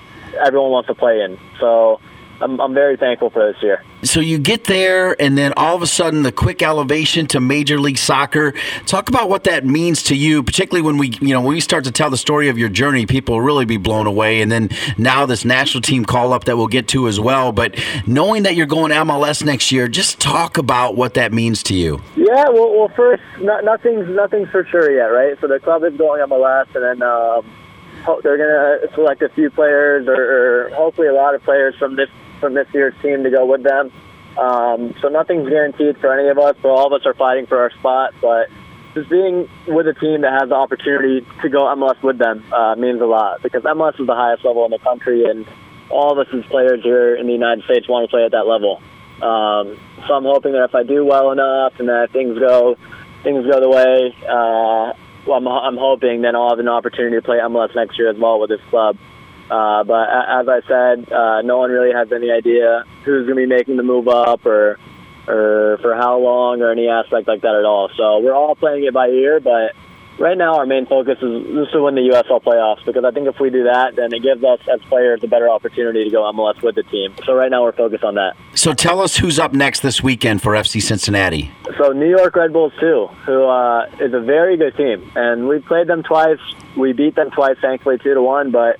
everyone 0.44 0.70
wants 0.70 0.88
to 0.88 0.94
play 0.94 1.20
in. 1.20 1.38
So 1.60 2.00
I'm, 2.42 2.60
I'm 2.60 2.74
very 2.74 2.96
thankful 2.96 3.30
for 3.30 3.52
this 3.52 3.62
year. 3.62 3.82
So 4.02 4.20
you 4.20 4.38
get 4.38 4.64
there, 4.64 5.20
and 5.20 5.38
then 5.38 5.52
all 5.56 5.76
of 5.76 5.82
a 5.82 5.86
sudden, 5.86 6.24
the 6.24 6.32
quick 6.32 6.60
elevation 6.62 7.26
to 7.28 7.40
Major 7.40 7.78
League 7.78 7.98
Soccer. 7.98 8.52
Talk 8.86 9.08
about 9.08 9.28
what 9.28 9.44
that 9.44 9.64
means 9.64 10.02
to 10.04 10.16
you, 10.16 10.42
particularly 10.42 10.82
when 10.82 10.98
we, 10.98 11.16
you 11.20 11.32
know, 11.32 11.40
when 11.40 11.54
we 11.54 11.60
start 11.60 11.84
to 11.84 11.92
tell 11.92 12.10
the 12.10 12.16
story 12.16 12.48
of 12.48 12.58
your 12.58 12.68
journey. 12.68 13.06
People 13.06 13.36
will 13.36 13.42
really 13.42 13.64
be 13.64 13.76
blown 13.76 14.06
away, 14.06 14.42
and 14.42 14.50
then 14.50 14.70
now 14.98 15.24
this 15.24 15.44
national 15.44 15.82
team 15.82 16.04
call 16.04 16.32
up 16.32 16.44
that 16.44 16.56
we'll 16.56 16.66
get 16.66 16.88
to 16.88 17.06
as 17.06 17.20
well. 17.20 17.52
But 17.52 17.78
knowing 18.06 18.42
that 18.42 18.56
you're 18.56 18.66
going 18.66 18.90
MLS 18.90 19.44
next 19.44 19.70
year, 19.70 19.86
just 19.86 20.18
talk 20.18 20.58
about 20.58 20.96
what 20.96 21.14
that 21.14 21.32
means 21.32 21.62
to 21.64 21.74
you. 21.74 22.02
Yeah, 22.16 22.48
well, 22.48 22.76
well 22.76 22.88
first, 22.96 23.22
no, 23.40 23.60
nothing's 23.60 24.08
nothing's 24.08 24.48
for 24.50 24.64
sure 24.64 24.90
yet, 24.90 25.06
right? 25.06 25.38
So 25.40 25.46
the 25.46 25.60
club 25.60 25.84
is 25.84 25.96
going 25.96 26.26
MLS, 26.26 26.74
and 26.74 26.82
then 26.82 27.02
um, 27.02 27.46
they're 28.22 28.36
going 28.36 28.88
to 28.88 28.94
select 28.94 29.22
a 29.22 29.28
few 29.28 29.50
players, 29.50 30.08
or, 30.08 30.14
or 30.66 30.70
hopefully 30.70 31.06
a 31.06 31.14
lot 31.14 31.34
of 31.34 31.42
players 31.44 31.76
from 31.78 31.96
this 31.96 32.08
from 32.42 32.54
this 32.54 32.66
year's 32.74 32.94
team 33.00 33.22
to 33.22 33.30
go 33.30 33.46
with 33.46 33.62
them. 33.62 33.92
Um, 34.36 34.94
so 35.00 35.08
nothing's 35.08 35.48
guaranteed 35.48 35.96
for 35.98 36.12
any 36.12 36.28
of 36.28 36.38
us, 36.38 36.56
but 36.60 36.68
all 36.68 36.86
of 36.86 36.92
us 36.92 37.06
are 37.06 37.14
fighting 37.14 37.46
for 37.46 37.58
our 37.58 37.70
spot. 37.70 38.12
But 38.20 38.48
just 38.94 39.08
being 39.08 39.48
with 39.66 39.86
a 39.86 39.94
team 39.94 40.22
that 40.22 40.32
has 40.32 40.48
the 40.48 40.54
opportunity 40.54 41.24
to 41.40 41.48
go 41.48 41.64
MLS 41.76 42.02
with 42.02 42.18
them 42.18 42.44
uh, 42.52 42.74
means 42.74 43.00
a 43.00 43.06
lot 43.06 43.42
because 43.42 43.62
MLS 43.62 43.98
is 44.00 44.06
the 44.06 44.14
highest 44.14 44.44
level 44.44 44.64
in 44.64 44.72
the 44.72 44.78
country, 44.78 45.24
and 45.24 45.46
all 45.88 46.12
of 46.12 46.18
us 46.18 46.32
as 46.34 46.44
players 46.46 46.82
here 46.82 47.14
in 47.14 47.26
the 47.26 47.32
United 47.32 47.64
States 47.64 47.88
want 47.88 48.04
to 48.04 48.10
play 48.10 48.24
at 48.24 48.32
that 48.32 48.46
level. 48.46 48.82
Um, 49.22 49.78
so 50.08 50.14
I'm 50.14 50.24
hoping 50.24 50.52
that 50.52 50.64
if 50.64 50.74
I 50.74 50.82
do 50.82 51.04
well 51.04 51.30
enough 51.30 51.78
and 51.78 51.88
that 51.88 52.10
things 52.10 52.38
go 52.38 52.76
things 53.22 53.46
go 53.46 53.60
the 53.60 53.68
way, 53.68 54.16
uh, 54.26 54.92
well, 55.26 55.36
I'm, 55.36 55.46
I'm 55.46 55.76
hoping 55.76 56.22
then 56.22 56.34
I'll 56.34 56.50
have 56.50 56.58
an 56.58 56.68
opportunity 56.68 57.16
to 57.16 57.22
play 57.22 57.38
MLS 57.38 57.74
next 57.76 57.98
year 57.98 58.10
as 58.10 58.16
well 58.16 58.40
with 58.40 58.50
this 58.50 58.60
club. 58.68 58.96
Uh, 59.50 59.84
but 59.84 60.08
as 60.08 60.48
I 60.48 60.60
said, 60.66 61.12
uh, 61.12 61.42
no 61.42 61.58
one 61.58 61.70
really 61.70 61.92
has 61.92 62.10
any 62.12 62.30
idea 62.30 62.84
who's 63.04 63.26
going 63.26 63.36
to 63.36 63.42
be 63.42 63.46
making 63.46 63.76
the 63.76 63.82
move 63.82 64.08
up 64.08 64.46
or 64.46 64.78
or 65.28 65.78
for 65.80 65.94
how 65.94 66.18
long 66.18 66.62
or 66.62 66.70
any 66.70 66.88
aspect 66.88 67.28
like 67.28 67.42
that 67.42 67.54
at 67.54 67.64
all. 67.64 67.88
So 67.96 68.18
we're 68.18 68.34
all 68.34 68.56
playing 68.56 68.84
it 68.84 68.92
by 68.92 69.08
ear, 69.08 69.38
but 69.38 69.74
right 70.18 70.36
now 70.36 70.56
our 70.56 70.66
main 70.66 70.86
focus 70.86 71.18
is 71.22 71.46
just 71.54 71.72
to 71.72 71.82
win 71.82 71.94
the 71.94 72.02
USL 72.02 72.42
playoffs 72.42 72.84
because 72.84 73.04
I 73.04 73.10
think 73.10 73.26
if 73.28 73.38
we 73.40 73.50
do 73.50 73.64
that, 73.64 73.96
then 73.96 74.12
it 74.12 74.22
gives 74.22 74.42
us 74.44 74.60
as 74.72 74.80
players 74.82 75.20
a 75.22 75.28
better 75.28 75.48
opportunity 75.48 76.04
to 76.04 76.10
go 76.10 76.22
MLS 76.32 76.62
with 76.62 76.74
the 76.74 76.82
team. 76.84 77.14
So 77.24 77.34
right 77.34 77.50
now 77.50 77.62
we're 77.62 77.72
focused 77.72 78.04
on 78.04 78.14
that. 78.16 78.36
So 78.54 78.72
tell 78.72 79.00
us 79.00 79.16
who's 79.16 79.38
up 79.38 79.52
next 79.52 79.80
this 79.80 80.02
weekend 80.02 80.42
for 80.42 80.52
FC 80.52 80.82
Cincinnati. 80.82 81.50
So 81.78 81.92
New 81.92 82.08
York 82.08 82.34
Red 82.36 82.52
Bulls 82.52 82.72
too, 82.80 83.08
who 83.26 83.44
uh, 83.44 83.86
is 84.00 84.12
a 84.12 84.20
very 84.20 84.56
good 84.56 84.76
team, 84.76 85.10
and 85.14 85.48
we 85.48 85.60
played 85.60 85.86
them 85.86 86.02
twice. 86.02 86.40
We 86.76 86.92
beat 86.92 87.14
them 87.14 87.30
twice, 87.30 87.56
thankfully 87.60 87.98
two 87.98 88.14
to 88.14 88.22
one. 88.22 88.50
But 88.50 88.78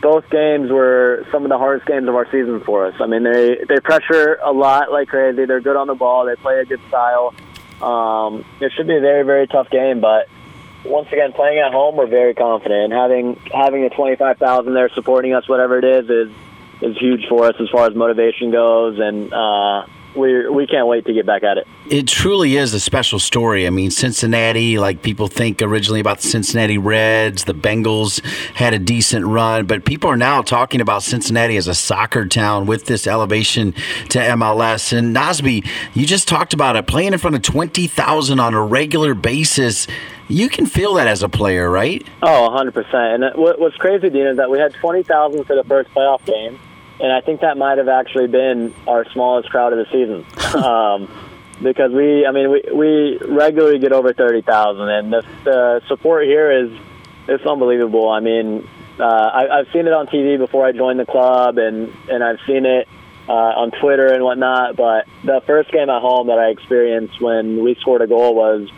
both 0.00 0.28
games 0.30 0.70
were 0.70 1.26
some 1.30 1.44
of 1.44 1.50
the 1.50 1.58
hardest 1.58 1.86
games 1.86 2.08
of 2.08 2.14
our 2.14 2.26
season 2.26 2.60
for 2.60 2.86
us. 2.86 2.94
I 3.00 3.06
mean, 3.06 3.22
they 3.22 3.58
they 3.68 3.80
pressure 3.80 4.38
a 4.42 4.52
lot 4.52 4.90
like 4.90 5.08
crazy. 5.08 5.44
They're 5.44 5.60
good 5.60 5.76
on 5.76 5.86
the 5.86 5.94
ball. 5.94 6.26
They 6.26 6.36
play 6.36 6.60
a 6.60 6.64
good 6.64 6.80
style. 6.88 7.34
Um, 7.82 8.44
it 8.60 8.72
should 8.76 8.86
be 8.86 8.96
a 8.96 9.00
very 9.00 9.24
very 9.24 9.46
tough 9.46 9.70
game, 9.70 10.00
but 10.00 10.28
once 10.84 11.08
again, 11.12 11.32
playing 11.32 11.58
at 11.58 11.72
home, 11.72 11.96
we're 11.96 12.06
very 12.06 12.34
confident. 12.34 12.84
And 12.84 12.92
having 12.92 13.36
having 13.52 13.82
the 13.82 13.90
twenty 13.90 14.16
five 14.16 14.38
thousand 14.38 14.74
there 14.74 14.88
supporting 14.90 15.34
us, 15.34 15.48
whatever 15.48 15.78
it 15.78 15.84
is, 15.84 16.10
is 16.10 16.32
is 16.82 16.98
huge 16.98 17.26
for 17.28 17.46
us 17.46 17.54
as 17.60 17.68
far 17.68 17.86
as 17.86 17.94
motivation 17.94 18.50
goes. 18.50 18.98
And 18.98 19.32
uh, 19.32 19.86
we 20.14 20.48
we 20.48 20.66
can't 20.66 20.86
wait 20.86 21.04
to 21.06 21.12
get 21.12 21.26
back 21.26 21.42
at 21.42 21.58
it. 21.58 21.66
It 21.88 22.08
truly 22.08 22.56
is 22.56 22.74
a 22.74 22.80
special 22.80 23.18
story. 23.18 23.66
I 23.66 23.70
mean, 23.70 23.90
Cincinnati, 23.90 24.78
like 24.78 25.02
people 25.02 25.28
think 25.28 25.62
originally 25.62 26.00
about 26.00 26.20
the 26.20 26.28
Cincinnati 26.28 26.78
Reds, 26.78 27.44
the 27.44 27.54
Bengals 27.54 28.24
had 28.54 28.74
a 28.74 28.78
decent 28.78 29.26
run, 29.26 29.66
but 29.66 29.84
people 29.84 30.10
are 30.10 30.16
now 30.16 30.42
talking 30.42 30.80
about 30.80 31.02
Cincinnati 31.02 31.56
as 31.56 31.68
a 31.68 31.74
soccer 31.74 32.26
town 32.26 32.66
with 32.66 32.86
this 32.86 33.06
elevation 33.06 33.72
to 34.10 34.18
MLS. 34.18 34.96
And 34.96 35.14
Nazmi, 35.14 35.66
you 35.94 36.06
just 36.06 36.28
talked 36.28 36.54
about 36.54 36.76
it, 36.76 36.86
playing 36.86 37.12
in 37.12 37.18
front 37.18 37.36
of 37.36 37.42
20,000 37.42 38.40
on 38.40 38.54
a 38.54 38.62
regular 38.62 39.14
basis. 39.14 39.86
You 40.28 40.48
can 40.48 40.66
feel 40.66 40.94
that 40.94 41.08
as 41.08 41.22
a 41.22 41.28
player, 41.28 41.68
right? 41.68 42.06
Oh, 42.22 42.48
100%. 42.50 43.14
And 43.14 43.24
what's 43.34 43.76
crazy, 43.76 44.10
Dean, 44.10 44.26
is 44.26 44.36
that 44.36 44.48
we 44.48 44.58
had 44.58 44.72
20,000 44.74 45.44
for 45.44 45.56
the 45.56 45.64
first 45.64 45.90
playoff 45.90 46.24
game 46.24 46.58
and 47.00 47.12
I 47.12 47.20
think 47.20 47.40
that 47.40 47.56
might 47.56 47.78
have 47.78 47.88
actually 47.88 48.28
been 48.28 48.74
our 48.86 49.04
smallest 49.12 49.50
crowd 49.50 49.72
of 49.72 49.78
the 49.78 49.90
season. 49.90 50.24
um, 50.64 51.08
because 51.62 51.92
we, 51.92 52.26
I 52.26 52.32
mean, 52.32 52.50
we, 52.50 52.62
we 52.72 53.18
regularly 53.18 53.78
get 53.78 53.92
over 53.92 54.12
30,000, 54.12 54.88
and 54.88 55.12
the, 55.12 55.22
the 55.44 55.82
support 55.88 56.24
here 56.24 56.50
is 56.50 56.70
it's 57.28 57.44
unbelievable. 57.44 58.08
I 58.08 58.20
mean, 58.20 58.66
uh, 58.98 59.04
I, 59.04 59.58
I've 59.58 59.68
seen 59.72 59.86
it 59.86 59.92
on 59.92 60.06
TV 60.06 60.38
before 60.38 60.66
I 60.66 60.72
joined 60.72 60.98
the 60.98 61.06
club, 61.06 61.58
and, 61.58 61.92
and 62.08 62.24
I've 62.24 62.40
seen 62.46 62.66
it 62.66 62.88
uh, 63.28 63.32
on 63.32 63.70
Twitter 63.70 64.12
and 64.12 64.24
whatnot. 64.24 64.76
But 64.76 65.06
the 65.24 65.42
first 65.46 65.70
game 65.70 65.88
at 65.88 66.00
home 66.00 66.28
that 66.28 66.38
I 66.38 66.48
experienced 66.48 67.20
when 67.20 67.62
we 67.62 67.76
scored 67.76 68.02
a 68.02 68.06
goal 68.06 68.34
was 68.34 68.68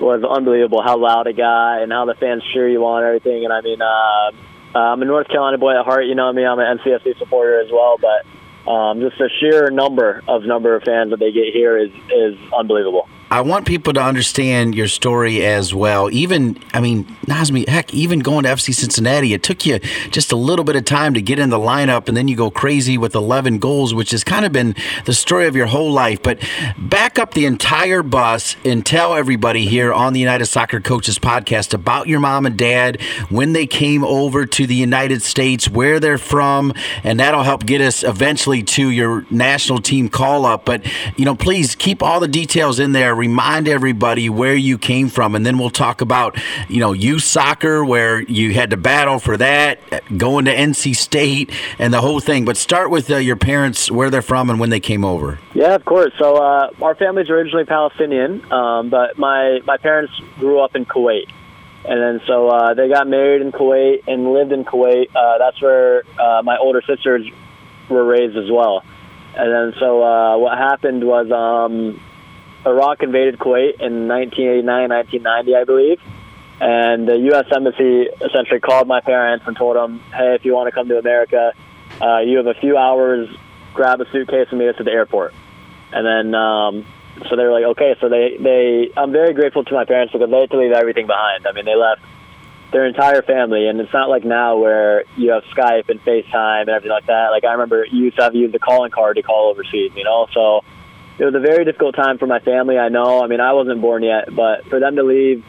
was 0.00 0.24
unbelievable. 0.24 0.82
How 0.82 0.96
loud 0.96 1.28
it 1.28 1.36
got 1.36 1.82
and 1.82 1.92
how 1.92 2.06
the 2.06 2.14
fans 2.14 2.42
cheer 2.52 2.68
you 2.68 2.84
on 2.84 3.04
and 3.04 3.06
everything. 3.06 3.44
And 3.44 3.52
I 3.52 3.60
mean, 3.60 3.80
uh, 3.80 4.32
uh, 4.74 4.78
I'm 4.78 5.02
a 5.02 5.04
North 5.04 5.28
Carolina 5.28 5.58
boy 5.58 5.78
at 5.78 5.84
heart. 5.84 6.06
You 6.06 6.14
know 6.14 6.32
me. 6.32 6.44
I'm 6.44 6.58
an 6.58 6.78
NCFC 6.78 7.18
supporter 7.18 7.60
as 7.60 7.70
well. 7.70 7.96
But 7.98 8.70
um, 8.70 9.00
just 9.00 9.18
the 9.18 9.30
sheer 9.40 9.70
number 9.70 10.22
of 10.28 10.44
number 10.44 10.74
of 10.76 10.82
fans 10.82 11.10
that 11.10 11.18
they 11.18 11.32
get 11.32 11.52
here 11.52 11.76
is 11.76 11.90
is 12.10 12.38
unbelievable. 12.52 13.08
I 13.32 13.40
want 13.40 13.66
people 13.66 13.94
to 13.94 14.02
understand 14.02 14.74
your 14.74 14.88
story 14.88 15.42
as 15.42 15.74
well. 15.74 16.10
Even, 16.10 16.62
I 16.74 16.82
mean, 16.82 17.04
Nazmi, 17.24 17.66
heck, 17.66 17.94
even 17.94 18.18
going 18.18 18.42
to 18.42 18.50
FC 18.50 18.74
Cincinnati, 18.74 19.32
it 19.32 19.42
took 19.42 19.64
you 19.64 19.78
just 20.10 20.32
a 20.32 20.36
little 20.36 20.66
bit 20.66 20.76
of 20.76 20.84
time 20.84 21.14
to 21.14 21.22
get 21.22 21.38
in 21.38 21.48
the 21.48 21.56
lineup, 21.56 22.08
and 22.08 22.16
then 22.16 22.28
you 22.28 22.36
go 22.36 22.50
crazy 22.50 22.98
with 22.98 23.14
11 23.14 23.58
goals, 23.58 23.94
which 23.94 24.10
has 24.10 24.22
kind 24.22 24.44
of 24.44 24.52
been 24.52 24.74
the 25.06 25.14
story 25.14 25.46
of 25.46 25.56
your 25.56 25.64
whole 25.64 25.90
life. 25.90 26.22
But 26.22 26.46
back 26.76 27.18
up 27.18 27.32
the 27.32 27.46
entire 27.46 28.02
bus 28.02 28.54
and 28.66 28.84
tell 28.84 29.14
everybody 29.14 29.64
here 29.64 29.94
on 29.94 30.12
the 30.12 30.20
United 30.20 30.44
Soccer 30.44 30.80
Coaches 30.80 31.18
podcast 31.18 31.72
about 31.72 32.08
your 32.08 32.20
mom 32.20 32.44
and 32.44 32.58
dad, 32.58 33.00
when 33.30 33.54
they 33.54 33.66
came 33.66 34.04
over 34.04 34.44
to 34.44 34.66
the 34.66 34.74
United 34.74 35.22
States, 35.22 35.70
where 35.70 35.98
they're 35.98 36.18
from, 36.18 36.74
and 37.02 37.18
that'll 37.18 37.44
help 37.44 37.64
get 37.64 37.80
us 37.80 38.04
eventually 38.04 38.62
to 38.62 38.90
your 38.90 39.24
national 39.30 39.78
team 39.78 40.10
call 40.10 40.44
up. 40.44 40.66
But, 40.66 40.84
you 41.16 41.24
know, 41.24 41.34
please 41.34 41.74
keep 41.74 42.02
all 42.02 42.20
the 42.20 42.28
details 42.28 42.78
in 42.78 42.92
there 42.92 43.21
remind 43.22 43.68
everybody 43.68 44.28
where 44.28 44.56
you 44.56 44.76
came 44.78 45.08
from, 45.08 45.36
and 45.36 45.46
then 45.46 45.56
we'll 45.56 45.70
talk 45.70 46.00
about 46.00 46.36
you 46.68 46.80
know 46.80 46.92
youth 46.92 47.22
soccer 47.22 47.84
where 47.84 48.20
you 48.22 48.52
had 48.52 48.70
to 48.70 48.76
battle 48.76 49.20
for 49.20 49.36
that, 49.36 49.78
going 50.18 50.46
to 50.46 50.54
NC 50.54 50.96
State, 50.96 51.52
and 51.78 51.94
the 51.94 52.00
whole 52.00 52.18
thing. 52.18 52.44
But 52.44 52.56
start 52.56 52.90
with 52.90 53.08
uh, 53.10 53.16
your 53.16 53.36
parents, 53.36 53.92
where 53.92 54.10
they're 54.10 54.22
from, 54.22 54.50
and 54.50 54.58
when 54.58 54.70
they 54.70 54.80
came 54.80 55.04
over. 55.04 55.38
Yeah, 55.54 55.76
of 55.76 55.84
course. 55.84 56.12
So 56.18 56.36
uh, 56.36 56.70
our 56.82 56.96
family's 56.96 57.30
originally 57.30 57.64
Palestinian, 57.64 58.52
um, 58.52 58.90
but 58.90 59.16
my 59.18 59.60
my 59.64 59.76
parents 59.76 60.12
grew 60.40 60.58
up 60.58 60.74
in 60.74 60.84
Kuwait. 60.84 61.30
And 61.84 62.00
then 62.00 62.20
so 62.26 62.48
uh, 62.48 62.74
they 62.74 62.88
got 62.88 63.08
married 63.08 63.42
in 63.42 63.50
Kuwait 63.52 64.04
and 64.06 64.32
lived 64.32 64.52
in 64.52 64.64
Kuwait. 64.64 65.14
Uh, 65.14 65.38
that's 65.38 65.60
where 65.60 66.02
uh, 66.18 66.42
my 66.44 66.56
older 66.56 66.82
sisters 66.82 67.26
were 67.88 68.04
raised 68.04 68.36
as 68.36 68.50
well. 68.50 68.84
And 69.34 69.50
then 69.52 69.80
so 69.80 70.02
uh, 70.02 70.36
what 70.38 70.58
happened 70.58 71.04
was 71.04 71.30
um, 71.32 72.00
Iraq 72.64 73.02
invaded 73.02 73.38
Kuwait 73.38 73.80
in 73.80 74.08
1989, 74.08 74.88
1990, 74.88 75.56
I 75.56 75.64
believe. 75.64 76.00
And 76.60 77.08
the 77.08 77.18
U.S. 77.32 77.46
Embassy 77.54 78.06
essentially 78.20 78.60
called 78.60 78.86
my 78.86 79.00
parents 79.00 79.44
and 79.46 79.56
told 79.56 79.76
them, 79.76 79.98
hey, 80.14 80.34
if 80.34 80.44
you 80.44 80.54
want 80.54 80.68
to 80.68 80.72
come 80.72 80.88
to 80.88 80.98
America, 80.98 81.52
uh, 82.00 82.20
you 82.20 82.36
have 82.36 82.46
a 82.46 82.54
few 82.54 82.76
hours, 82.76 83.28
grab 83.74 84.00
a 84.00 84.10
suitcase 84.10 84.46
and 84.50 84.60
meet 84.60 84.68
us 84.68 84.76
at 84.78 84.84
the 84.84 84.92
airport. 84.92 85.34
And 85.92 86.06
then, 86.06 86.34
um, 86.34 86.86
so 87.28 87.36
they 87.36 87.42
were 87.42 87.52
like, 87.52 87.64
okay, 87.76 87.96
so 88.00 88.08
they, 88.08 88.36
they, 88.38 88.90
I'm 88.96 89.12
very 89.12 89.34
grateful 89.34 89.64
to 89.64 89.74
my 89.74 89.84
parents 89.84 90.12
because 90.12 90.30
they 90.30 90.40
had 90.40 90.50
to 90.50 90.58
leave 90.58 90.72
everything 90.72 91.06
behind. 91.06 91.46
I 91.46 91.52
mean, 91.52 91.64
they 91.64 91.74
left 91.74 92.00
their 92.72 92.86
entire 92.86 93.22
family, 93.22 93.68
and 93.68 93.78
it's 93.80 93.92
not 93.92 94.08
like 94.08 94.24
now 94.24 94.56
where 94.56 95.04
you 95.16 95.30
have 95.30 95.42
Skype 95.54 95.90
and 95.90 96.02
FaceTime 96.04 96.62
and 96.62 96.70
everything 96.70 96.90
like 96.90 97.06
that. 97.06 97.28
Like 97.30 97.44
I 97.44 97.52
remember 97.52 97.84
you 97.84 98.04
used 98.04 98.16
to 98.16 98.22
have 98.22 98.32
to 98.32 98.38
use 98.38 98.50
the 98.50 98.58
calling 98.58 98.90
card 98.90 99.16
to 99.16 99.22
call 99.22 99.50
overseas, 99.50 99.92
you 99.94 100.04
know. 100.04 100.26
So 100.32 100.64
it 101.22 101.26
was 101.26 101.36
a 101.36 101.38
very 101.38 101.64
difficult 101.64 101.94
time 101.94 102.18
for 102.18 102.26
my 102.26 102.40
family. 102.40 102.76
I 102.76 102.88
know. 102.88 103.22
I 103.22 103.28
mean, 103.28 103.38
I 103.38 103.52
wasn't 103.52 103.80
born 103.80 104.02
yet, 104.02 104.34
but 104.34 104.66
for 104.66 104.80
them 104.80 104.96
to 104.96 105.04
leave, 105.04 105.44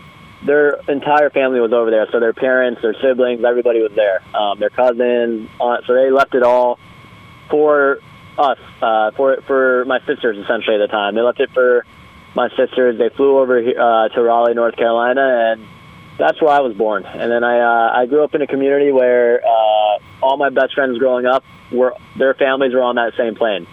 their 0.45 0.79
entire 0.87 1.31
family 1.31 1.59
was 1.59 1.73
over 1.73 1.89
there. 1.89 2.05
So 2.11 2.19
their 2.19 2.31
parents, 2.31 2.83
their 2.83 2.93
siblings, 3.01 3.43
everybody 3.43 3.81
was 3.81 3.91
there. 3.95 4.21
Um, 4.35 4.59
their 4.59 4.69
cousins, 4.69 5.49
aunt, 5.59 5.83
so 5.87 5.95
they 5.95 6.11
left 6.11 6.35
it 6.35 6.43
all 6.43 6.77
for 7.49 7.97
us, 8.37 8.59
uh, 8.83 9.11
for 9.17 9.41
for 9.47 9.83
my 9.85 9.97
sisters 10.05 10.37
essentially 10.37 10.75
at 10.75 10.79
the 10.85 10.89
time. 10.89 11.15
They 11.15 11.21
left 11.21 11.39
it 11.39 11.49
for 11.55 11.87
my 12.35 12.49
sisters. 12.49 12.99
They 12.99 13.09
flew 13.09 13.39
over 13.39 13.57
uh, 13.57 14.09
to 14.09 14.21
Raleigh, 14.21 14.53
North 14.53 14.75
Carolina, 14.75 15.53
and 15.53 15.67
that's 16.19 16.39
where 16.39 16.51
I 16.51 16.59
was 16.59 16.75
born. 16.75 17.03
And 17.03 17.31
then 17.31 17.43
I 17.43 17.57
uh, 17.61 17.99
I 17.99 18.05
grew 18.05 18.23
up 18.23 18.35
in 18.35 18.43
a 18.43 18.47
community 18.47 18.91
where 18.91 19.43
uh, 19.43 19.97
all 20.21 20.37
my 20.37 20.49
best 20.49 20.75
friends 20.75 20.99
growing 20.99 21.25
up 21.25 21.43
were 21.71 21.95
their 22.15 22.35
families 22.35 22.75
were 22.75 22.83
on 22.83 22.93
that 22.97 23.13
same 23.17 23.33
plane 23.33 23.65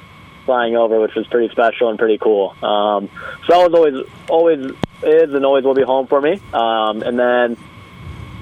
flying 0.51 0.75
over, 0.75 0.99
which 0.99 1.15
was 1.15 1.29
pretty 1.29 1.49
special 1.53 1.91
and 1.91 1.99
pretty 1.99 2.19
cool. 2.19 2.51
Um, 2.61 3.09
so 3.47 3.55
that 3.55 3.71
was 3.71 3.73
always, 3.73 4.07
always 4.29 4.77
is 5.01 5.33
and 5.33 5.45
always 5.47 5.63
will 5.63 5.77
be 5.77 5.85
home 5.85 6.09
for 6.09 6.21
me. 6.21 6.41
Um, 6.53 7.03
and 7.03 7.17
then 7.17 7.57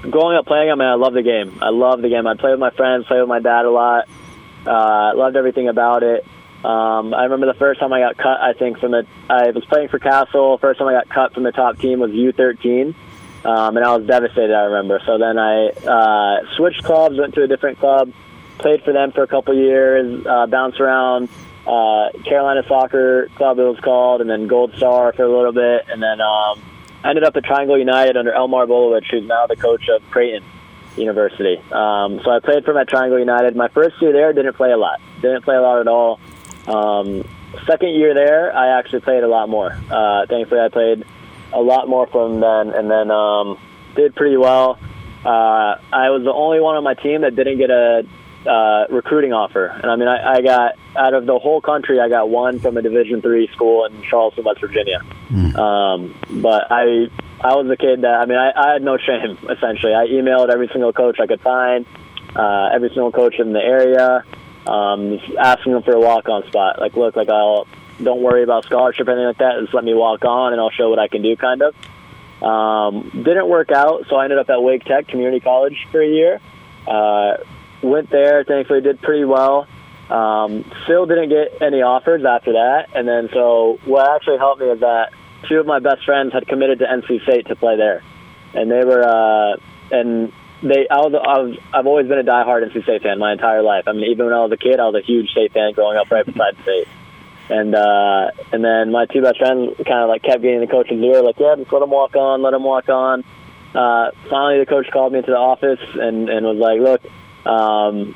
growing 0.09 0.35
up 0.35 0.47
playing, 0.47 0.71
I 0.71 0.75
mean, 0.75 0.87
I 0.87 0.95
love 0.95 1.13
the 1.13 1.21
game. 1.21 1.59
I 1.61 1.69
love 1.69 2.01
the 2.01 2.09
game. 2.09 2.25
I 2.25 2.33
play 2.33 2.49
with 2.49 2.59
my 2.59 2.71
friends, 2.71 3.05
play 3.05 3.19
with 3.19 3.29
my 3.29 3.39
dad 3.39 3.65
a 3.65 3.69
lot. 3.69 4.09
Uh, 4.65 5.11
loved 5.15 5.35
everything 5.35 5.67
about 5.67 6.01
it. 6.01 6.25
Um, 6.65 7.13
I 7.13 7.25
remember 7.25 7.45
the 7.45 7.59
first 7.59 7.79
time 7.79 7.93
I 7.93 7.99
got 7.99 8.17
cut. 8.17 8.41
I 8.41 8.53
think 8.53 8.79
from 8.79 8.91
the 8.91 9.05
I 9.29 9.51
was 9.51 9.63
playing 9.65 9.89
for 9.89 9.99
CASL. 9.99 10.59
First 10.59 10.79
time 10.79 10.87
I 10.87 10.93
got 10.93 11.09
cut 11.09 11.35
from 11.35 11.43
the 11.43 11.51
top 11.51 11.77
team 11.77 11.99
was 11.99 12.09
U13, 12.09 12.95
um, 13.45 13.77
and 13.77 13.85
I 13.85 13.95
was 13.95 14.07
devastated. 14.07 14.55
I 14.55 14.63
remember. 14.63 14.99
So 15.05 15.19
then 15.19 15.37
I 15.37 15.67
uh, 15.69 16.55
switched 16.57 16.83
clubs, 16.83 17.19
went 17.19 17.35
to 17.35 17.43
a 17.43 17.47
different 17.47 17.77
club, 17.77 18.11
played 18.57 18.83
for 18.83 18.93
them 18.93 19.11
for 19.11 19.21
a 19.21 19.27
couple 19.27 19.55
years, 19.55 20.25
uh, 20.25 20.47
bounced 20.47 20.81
around, 20.81 21.29
uh, 21.69 22.09
Carolina 22.23 22.63
Soccer 22.67 23.29
Club, 23.35 23.59
it 23.59 23.63
was 23.63 23.79
called, 23.81 24.21
and 24.21 24.29
then 24.29 24.47
Gold 24.47 24.73
Star 24.75 25.13
for 25.13 25.23
a 25.23 25.29
little 25.29 25.51
bit, 25.51 25.85
and 25.87 26.01
then 26.01 26.19
um, 26.19 26.59
ended 27.03 27.23
up 27.23 27.35
at 27.35 27.43
Triangle 27.43 27.77
United 27.77 28.17
under 28.17 28.31
Elmar 28.31 28.67
Bolowich, 28.67 29.05
who's 29.11 29.27
now 29.27 29.45
the 29.45 29.55
coach 29.55 29.87
of 29.89 30.01
Creighton 30.09 30.43
University. 30.97 31.57
Um, 31.71 32.21
so 32.23 32.31
I 32.31 32.39
played 32.43 32.65
for 32.65 32.73
my 32.73 32.85
Triangle 32.85 33.19
United. 33.19 33.55
My 33.55 33.67
first 33.67 34.01
year 34.01 34.11
there, 34.11 34.33
didn't 34.33 34.53
play 34.53 34.71
a 34.71 34.77
lot. 34.77 34.99
Didn't 35.21 35.43
play 35.43 35.55
a 35.55 35.61
lot 35.61 35.79
at 35.79 35.87
all. 35.87 36.19
Um, 36.65 37.23
second 37.67 37.93
year 37.93 38.15
there, 38.15 38.55
I 38.55 38.79
actually 38.79 39.01
played 39.01 39.23
a 39.23 39.27
lot 39.27 39.47
more. 39.47 39.77
Uh, 39.91 40.25
thankfully, 40.25 40.61
I 40.61 40.69
played 40.69 41.05
a 41.53 41.61
lot 41.61 41.87
more 41.87 42.07
from 42.07 42.39
then, 42.39 42.73
and 42.73 42.89
then 42.89 43.11
um, 43.11 43.59
did 43.95 44.15
pretty 44.15 44.37
well. 44.37 44.79
Uh, 45.23 45.77
I 45.93 46.09
was 46.09 46.23
the 46.23 46.33
only 46.33 46.61
one 46.61 46.77
on 46.77 46.83
my 46.83 46.95
team 46.95 47.21
that 47.21 47.35
didn't 47.35 47.59
get 47.59 47.69
a 47.69 48.07
uh, 48.49 48.87
recruiting 48.89 49.33
offer. 49.33 49.67
And 49.67 49.85
I 49.85 49.95
mean, 49.97 50.07
I, 50.07 50.37
I 50.37 50.41
got 50.41 50.78
out 50.95 51.13
of 51.13 51.25
the 51.25 51.37
whole 51.37 51.61
country, 51.61 51.99
I 51.99 52.09
got 52.09 52.29
one 52.29 52.59
from 52.59 52.77
a 52.77 52.81
Division 52.81 53.21
three 53.21 53.47
school 53.53 53.85
in 53.85 54.01
Charleston, 54.03 54.43
West 54.43 54.61
Virginia. 54.61 55.01
Mm. 55.29 55.55
Um, 55.57 56.15
but 56.41 56.67
I, 56.71 57.07
I 57.41 57.55
was 57.55 57.69
a 57.69 57.77
kid 57.77 58.01
that 58.01 58.15
I 58.15 58.25
mean, 58.25 58.37
I, 58.37 58.51
I 58.55 58.73
had 58.73 58.83
no 58.83 58.97
shame. 58.97 59.37
Essentially, 59.49 59.93
I 59.93 60.07
emailed 60.07 60.49
every 60.51 60.67
single 60.69 60.93
coach 60.93 61.19
I 61.19 61.27
could 61.27 61.41
find, 61.41 61.85
uh, 62.35 62.69
every 62.73 62.89
single 62.89 63.11
coach 63.11 63.39
in 63.39 63.53
the 63.53 63.59
area, 63.59 64.23
um, 64.67 65.19
asking 65.37 65.73
them 65.73 65.83
for 65.83 65.93
a 65.93 65.99
walk 65.99 66.27
on 66.29 66.45
spot. 66.47 66.79
Like, 66.79 66.95
look, 66.95 67.15
like 67.15 67.29
I'll 67.29 67.67
don't 68.01 68.21
worry 68.21 68.43
about 68.43 68.65
scholarship 68.65 69.07
or 69.07 69.11
anything 69.11 69.27
like 69.27 69.37
that. 69.39 69.59
Just 69.61 69.73
let 69.73 69.83
me 69.83 69.93
walk 69.93 70.23
on, 70.25 70.53
and 70.53 70.61
I'll 70.61 70.71
show 70.71 70.89
what 70.89 70.99
I 70.99 71.07
can 71.07 71.21
do, 71.21 71.35
kind 71.35 71.61
of. 71.61 71.75
Um, 72.41 73.09
didn't 73.09 73.49
work 73.49 73.71
out, 73.71 74.05
so 74.09 74.15
I 74.15 74.23
ended 74.23 74.39
up 74.39 74.49
at 74.49 74.63
Wake 74.63 74.85
Tech 74.85 75.07
Community 75.07 75.41
College 75.41 75.85
for 75.91 76.01
a 76.01 76.07
year. 76.07 76.39
Uh, 76.87 77.37
went 77.81 78.09
there. 78.09 78.43
Thankfully, 78.43 78.81
did 78.81 79.01
pretty 79.01 79.25
well. 79.25 79.67
Um, 80.09 80.65
still 80.85 81.05
didn't 81.05 81.29
get 81.29 81.61
any 81.61 81.81
offers 81.81 82.25
after 82.25 82.53
that, 82.53 82.89
and 82.95 83.07
then 83.07 83.29
so 83.31 83.79
what 83.85 84.09
actually 84.09 84.39
helped 84.39 84.59
me 84.59 84.67
is 84.67 84.79
that 84.79 85.13
two 85.47 85.59
of 85.59 85.65
my 85.65 85.79
best 85.79 86.03
friends 86.03 86.33
had 86.33 86.47
committed 86.47 86.79
to 86.79 86.85
NC 86.85 87.23
State 87.23 87.47
to 87.47 87.55
play 87.55 87.77
there, 87.77 88.03
and 88.53 88.71
they 88.71 88.83
were 88.83 89.03
uh, 89.03 89.57
and 89.91 90.33
they 90.61 90.87
I 90.89 90.97
was, 90.97 91.13
I 91.13 91.39
was 91.39 91.57
I've 91.73 91.85
always 91.85 92.07
been 92.07 92.19
a 92.19 92.23
diehard 92.23 92.69
NC 92.69 92.83
State 92.83 93.03
fan 93.03 93.19
my 93.19 93.31
entire 93.31 93.61
life. 93.61 93.83
I 93.87 93.93
mean, 93.93 94.09
even 94.11 94.25
when 94.25 94.33
I 94.33 94.41
was 94.41 94.51
a 94.51 94.57
kid, 94.57 94.79
I 94.79 94.85
was 94.85 94.95
a 94.95 95.05
huge 95.05 95.29
State 95.29 95.53
fan 95.53 95.73
growing 95.73 95.97
up 95.97 96.09
right 96.09 96.25
beside 96.25 96.55
State. 96.63 96.87
And 97.49 97.73
uh, 97.73 98.31
and 98.51 98.63
then 98.63 98.91
my 98.91 99.05
two 99.05 99.21
best 99.21 99.39
friends 99.39 99.75
kind 99.77 100.03
of 100.03 100.09
like 100.09 100.21
kept 100.21 100.41
getting 100.41 100.59
the 100.59 100.67
coach's 100.67 101.01
ear, 101.01 101.21
like, 101.23 101.39
yeah, 101.39 101.55
just 101.57 101.71
let 101.71 101.81
him 101.81 101.89
walk 101.89 102.15
on, 102.15 102.41
let 102.41 102.53
him 102.53 102.63
walk 102.63 102.89
on. 102.89 103.23
Uh, 103.73 104.11
finally, 104.29 104.59
the 104.59 104.65
coach 104.67 104.87
called 104.91 105.13
me 105.13 105.19
into 105.19 105.31
the 105.31 105.37
office 105.37 105.79
and 105.93 106.29
and 106.29 106.45
was 106.45 106.57
like, 106.57 106.79
look, 106.79 107.01
um, 107.47 108.15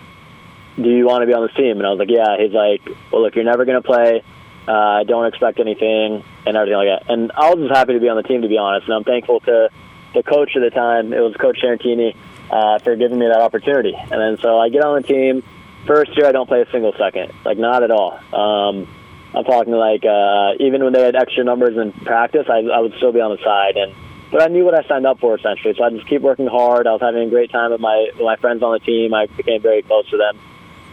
do 0.75 0.89
you 0.89 1.05
want 1.05 1.21
to 1.21 1.27
be 1.27 1.33
on 1.33 1.45
this 1.47 1.55
team? 1.55 1.77
And 1.77 1.85
I 1.85 1.89
was 1.89 1.99
like, 1.99 2.09
yeah. 2.09 2.37
He's 2.37 2.53
like, 2.53 2.81
well, 3.11 3.21
look, 3.21 3.35
you're 3.35 3.43
never 3.43 3.65
going 3.65 3.81
to 3.81 3.87
play 3.87 4.23
Uh, 4.67 5.03
don't 5.03 5.25
expect 5.25 5.59
anything 5.59 6.23
and 6.45 6.55
everything 6.55 6.77
like 6.77 6.87
that. 6.87 7.11
And 7.11 7.31
I 7.35 7.49
was 7.53 7.59
just 7.59 7.75
happy 7.75 7.93
to 7.93 7.99
be 7.99 8.07
on 8.07 8.15
the 8.15 8.23
team, 8.23 8.41
to 8.43 8.47
be 8.47 8.57
honest. 8.57 8.87
And 8.87 8.95
I'm 8.95 9.03
thankful 9.03 9.41
to 9.41 9.69
the 10.13 10.23
coach 10.23 10.55
at 10.55 10.61
the 10.61 10.69
time. 10.69 11.11
It 11.11 11.19
was 11.19 11.35
Coach 11.35 11.59
Tarantini 11.61 12.15
uh, 12.49 12.79
for 12.79 12.95
giving 12.95 13.19
me 13.19 13.27
that 13.27 13.41
opportunity. 13.41 13.93
And 13.93 14.21
then 14.21 14.37
so 14.41 14.57
I 14.57 14.69
get 14.69 14.83
on 14.83 15.01
the 15.01 15.07
team. 15.07 15.43
First 15.85 16.15
year, 16.15 16.27
I 16.27 16.31
don't 16.31 16.47
play 16.47 16.61
a 16.61 16.71
single 16.71 16.93
second, 16.97 17.33
like 17.43 17.57
not 17.57 17.83
at 17.83 17.91
all. 17.91 18.13
Um, 18.31 18.87
I'm 19.35 19.43
talking 19.43 19.73
like 19.73 20.05
uh, 20.05 20.53
even 20.63 20.81
when 20.81 20.93
they 20.93 21.03
had 21.03 21.15
extra 21.17 21.43
numbers 21.43 21.75
in 21.75 21.91
practice, 21.91 22.47
I, 22.47 22.59
I 22.59 22.79
would 22.79 22.93
still 22.97 23.11
be 23.11 23.19
on 23.19 23.35
the 23.35 23.43
side. 23.43 23.75
And 23.75 23.93
but 24.31 24.41
I 24.41 24.47
knew 24.47 24.63
what 24.63 24.75
I 24.75 24.87
signed 24.87 25.05
up 25.05 25.19
for 25.19 25.35
essentially. 25.35 25.73
So 25.77 25.83
I 25.83 25.89
just 25.89 26.07
keep 26.07 26.21
working 26.21 26.47
hard. 26.47 26.87
I 26.87 26.93
was 26.93 27.01
having 27.01 27.27
a 27.27 27.29
great 27.29 27.51
time 27.51 27.71
with 27.71 27.81
my 27.81 28.11
with 28.15 28.23
my 28.23 28.37
friends 28.37 28.63
on 28.63 28.71
the 28.71 28.79
team. 28.79 29.13
I 29.13 29.25
became 29.25 29.61
very 29.61 29.81
close 29.81 30.09
to 30.11 30.17
them. 30.17 30.39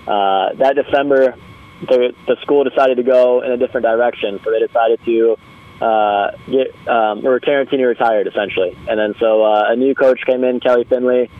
Uh, 0.06 0.54
that 0.54 0.74
December, 0.74 1.36
the 1.82 2.14
the 2.26 2.36
school 2.42 2.64
decided 2.64 2.96
to 2.96 3.02
go 3.02 3.42
in 3.42 3.52
a 3.52 3.56
different 3.56 3.86
direction. 3.86 4.40
So 4.44 4.50
they 4.50 4.60
decided 4.60 5.00
to 5.04 5.36
uh, 5.80 6.30
get 6.50 6.74
um, 6.88 7.26
or 7.26 7.40
Tarantini 7.40 7.86
retired 7.86 8.26
essentially, 8.26 8.76
and 8.88 8.98
then 8.98 9.14
so 9.18 9.44
uh, 9.44 9.64
a 9.68 9.76
new 9.76 9.94
coach 9.94 10.20
came 10.26 10.44
in, 10.44 10.60
Kelly 10.60 10.84
Findley, 10.84 11.30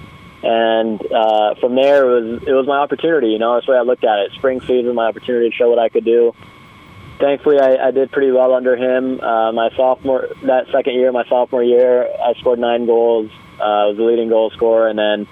and 0.42 1.00
uh, 1.12 1.54
from 1.56 1.74
there 1.74 2.08
it 2.08 2.20
was 2.20 2.42
it 2.44 2.52
was 2.52 2.66
my 2.66 2.78
opportunity. 2.78 3.28
You 3.28 3.38
know, 3.38 3.54
that's 3.54 3.66
the 3.66 3.72
way 3.72 3.78
I 3.78 3.82
looked 3.82 4.04
at 4.04 4.18
it. 4.20 4.32
Spring 4.32 4.61
season, 4.61 4.94
my 4.94 5.06
opportunity 5.06 5.50
to 5.50 5.56
show 5.56 5.68
what 5.68 5.78
I 5.78 5.88
could 5.88 6.04
do. 6.04 6.34
Thankfully, 7.18 7.61
I, 7.61 7.88
I 7.88 7.90
did 7.90 8.11
pretty 8.11 8.30
well 8.30 8.54
under 8.54 8.76
him. 8.76 9.20
Uh, 9.20 9.52
my 9.52 9.68
sophomore, 9.76 10.28
that 10.44 10.68
second 10.72 10.94
year, 10.94 11.12
my 11.12 11.24
sophomore 11.28 11.62
year, 11.62 12.08
I 12.08 12.32
scored 12.40 12.58
nine 12.58 12.86
goals. 12.86 13.30
Uh, 13.58 13.62
I 13.62 13.86
was 13.88 13.98
the 13.98 14.04
leading 14.04 14.30
goal 14.30 14.48
scorer, 14.50 14.88
and 14.88 14.98
then 14.98 15.28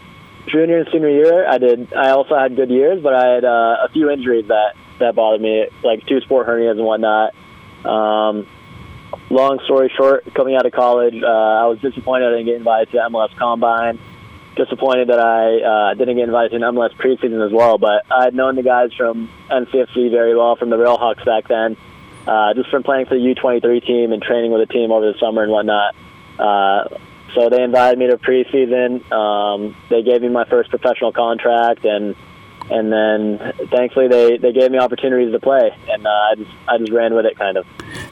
junior 0.48 0.78
and 0.78 0.88
senior 0.92 1.10
year, 1.10 1.48
I 1.48 1.58
did. 1.58 1.92
I 1.92 2.10
also 2.10 2.36
had 2.36 2.56
good 2.56 2.70
years, 2.70 3.02
but 3.02 3.14
I 3.14 3.34
had 3.34 3.44
uh, 3.44 3.76
a 3.84 3.88
few 3.92 4.10
injuries 4.10 4.46
that 4.48 4.74
that 4.98 5.14
bothered 5.14 5.40
me, 5.40 5.66
like 5.82 6.06
two 6.06 6.20
sport 6.20 6.46
hernias 6.46 6.72
and 6.72 6.84
whatnot. 6.84 7.34
Um, 7.84 8.46
long 9.30 9.60
story 9.64 9.92
short, 9.96 10.32
coming 10.34 10.56
out 10.56 10.66
of 10.66 10.72
college, 10.72 11.22
uh, 11.22 11.26
I 11.26 11.66
was 11.66 11.78
disappointed 11.80 12.26
I 12.26 12.30
didn't 12.30 12.46
get 12.46 12.56
invited 12.56 12.90
to 12.92 12.98
MLS 13.10 13.34
Combine. 13.36 13.98
Disappointed 14.56 15.08
that 15.08 15.20
I 15.20 15.92
uh, 15.92 15.94
didn't 15.94 16.16
get 16.16 16.24
invited 16.24 16.50
to 16.50 16.56
an 16.56 16.74
MLS 16.74 16.92
preseason 16.96 17.46
as 17.46 17.52
well. 17.52 17.78
But 17.78 18.04
I 18.10 18.24
had 18.24 18.34
known 18.34 18.56
the 18.56 18.64
guys 18.64 18.92
from 18.92 19.30
NCFC 19.48 20.10
very 20.10 20.34
well 20.36 20.56
from 20.56 20.70
the 20.70 20.76
Railhawks 20.76 21.24
back 21.24 21.46
then, 21.46 21.76
uh, 22.26 22.54
just 22.54 22.68
from 22.68 22.82
playing 22.82 23.06
for 23.06 23.14
the 23.14 23.20
U23 23.20 23.86
team 23.86 24.12
and 24.12 24.20
training 24.20 24.50
with 24.50 24.66
the 24.66 24.72
team 24.72 24.90
over 24.90 25.12
the 25.12 25.18
summer 25.20 25.44
and 25.44 25.52
whatnot. 25.52 25.94
Uh, 26.40 26.88
so 27.34 27.48
they 27.48 27.62
invited 27.62 27.98
me 27.98 28.08
to 28.08 28.16
preseason. 28.16 29.10
Um, 29.12 29.76
they 29.88 30.02
gave 30.02 30.22
me 30.22 30.28
my 30.28 30.44
first 30.44 30.70
professional 30.70 31.12
contract, 31.12 31.84
and 31.84 32.14
and 32.70 32.92
then 32.92 33.52
thankfully 33.70 34.08
they, 34.08 34.36
they 34.36 34.52
gave 34.52 34.70
me 34.70 34.78
opportunities 34.78 35.32
to 35.32 35.40
play, 35.40 35.70
and 35.88 36.06
uh, 36.06 36.10
I 36.10 36.34
just 36.36 36.50
I 36.68 36.78
just 36.78 36.92
ran 36.92 37.14
with 37.14 37.26
it 37.26 37.38
kind 37.38 37.56
of. 37.56 37.66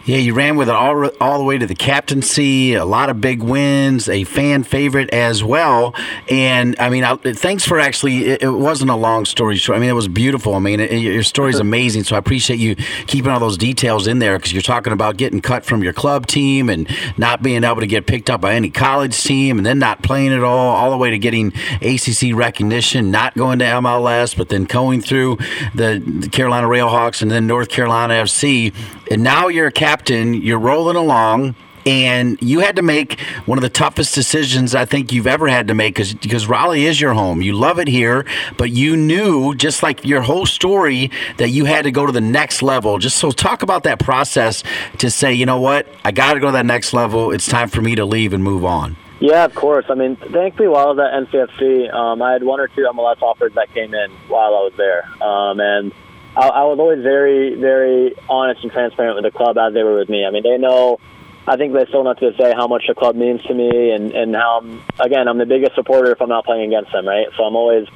Yeah, 0.06 0.18
you 0.18 0.34
ran 0.34 0.56
with 0.56 0.68
it 0.68 0.74
all 0.74 1.10
all 1.20 1.38
the 1.38 1.42
way 1.42 1.58
to 1.58 1.66
the 1.66 1.74
captaincy, 1.74 2.74
a 2.74 2.84
lot 2.84 3.10
of 3.10 3.20
big 3.20 3.42
wins, 3.42 4.08
a 4.08 4.22
fan 4.22 4.62
favorite 4.62 5.10
as 5.10 5.42
well. 5.42 5.96
And 6.30 6.76
I 6.78 6.90
mean, 6.90 7.02
I, 7.02 7.16
thanks 7.16 7.64
for 7.64 7.80
actually. 7.80 8.26
It, 8.26 8.42
it, 8.44 8.50
wasn't 8.50 8.92
a 8.92 8.94
long 8.94 9.24
story 9.24 9.56
short. 9.56 9.76
I 9.76 9.80
mean, 9.80 9.90
it 9.90 9.94
was 9.94 10.06
beautiful. 10.06 10.54
I 10.54 10.60
mean, 10.60 10.78
it, 10.78 10.92
your 10.92 11.24
story 11.24 11.50
is 11.50 11.58
amazing. 11.58 12.04
So 12.04 12.14
I 12.14 12.20
appreciate 12.20 12.60
you 12.60 12.76
keeping 13.08 13.32
all 13.32 13.40
those 13.40 13.58
details 13.58 14.06
in 14.06 14.20
there 14.20 14.38
because 14.38 14.52
you're 14.52 14.62
talking 14.62 14.92
about 14.92 15.16
getting 15.16 15.40
cut 15.40 15.64
from 15.64 15.82
your 15.82 15.92
club 15.92 16.28
team 16.28 16.70
and 16.70 16.88
not 17.18 17.42
being 17.42 17.64
able 17.64 17.80
to 17.80 17.86
get 17.88 18.06
picked 18.06 18.30
up 18.30 18.40
by 18.40 18.54
any 18.54 18.70
college 18.70 19.20
team, 19.20 19.58
and 19.58 19.66
then 19.66 19.80
not 19.80 20.04
playing 20.04 20.32
at 20.32 20.44
all, 20.44 20.76
all 20.76 20.92
the 20.92 20.96
way 20.96 21.10
to 21.10 21.18
getting 21.18 21.52
ACC 21.82 22.32
recognition, 22.32 23.10
not 23.10 23.34
going 23.34 23.58
to 23.58 23.64
MLS, 23.64 24.36
but 24.36 24.50
then 24.50 24.64
going 24.66 25.00
through 25.00 25.36
the, 25.74 26.00
the 26.20 26.28
Carolina 26.28 26.68
Railhawks 26.68 27.22
and 27.22 27.30
then 27.30 27.48
North 27.48 27.70
Carolina 27.70 28.14
FC, 28.14 28.72
and 29.10 29.24
now 29.24 29.48
you're 29.48 29.66
a 29.66 29.72
captain. 29.72 29.95
You're 30.04 30.58
rolling 30.58 30.96
along 30.96 31.54
and 31.86 32.36
you 32.42 32.60
had 32.60 32.76
to 32.76 32.82
make 32.82 33.20
one 33.46 33.56
of 33.56 33.62
the 33.62 33.70
toughest 33.70 34.14
decisions 34.14 34.74
I 34.74 34.84
think 34.84 35.12
you've 35.12 35.28
ever 35.28 35.46
had 35.46 35.68
to 35.68 35.74
make 35.74 35.94
because 35.94 36.12
because 36.14 36.46
Raleigh 36.48 36.84
is 36.84 37.00
your 37.00 37.14
home. 37.14 37.40
You 37.40 37.52
love 37.52 37.78
it 37.78 37.88
here, 37.88 38.26
but 38.58 38.70
you 38.70 38.96
knew 38.96 39.54
just 39.54 39.82
like 39.82 40.04
your 40.04 40.20
whole 40.20 40.46
story 40.46 41.10
that 41.38 41.50
you 41.50 41.64
had 41.64 41.84
to 41.84 41.92
go 41.92 42.04
to 42.04 42.12
the 42.12 42.20
next 42.20 42.60
level. 42.60 42.98
Just 42.98 43.18
so 43.18 43.30
talk 43.30 43.62
about 43.62 43.84
that 43.84 44.00
process 44.00 44.64
to 44.98 45.10
say, 45.10 45.32
you 45.32 45.46
know 45.46 45.60
what, 45.60 45.86
I 46.04 46.10
got 46.10 46.34
to 46.34 46.40
go 46.40 46.46
to 46.46 46.52
that 46.52 46.66
next 46.66 46.92
level. 46.92 47.30
It's 47.30 47.46
time 47.46 47.68
for 47.68 47.80
me 47.80 47.94
to 47.94 48.04
leave 48.04 48.32
and 48.32 48.42
move 48.42 48.64
on. 48.64 48.96
Yeah, 49.20 49.44
of 49.46 49.54
course. 49.54 49.86
I 49.88 49.94
mean, 49.94 50.16
thankfully, 50.16 50.68
while 50.68 50.88
I 50.88 50.90
was 50.90 50.98
at 50.98 51.32
NCFC, 51.32 51.92
um, 51.94 52.20
I 52.20 52.32
had 52.32 52.42
one 52.42 52.60
or 52.60 52.68
two 52.68 52.82
MLS 52.82 53.22
offers 53.22 53.54
that 53.54 53.72
came 53.72 53.94
in 53.94 54.10
while 54.28 54.54
I 54.54 54.60
was 54.60 54.72
there, 54.76 55.08
um, 55.22 55.58
and 55.58 55.92
I, 56.36 56.48
I 56.48 56.64
was 56.64 56.78
always 56.78 57.02
very, 57.02 57.54
very 57.54 58.14
honest 58.28 58.62
and 58.62 58.70
transparent 58.70 59.16
with 59.16 59.24
the 59.24 59.36
club 59.36 59.56
as 59.56 59.72
they 59.72 59.82
were 59.82 59.98
with 59.98 60.08
me. 60.08 60.24
I 60.26 60.30
mean, 60.30 60.42
they 60.42 60.58
know. 60.58 61.00
I 61.48 61.56
think 61.56 61.72
they 61.72 61.86
still 61.86 62.04
know 62.04 62.12
to 62.12 62.32
say 62.38 62.52
how 62.54 62.66
much 62.66 62.84
the 62.88 62.94
club 62.94 63.16
means 63.16 63.42
to 63.44 63.54
me, 63.54 63.90
and 63.92 64.12
and 64.12 64.34
how 64.34 64.60
I'm, 64.60 64.82
again 64.98 65.28
I'm 65.28 65.38
the 65.38 65.46
biggest 65.46 65.74
supporter 65.74 66.10
if 66.10 66.20
I'm 66.20 66.28
not 66.28 66.44
playing 66.44 66.74
against 66.74 66.92
them, 66.92 67.06
right? 67.06 67.26
So 67.36 67.44
I'm 67.44 67.54
always 67.56 67.86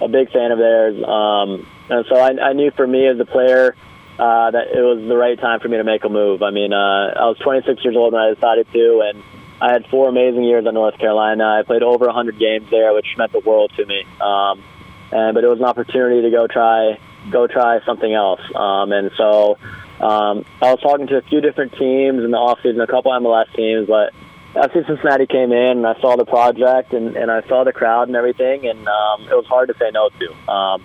a 0.00 0.08
big 0.08 0.30
fan 0.30 0.52
of 0.52 0.58
theirs, 0.58 0.96
um, 1.02 1.66
and 1.90 2.06
so 2.08 2.16
I, 2.16 2.50
I 2.50 2.52
knew 2.52 2.70
for 2.70 2.86
me 2.86 3.06
as 3.06 3.18
a 3.20 3.26
player. 3.26 3.76
Uh, 4.18 4.50
that 4.50 4.68
it 4.68 4.82
was 4.82 4.98
the 5.08 5.16
right 5.16 5.40
time 5.40 5.60
for 5.60 5.68
me 5.68 5.78
to 5.78 5.84
make 5.84 6.04
a 6.04 6.08
move. 6.10 6.42
I 6.42 6.50
mean, 6.50 6.74
uh, 6.74 6.76
I 6.76 7.24
was 7.24 7.38
26 7.38 7.82
years 7.82 7.96
old 7.96 8.12
when 8.12 8.20
I 8.20 8.34
decided 8.34 8.70
to, 8.70 9.00
and 9.08 9.22
I 9.62 9.72
had 9.72 9.86
four 9.86 10.10
amazing 10.10 10.44
years 10.44 10.66
at 10.66 10.74
North 10.74 10.98
Carolina. 10.98 11.42
I 11.42 11.62
played 11.62 11.82
over 11.82 12.04
100 12.04 12.38
games 12.38 12.68
there, 12.70 12.92
which 12.92 13.06
meant 13.16 13.32
the 13.32 13.40
world 13.40 13.72
to 13.78 13.86
me. 13.86 14.04
Um, 14.20 14.62
and 15.10 15.32
but 15.34 15.42
it 15.42 15.48
was 15.48 15.58
an 15.58 15.64
opportunity 15.64 16.20
to 16.20 16.30
go 16.30 16.46
try 16.46 16.98
go 17.30 17.46
try 17.46 17.84
something 17.84 18.12
else. 18.12 18.40
Um, 18.54 18.92
and 18.92 19.10
so 19.16 19.58
um, 20.00 20.44
I 20.62 20.72
was 20.72 20.80
talking 20.80 21.06
to 21.08 21.16
a 21.16 21.22
few 21.22 21.40
different 21.40 21.72
teams 21.72 22.24
in 22.24 22.30
the 22.30 22.38
offseason, 22.38 22.82
a 22.82 22.86
couple 22.86 23.12
MLS 23.12 23.52
teams, 23.54 23.86
but 23.86 24.14
FC 24.54 24.86
Cincinnati 24.86 25.26
came 25.26 25.52
in 25.52 25.78
and 25.78 25.86
I 25.86 26.00
saw 26.00 26.16
the 26.16 26.24
project 26.24 26.92
and, 26.92 27.16
and 27.16 27.30
I 27.30 27.46
saw 27.48 27.64
the 27.64 27.72
crowd 27.72 28.08
and 28.08 28.16
everything, 28.16 28.66
and 28.66 28.88
um, 28.88 29.22
it 29.22 29.34
was 29.34 29.46
hard 29.46 29.68
to 29.68 29.74
say 29.78 29.90
no 29.92 30.08
to. 30.08 30.50
Um, 30.50 30.82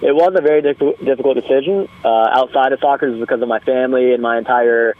it 0.00 0.14
was 0.14 0.32
a 0.36 0.40
very 0.40 0.62
difficult 0.62 1.36
decision 1.36 1.88
uh, 2.04 2.08
outside 2.08 2.72
of 2.72 2.80
soccer, 2.80 3.08
just 3.08 3.20
because 3.20 3.40
of 3.40 3.48
my 3.48 3.60
family 3.60 4.12
and 4.12 4.22
my 4.22 4.38
entire 4.38 4.96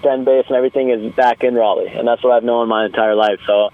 friend 0.00 0.24
base 0.24 0.44
and 0.48 0.56
everything 0.56 0.90
is 0.90 1.12
back 1.14 1.42
in 1.42 1.54
Raleigh, 1.54 1.88
and 1.88 2.06
that's 2.06 2.22
what 2.22 2.32
I've 2.32 2.44
known 2.44 2.68
my 2.68 2.86
entire 2.86 3.14
life. 3.14 3.40
So, 3.46 3.70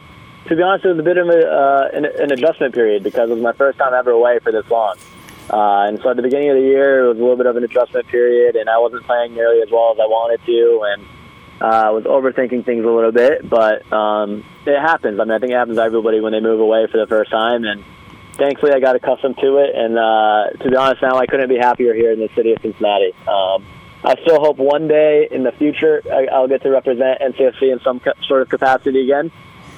to 0.46 0.56
be 0.56 0.62
honest, 0.62 0.84
it 0.84 0.88
was 0.88 0.98
a 0.98 1.02
bit 1.02 1.18
of 1.18 1.28
a, 1.28 1.46
uh, 1.46 1.88
an, 1.92 2.04
an 2.04 2.32
adjustment 2.32 2.74
period 2.74 3.04
because 3.04 3.30
it 3.30 3.34
was 3.34 3.42
my 3.42 3.52
first 3.52 3.78
time 3.78 3.94
ever 3.94 4.10
away 4.10 4.38
for 4.40 4.50
this 4.50 4.68
long. 4.70 4.96
Uh, 5.50 5.88
and 5.88 6.00
so 6.02 6.10
at 6.10 6.16
the 6.16 6.22
beginning 6.22 6.50
of 6.50 6.56
the 6.56 6.62
year, 6.62 7.04
it 7.04 7.08
was 7.08 7.18
a 7.18 7.20
little 7.20 7.36
bit 7.36 7.46
of 7.46 7.56
an 7.56 7.64
adjustment 7.64 8.06
period, 8.08 8.56
and 8.56 8.68
I 8.70 8.78
wasn't 8.78 9.04
playing 9.04 9.34
nearly 9.34 9.60
as 9.62 9.70
well 9.70 9.92
as 9.92 9.98
I 9.98 10.06
wanted 10.06 10.44
to, 10.46 10.82
and 10.92 11.06
uh, 11.60 11.88
I 11.88 11.90
was 11.90 12.04
overthinking 12.04 12.64
things 12.64 12.84
a 12.84 12.88
little 12.88 13.12
bit. 13.12 13.48
But 13.48 13.90
um, 13.92 14.44
it 14.66 14.80
happens. 14.80 15.20
I 15.20 15.24
mean, 15.24 15.32
I 15.32 15.38
think 15.38 15.52
it 15.52 15.56
happens 15.56 15.76
to 15.76 15.82
everybody 15.82 16.20
when 16.20 16.32
they 16.32 16.40
move 16.40 16.60
away 16.60 16.86
for 16.90 16.98
the 16.98 17.06
first 17.06 17.30
time, 17.30 17.64
and 17.64 17.84
thankfully 18.34 18.72
I 18.72 18.80
got 18.80 18.96
accustomed 18.96 19.38
to 19.38 19.58
it. 19.58 19.74
And 19.74 19.98
uh, 19.98 20.62
to 20.62 20.70
be 20.70 20.76
honest, 20.76 21.02
now 21.02 21.16
I 21.16 21.26
couldn't 21.26 21.48
be 21.48 21.58
happier 21.58 21.94
here 21.94 22.12
in 22.12 22.20
the 22.20 22.28
city 22.34 22.52
of 22.52 22.62
Cincinnati. 22.62 23.12
Um, 23.26 23.64
I 24.04 24.16
still 24.22 24.40
hope 24.40 24.58
one 24.58 24.88
day 24.88 25.28
in 25.30 25.44
the 25.44 25.52
future 25.52 26.02
I'll 26.32 26.48
get 26.48 26.62
to 26.62 26.70
represent 26.70 27.20
NCFC 27.20 27.72
in 27.72 27.80
some 27.84 28.00
sort 28.26 28.42
of 28.42 28.48
capacity 28.48 29.02
again. 29.02 29.30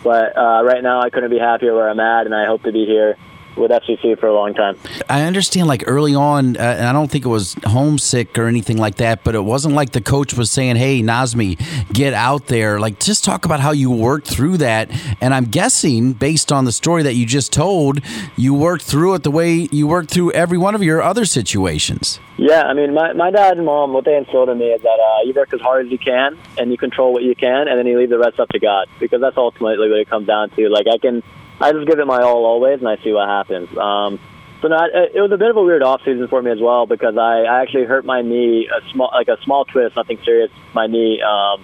But 0.02 0.36
uh, 0.36 0.62
right 0.62 0.82
now, 0.82 1.00
I 1.00 1.10
couldn't 1.10 1.30
be 1.30 1.38
happier 1.38 1.74
where 1.74 1.88
I'm 1.88 2.00
at, 2.00 2.26
and 2.26 2.34
I 2.34 2.46
hope 2.46 2.62
to 2.64 2.72
be 2.72 2.84
here 2.84 3.16
with 3.56 3.70
FCC 3.70 4.18
for 4.18 4.26
a 4.26 4.34
long 4.34 4.54
time. 4.54 4.76
I 5.08 5.22
understand, 5.22 5.68
like 5.68 5.84
early 5.86 6.14
on, 6.14 6.56
uh, 6.56 6.60
and 6.60 6.86
I 6.86 6.92
don't 6.92 7.10
think 7.10 7.24
it 7.24 7.28
was 7.28 7.54
homesick 7.64 8.38
or 8.38 8.46
anything 8.46 8.76
like 8.76 8.96
that, 8.96 9.24
but 9.24 9.34
it 9.34 9.44
wasn't 9.44 9.74
like 9.74 9.90
the 9.90 10.00
coach 10.00 10.34
was 10.34 10.50
saying, 10.50 10.76
"Hey, 10.76 11.02
Nazmi, 11.02 11.58
get 11.92 12.14
out 12.14 12.46
there." 12.46 12.80
Like, 12.80 13.00
just 13.00 13.24
talk 13.24 13.44
about 13.44 13.60
how 13.60 13.72
you 13.72 13.90
worked 13.90 14.26
through 14.26 14.58
that. 14.58 14.90
And 15.20 15.34
I'm 15.34 15.46
guessing, 15.46 16.12
based 16.12 16.52
on 16.52 16.64
the 16.64 16.72
story 16.72 17.02
that 17.02 17.14
you 17.14 17.26
just 17.26 17.52
told, 17.52 18.00
you 18.36 18.54
worked 18.54 18.84
through 18.84 19.14
it 19.14 19.22
the 19.22 19.30
way 19.30 19.68
you 19.70 19.86
worked 19.86 20.10
through 20.10 20.32
every 20.32 20.58
one 20.58 20.74
of 20.74 20.82
your 20.82 21.02
other 21.02 21.24
situations. 21.24 22.20
Yeah, 22.36 22.62
I 22.62 22.74
mean, 22.74 22.94
my 22.94 23.12
my 23.12 23.30
dad 23.30 23.56
and 23.56 23.66
mom, 23.66 23.92
what 23.92 24.04
they 24.04 24.16
instilled 24.16 24.48
in 24.48 24.58
me 24.58 24.66
is 24.66 24.82
that 24.82 24.88
uh, 24.88 25.22
you 25.24 25.32
work 25.32 25.52
as 25.52 25.60
hard 25.60 25.86
as 25.86 25.92
you 25.92 25.98
can, 25.98 26.36
and 26.58 26.70
you 26.70 26.78
control 26.78 27.12
what 27.12 27.22
you 27.22 27.34
can, 27.34 27.68
and 27.68 27.78
then 27.78 27.86
you 27.86 27.98
leave 27.98 28.10
the 28.10 28.18
rest 28.18 28.40
up 28.40 28.48
to 28.50 28.58
God, 28.58 28.88
because 28.98 29.20
that's 29.20 29.36
ultimately 29.36 29.88
what 29.88 29.98
it 29.98 30.08
comes 30.08 30.26
down 30.26 30.50
to. 30.50 30.68
Like, 30.68 30.86
I 30.92 30.98
can 30.98 31.22
I 31.60 31.72
just 31.72 31.86
give 31.86 31.98
it 31.98 32.06
my 32.06 32.20
all 32.20 32.44
always, 32.44 32.80
and 32.80 32.88
I 32.88 32.96
see 33.02 33.12
what 33.12 33.28
happens. 33.28 33.68
Um, 33.76 34.18
so 34.60 34.68
no, 34.68 34.78
it 34.82 35.20
was 35.20 35.30
a 35.30 35.36
bit 35.36 35.50
of 35.50 35.56
a 35.56 35.62
weird 35.62 35.82
off 35.82 36.00
season 36.04 36.26
for 36.28 36.40
me 36.40 36.50
as 36.50 36.60
well 36.60 36.86
because 36.86 37.18
I, 37.18 37.42
I 37.42 37.62
actually 37.62 37.84
hurt 37.84 38.04
my 38.04 38.22
knee, 38.22 38.66
a 38.66 38.80
small 38.92 39.10
like 39.12 39.28
a 39.28 39.36
small 39.42 39.64
twist, 39.66 39.94
nothing 39.94 40.18
serious. 40.24 40.50
My 40.74 40.86
knee, 40.86 41.20
um, 41.20 41.62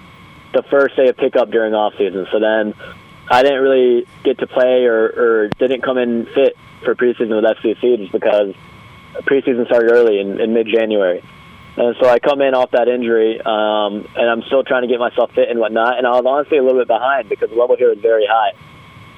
the 0.52 0.62
first 0.70 0.96
day 0.96 1.08
of 1.08 1.16
pickup 1.16 1.50
during 1.50 1.72
off 1.74 1.94
season. 1.96 2.26
So 2.30 2.38
then 2.38 2.74
I 3.30 3.42
didn't 3.42 3.62
really 3.62 4.06
get 4.22 4.38
to 4.40 4.46
play 4.46 4.84
or, 4.84 5.04
or 5.04 5.48
didn't 5.58 5.82
come 5.82 5.96
in 5.96 6.26
fit 6.26 6.56
for 6.84 6.94
preseason 6.94 7.34
with 7.34 7.44
FCC 7.56 7.98
just 7.98 8.12
because 8.12 8.54
preseason 9.22 9.66
started 9.66 9.92
early 9.92 10.20
in, 10.20 10.40
in 10.40 10.52
mid 10.52 10.66
January. 10.66 11.22
And 11.76 11.96
so 12.00 12.08
I 12.08 12.18
come 12.18 12.42
in 12.42 12.52
off 12.52 12.72
that 12.72 12.88
injury, 12.88 13.40
um, 13.40 14.06
and 14.16 14.28
I'm 14.28 14.42
still 14.42 14.64
trying 14.64 14.82
to 14.82 14.88
get 14.88 14.98
myself 14.98 15.30
fit 15.32 15.48
and 15.48 15.58
whatnot. 15.58 15.98
And 15.98 16.06
I 16.06 16.10
was 16.10 16.24
honestly 16.26 16.58
a 16.58 16.62
little 16.62 16.80
bit 16.80 16.88
behind 16.88 17.28
because 17.28 17.48
the 17.48 17.56
level 17.56 17.76
here 17.76 17.92
is 17.92 17.98
very 18.00 18.26
high. 18.28 18.52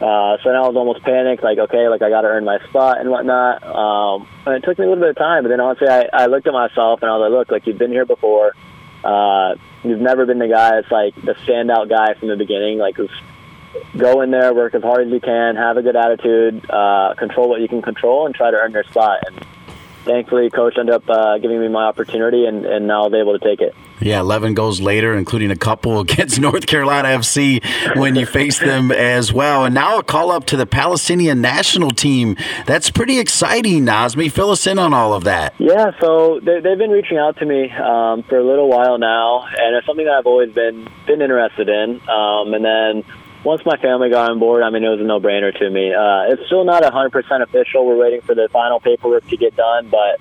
Uh, 0.03 0.36
so 0.42 0.50
now 0.50 0.64
I 0.64 0.66
was 0.66 0.74
almost 0.74 1.03
panicked, 1.05 1.44
like, 1.44 1.59
okay, 1.59 1.88
like 1.88 2.03
I 2.03 2.11
got 2.11 2.22
to 2.22 2.28
earn 2.28 2.44
my 2.44 2.59
spot 2.68 2.98
and 2.98 3.09
whatnot. 3.09 3.62
Um, 3.62 4.26
and 4.44 4.57
it 4.57 4.64
took 4.66 4.76
me 4.76 4.84
a 4.84 4.88
little 4.88 5.03
bit 5.05 5.11
of 5.11 5.16
time, 5.16 5.44
but 5.44 5.50
then 5.50 5.61
honestly, 5.61 5.86
I, 5.86 6.09
I 6.12 6.26
looked 6.26 6.48
at 6.48 6.53
myself 6.53 7.03
and 7.03 7.11
I 7.11 7.16
was 7.16 7.30
like, 7.30 7.38
look, 7.38 7.50
like 7.53 7.66
you've 7.68 7.78
been 7.78 7.92
here 7.92 8.05
before. 8.05 8.53
uh, 9.05 9.55
you've 9.82 10.00
never 10.00 10.26
been 10.26 10.38
the 10.38 10.48
guy 10.48 10.76
that's 10.76 10.90
like 10.90 11.14
the 11.16 11.34
standout 11.46 11.88
guy 11.88 12.14
from 12.14 12.28
the 12.28 12.36
beginning. 12.36 12.78
Like, 12.78 12.96
go 13.96 14.20
in 14.20 14.30
there, 14.30 14.55
work 14.55 14.74
as 14.74 14.82
hard 14.82 15.07
as 15.07 15.12
you 15.12 15.20
can, 15.20 15.57
have 15.57 15.76
a 15.76 15.82
good 15.82 15.96
attitude, 15.96 16.68
uh, 16.70 17.14
control 17.18 17.48
what 17.48 17.61
you 17.61 17.68
can 17.68 17.82
control, 17.82 18.26
and 18.26 18.34
try 18.34 18.50
to 18.50 18.57
earn 18.57 18.72
your 18.72 18.84
spot. 18.84 19.18
And 19.26 19.46
thankfully, 20.05 20.50
coach 20.50 20.76
ended 20.78 20.94
up 20.94 21.09
uh, 21.09 21.38
giving 21.38 21.61
me 21.61 21.68
my 21.68 21.84
opportunity, 21.84 22.46
and, 22.46 22.64
and 22.64 22.86
now 22.86 23.03
I 23.03 23.09
was 23.09 23.14
able 23.14 23.38
to 23.38 23.44
take 23.44 23.61
it. 23.61 23.74
Yeah, 24.00 24.20
11 24.20 24.55
goals 24.55 24.80
later, 24.80 25.14
including 25.14 25.50
a 25.50 25.57
couple 25.57 26.00
against 26.07 26.40
North 26.40 26.66
Carolina 26.66 27.09
FC 27.09 27.64
when 27.96 28.16
you 28.16 28.26
faced 28.26 28.61
them 28.61 28.90
as 28.90 29.32
well. 29.32 29.64
And 29.64 29.74
now 29.74 29.98
a 29.98 30.03
call 30.03 30.30
up 30.30 30.44
to 30.46 30.57
the 30.57 30.66
Palestinian 30.66 31.40
national 31.40 31.90
team. 31.90 32.36
That's 32.66 32.90
pretty 32.90 33.18
exciting, 33.18 33.84
Nazmi. 33.84 34.30
Fill 34.30 34.50
us 34.50 34.66
in 34.66 34.78
on 34.78 34.92
all 34.92 35.14
of 35.14 35.24
that. 35.24 35.55
Yeah, 35.59 35.92
so 36.00 36.40
they, 36.40 36.55
have 36.55 36.78
been 36.78 36.90
reaching 36.90 37.18
out 37.18 37.38
to 37.38 37.46
me 37.46 37.70
um, 37.70 38.22
for 38.24 38.38
a 38.38 38.44
little 38.44 38.68
while 38.68 38.98
now, 38.98 39.44
and 39.44 39.76
it's 39.76 39.86
something 39.86 40.07
that 40.07 40.14
I've 40.14 40.26
always 40.26 40.53
been 40.53 40.88
been 41.07 41.22
interested 41.22 41.68
in. 41.68 42.00
Um, 42.09 42.55
and 42.55 42.64
then 42.64 43.05
once 43.45 43.64
my 43.64 43.76
family 43.76 44.11
got 44.11 44.30
on 44.30 44.38
board, 44.38 44.62
I 44.62 44.70
mean, 44.70 44.84
it 44.84 44.88
was 44.88 45.01
a 45.01 45.05
no-brainer 45.05 45.57
to 45.59 45.70
me. 45.70 45.93
Uh, 45.93 46.32
it's 46.32 46.47
still 46.47 46.64
not 46.64 46.82
100% 46.82 47.43
official. 47.43 47.86
We're 47.86 47.97
waiting 47.97 48.20
for 48.20 48.34
the 48.34 48.49
final 48.53 48.80
paperwork 48.80 49.26
to 49.28 49.36
get 49.36 49.57
done, 49.57 49.88
but 49.88 50.20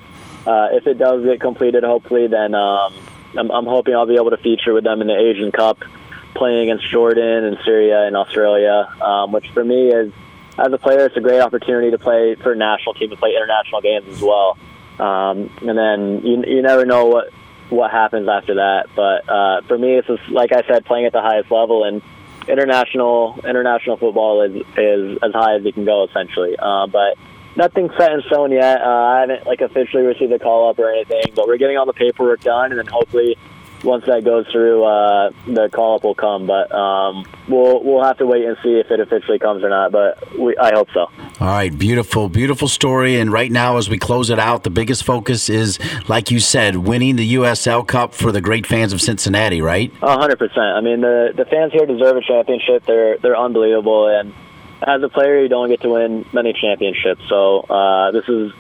uh, 0.50 0.70
if 0.72 0.88
it 0.88 0.98
does 0.98 1.24
get 1.24 1.40
completed, 1.40 1.84
hopefully, 1.84 2.28
then 2.28 2.56
um, 2.56 2.94
I'm, 3.38 3.52
I'm 3.52 3.66
hoping 3.66 3.94
I'll 3.94 4.08
be 4.08 4.16
able 4.16 4.32
to 4.32 4.38
feature 4.38 4.74
with 4.74 4.84
them 4.84 5.02
in 5.02 5.08
the 5.08 5.16
Asian 5.16 5.52
Cup, 5.52 5.84
playing 6.34 6.70
against 6.70 6.90
Jordan 6.90 7.44
and 7.44 7.58
Syria 7.64 8.08
and 8.08 8.18
Australia, 8.18 8.92
um, 9.02 9.32
which 9.32 9.50
for 9.52 9.64
me 9.64 9.90
is, 9.90 10.12
as 10.58 10.74
a 10.74 10.78
player, 10.78 11.06
it's 11.06 11.18
a 11.18 11.22
great 11.22 11.42
opportunity 11.42 11.92
to 11.92 12.00
play 12.00 12.36
for 12.36 12.54
a 12.54 12.56
national 12.56 12.96
team, 12.96 13.10
to 13.12 13.18
play 13.18 13.36
international 13.36 13.82
games 13.82 14.08
as 14.08 14.22
well. 14.22 14.58
Um, 15.00 15.50
and 15.62 15.78
then 15.78 16.26
you, 16.26 16.44
you 16.46 16.62
never 16.62 16.86
know 16.86 17.06
what 17.06 17.32
what 17.70 17.90
happens 17.90 18.28
after 18.28 18.56
that. 18.56 18.88
But 18.96 19.30
uh, 19.30 19.62
for 19.62 19.78
me, 19.78 19.96
it's 19.96 20.08
just, 20.08 20.28
like 20.30 20.52
I 20.52 20.62
said, 20.68 20.86
playing 20.86 21.06
at 21.06 21.14
the 21.14 21.22
highest 21.22 21.50
level 21.50 21.86
and 21.86 22.02
international 22.48 23.40
international 23.48 23.98
football 23.98 24.42
is 24.42 24.56
is 24.78 25.18
as 25.22 25.32
high 25.34 25.56
as 25.56 25.64
you 25.64 25.74
can 25.74 25.86
go 25.86 26.06
essentially. 26.06 26.56
Uh, 26.58 26.88
but 26.88 27.18
nothing 27.56 27.90
set 27.98 28.12
in 28.12 28.22
stone 28.24 28.52
yet. 28.52 28.82
Uh, 28.82 28.86
I 28.86 29.20
haven't 29.22 29.46
like 29.46 29.62
officially 29.62 30.04
received 30.04 30.32
a 30.32 30.40
call 30.40 30.70
up 30.70 30.80
or 30.80 30.92
anything, 30.92 31.34
but 31.36 31.48
we're 31.48 31.58
getting 31.58 31.78
all 31.78 31.86
the 31.86 31.94
paperwork 31.94 32.42
done, 32.42 32.72
and 32.72 32.80
then 32.80 32.88
hopefully 32.88 33.38
once 33.84 34.06
that 34.06 34.24
goes 34.24 34.48
through, 34.52 34.84
uh, 34.84 35.32
the 35.46 35.70
call 35.70 35.96
up 35.96 36.04
will 36.04 36.16
come. 36.16 36.48
But 36.48 36.72
um, 36.74 37.26
we'll 37.48 37.84
we'll 37.84 38.04
have 38.04 38.18
to 38.18 38.26
wait 38.26 38.46
and 38.46 38.58
see 38.64 38.80
if 38.80 38.92
it 38.92 39.00
officially 39.00 39.40
comes 39.40 39.64
or 39.64 39.70
not. 39.70 39.92
But 39.92 40.38
we, 40.38 40.56
I 40.58 40.72
hope 40.74 40.90
so. 40.94 41.10
All 41.40 41.48
right, 41.48 41.76
beautiful, 41.76 42.30
beautiful 42.30 42.68
story. 42.68 43.20
And 43.20 43.32
right 43.32 43.52
now, 43.52 43.78
as 43.78 43.90
we 43.90 43.98
close 43.98 44.30
it 44.30 44.40
out, 44.40 44.64
the 44.64 44.70
biggest 44.70 45.04
focus 45.04 45.50
is, 45.50 45.80
like 46.08 46.32
you 46.32 46.40
said, 46.40 46.76
winning 46.78 47.16
the 47.16 47.36
USL 47.36 47.88
Cup 47.88 48.14
for 48.14 48.32
the 48.32 48.42
great 48.42 48.66
fans 48.66 48.94
of 48.94 49.02
Cincinnati. 49.02 49.62
Right? 49.62 49.92
hundred 50.02 50.38
percent. 50.38 50.60
I 50.60 50.82
mean, 50.82 51.02
the 51.02 51.34
the 51.36 51.46
fans 51.46 51.72
here 51.74 51.86
deserve 51.86 52.18
a 52.18 52.22
championship. 52.22 52.86
They're 52.86 53.18
they're 53.18 53.38
unbelievable, 53.38 54.08
and 54.08 54.34
as 54.82 55.04
a 55.04 55.10
player, 55.10 55.42
you 55.42 55.48
don't 55.48 55.70
get 55.70 55.82
to 55.82 55.90
win 55.90 56.26
many 56.34 56.54
championships. 56.54 57.22
So 57.30 57.60
uh, 57.62 58.12
this 58.12 58.28
is 58.28 58.52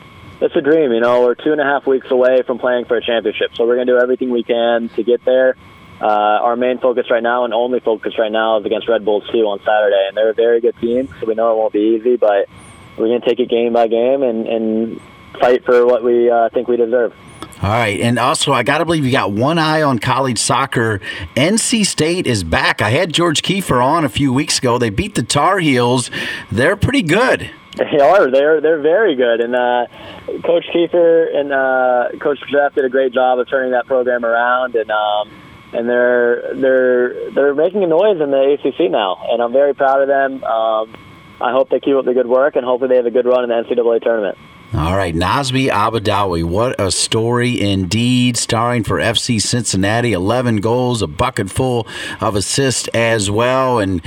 it's 0.41 0.55
a 0.55 0.61
dream. 0.61 0.91
You 0.91 0.99
know, 0.99 1.21
we're 1.21 1.35
two 1.35 1.51
and 1.51 1.61
a 1.61 1.63
half 1.63 1.85
weeks 1.85 2.09
away 2.09 2.41
from 2.41 2.59
playing 2.59 2.85
for 2.85 2.97
a 2.97 3.01
championship, 3.01 3.51
so 3.55 3.65
we're 3.65 3.75
going 3.75 3.87
to 3.87 3.93
do 3.93 3.99
everything 3.99 4.31
we 4.31 4.43
can 4.43 4.89
to 4.89 5.03
get 5.03 5.23
there. 5.23 5.55
Uh, 6.01 6.41
our 6.41 6.55
main 6.55 6.79
focus 6.79 7.11
right 7.11 7.21
now 7.21 7.45
and 7.45 7.53
only 7.53 7.79
focus 7.79 8.17
right 8.17 8.31
now 8.31 8.57
is 8.59 8.65
against 8.65 8.89
Red 8.89 9.05
Bulls 9.05 9.23
2 9.31 9.37
on 9.39 9.59
Saturday, 9.59 10.03
and 10.07 10.17
they're 10.17 10.31
a 10.31 10.33
very 10.33 10.59
good 10.59 10.75
team, 10.81 11.07
so 11.19 11.27
we 11.27 11.35
know 11.35 11.51
it 11.51 11.57
won't 11.57 11.73
be 11.73 11.95
easy, 11.99 12.15
but 12.15 12.49
we're 12.97 13.07
going 13.07 13.21
to 13.21 13.27
take 13.27 13.39
it 13.39 13.49
game 13.49 13.73
by 13.73 13.87
game 13.87 14.23
and, 14.23 14.47
and 14.47 15.01
fight 15.39 15.63
for 15.63 15.85
what 15.85 16.03
we 16.03 16.29
uh, 16.29 16.49
think 16.49 16.67
we 16.67 16.75
deserve. 16.75 17.13
All 17.61 17.69
right, 17.69 17.99
and 17.99 18.17
also 18.17 18.51
I 18.51 18.63
got 18.63 18.79
to 18.79 18.85
believe 18.85 19.05
you 19.05 19.11
got 19.11 19.31
one 19.31 19.59
eye 19.59 19.83
on 19.83 19.99
college 19.99 20.39
soccer. 20.39 20.99
NC 21.35 21.85
State 21.85 22.25
is 22.25 22.43
back. 22.43 22.81
I 22.81 22.89
had 22.89 23.13
George 23.13 23.43
Kiffe 23.43 23.69
on 23.69 24.03
a 24.03 24.09
few 24.09 24.33
weeks 24.33 24.57
ago. 24.57 24.79
They 24.79 24.89
beat 24.89 25.13
the 25.13 25.21
Tar 25.21 25.59
Heels. 25.59 26.09
They're 26.51 26.75
pretty 26.75 27.03
good. 27.03 27.51
They 27.77 27.99
are. 27.99 28.31
They're 28.31 28.59
they're 28.59 28.81
very 28.81 29.15
good, 29.15 29.41
and 29.41 29.55
uh, 29.55 29.85
Coach 30.25 30.65
Kiffe 30.73 31.35
and 31.35 31.51
uh, 31.51 32.09
Coach 32.19 32.39
Jeff 32.51 32.75
did 32.75 32.85
a 32.85 32.89
great 32.89 33.13
job 33.13 33.39
of 33.39 33.49
turning 33.49 33.71
that 33.71 33.87
program 33.87 34.23
around, 34.23 34.75
and 34.75 34.89
um, 34.91 35.29
and 35.73 35.89
they're 35.89 36.55
they're 36.55 37.31
they're 37.31 37.55
making 37.55 37.83
a 37.83 37.87
noise 37.87 38.21
in 38.21 38.31
the 38.31 38.57
ACC 38.57 38.91
now, 38.91 39.17
and 39.31 39.41
I'm 39.41 39.51
very 39.51 39.73
proud 39.73 40.01
of 40.01 40.07
them. 40.07 40.43
Um, 40.43 40.93
I 41.41 41.51
hope 41.51 41.69
they 41.69 41.79
keep 41.79 41.95
up 41.95 42.05
the 42.05 42.13
good 42.13 42.27
work, 42.27 42.55
and 42.55 42.65
hopefully 42.65 42.89
they 42.89 42.97
have 42.97 43.05
a 43.05 43.11
good 43.11 43.25
run 43.25 43.43
in 43.43 43.49
the 43.49 43.55
NCAA 43.55 44.01
tournament. 44.03 44.37
All 44.73 44.95
right, 44.95 45.13
Nazmi 45.13 45.69
Albadawi, 45.69 46.45
what 46.45 46.79
a 46.79 46.91
story 46.91 47.59
indeed. 47.59 48.37
Starring 48.37 48.85
for 48.85 48.99
FC 48.99 49.41
Cincinnati, 49.41 50.13
11 50.13 50.61
goals, 50.61 51.01
a 51.01 51.07
bucket 51.07 51.49
full 51.49 51.85
of 52.21 52.35
assists 52.35 52.87
as 52.93 53.29
well. 53.29 53.79
And 53.79 54.01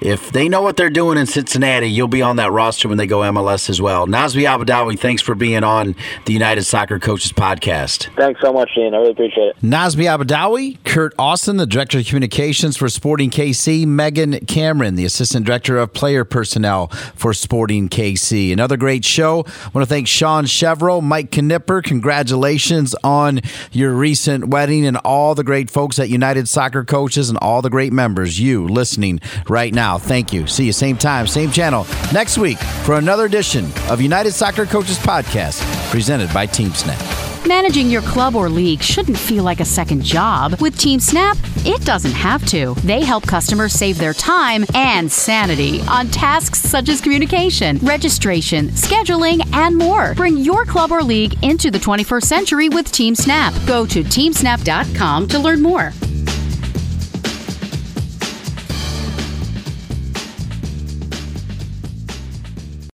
if 0.00 0.32
they 0.32 0.48
know 0.48 0.62
what 0.62 0.78
they're 0.78 0.88
doing 0.88 1.18
in 1.18 1.26
Cincinnati, 1.26 1.88
you'll 1.88 2.08
be 2.08 2.22
on 2.22 2.36
that 2.36 2.50
roster 2.50 2.88
when 2.88 2.96
they 2.96 3.06
go 3.06 3.18
MLS 3.20 3.68
as 3.68 3.82
well. 3.82 4.06
Nazmi 4.06 4.44
Albadawi, 4.48 4.98
thanks 4.98 5.20
for 5.20 5.34
being 5.34 5.62
on 5.62 5.94
the 6.24 6.32
United 6.32 6.64
Soccer 6.64 6.98
Coaches 6.98 7.32
podcast. 7.32 8.08
Thanks 8.16 8.40
so 8.40 8.54
much, 8.54 8.70
Dean. 8.74 8.94
I 8.94 8.98
really 8.98 9.10
appreciate 9.10 9.48
it. 9.48 9.56
Nazmi 9.62 10.04
Albadawi, 10.04 10.82
Kurt 10.84 11.12
Austin, 11.18 11.58
the 11.58 11.66
Director 11.66 11.98
of 11.98 12.06
Communications 12.06 12.78
for 12.78 12.88
Sporting 12.88 13.28
KC, 13.28 13.86
Megan 13.86 14.40
Cameron, 14.46 14.94
the 14.94 15.04
Assistant 15.04 15.44
Director 15.44 15.76
of 15.76 15.92
Player 15.92 16.24
Personnel 16.24 16.86
for 17.14 17.34
Sporting 17.34 17.90
KC. 17.90 18.50
Another 18.50 18.78
great 18.78 19.04
show. 19.04 19.44
I 19.46 19.68
want 19.74 19.86
to 19.86 19.86
thank 19.86 20.05
Sean 20.06 20.44
Chevrolet, 20.44 21.02
Mike 21.02 21.30
Knipper. 21.30 21.82
Congratulations 21.82 22.94
on 23.04 23.40
your 23.72 23.92
recent 23.92 24.48
wedding 24.48 24.86
and 24.86 24.96
all 24.98 25.34
the 25.34 25.44
great 25.44 25.70
folks 25.70 25.98
at 25.98 26.08
United 26.08 26.48
Soccer 26.48 26.84
Coaches 26.84 27.28
and 27.28 27.38
all 27.38 27.62
the 27.62 27.70
great 27.70 27.92
members. 27.92 28.40
You 28.40 28.66
listening 28.66 29.20
right 29.48 29.72
now. 29.74 29.98
Thank 29.98 30.32
you. 30.32 30.46
See 30.46 30.66
you 30.66 30.72
same 30.72 30.96
time, 30.96 31.26
same 31.26 31.50
channel 31.50 31.86
next 32.12 32.38
week 32.38 32.58
for 32.84 32.94
another 32.96 33.24
edition 33.24 33.70
of 33.88 34.00
United 34.00 34.32
Soccer 34.32 34.66
Coaches 34.66 34.98
Podcast 34.98 35.62
presented 35.90 36.32
by 36.32 36.46
TeamSnap. 36.46 37.46
Managing 37.46 37.88
your 37.88 38.02
club 38.02 38.34
or 38.34 38.48
league 38.48 38.82
shouldn't 38.82 39.16
feel 39.16 39.44
like 39.44 39.60
a 39.60 39.64
second 39.64 40.02
job. 40.02 40.60
With 40.60 40.76
TeamSnap, 40.76 41.38
it 41.64 41.80
doesn't 41.84 42.12
have 42.12 42.44
to. 42.46 42.74
They 42.82 43.02
help 43.02 43.24
customers 43.24 43.72
save 43.72 43.98
their 43.98 44.14
time 44.14 44.64
and 44.74 45.10
sanity 45.10 45.80
on 45.82 46.08
tasks 46.08 46.60
such 46.60 46.88
as 46.88 47.00
communication, 47.00 47.78
registration, 47.78 48.68
scheduling, 48.70 49.48
and 49.54 49.76
more. 49.76 49.95
Bring 50.14 50.36
your 50.38 50.64
club 50.64 50.92
or 50.92 51.02
league 51.02 51.42
into 51.42 51.70
the 51.70 51.78
21st 51.78 52.24
century 52.24 52.68
with 52.68 52.90
TeamSnap. 52.92 53.66
Go 53.66 53.86
to 53.86 54.02
teamsnap.com 54.02 55.28
to 55.28 55.38
learn 55.38 55.62
more. 55.62 55.92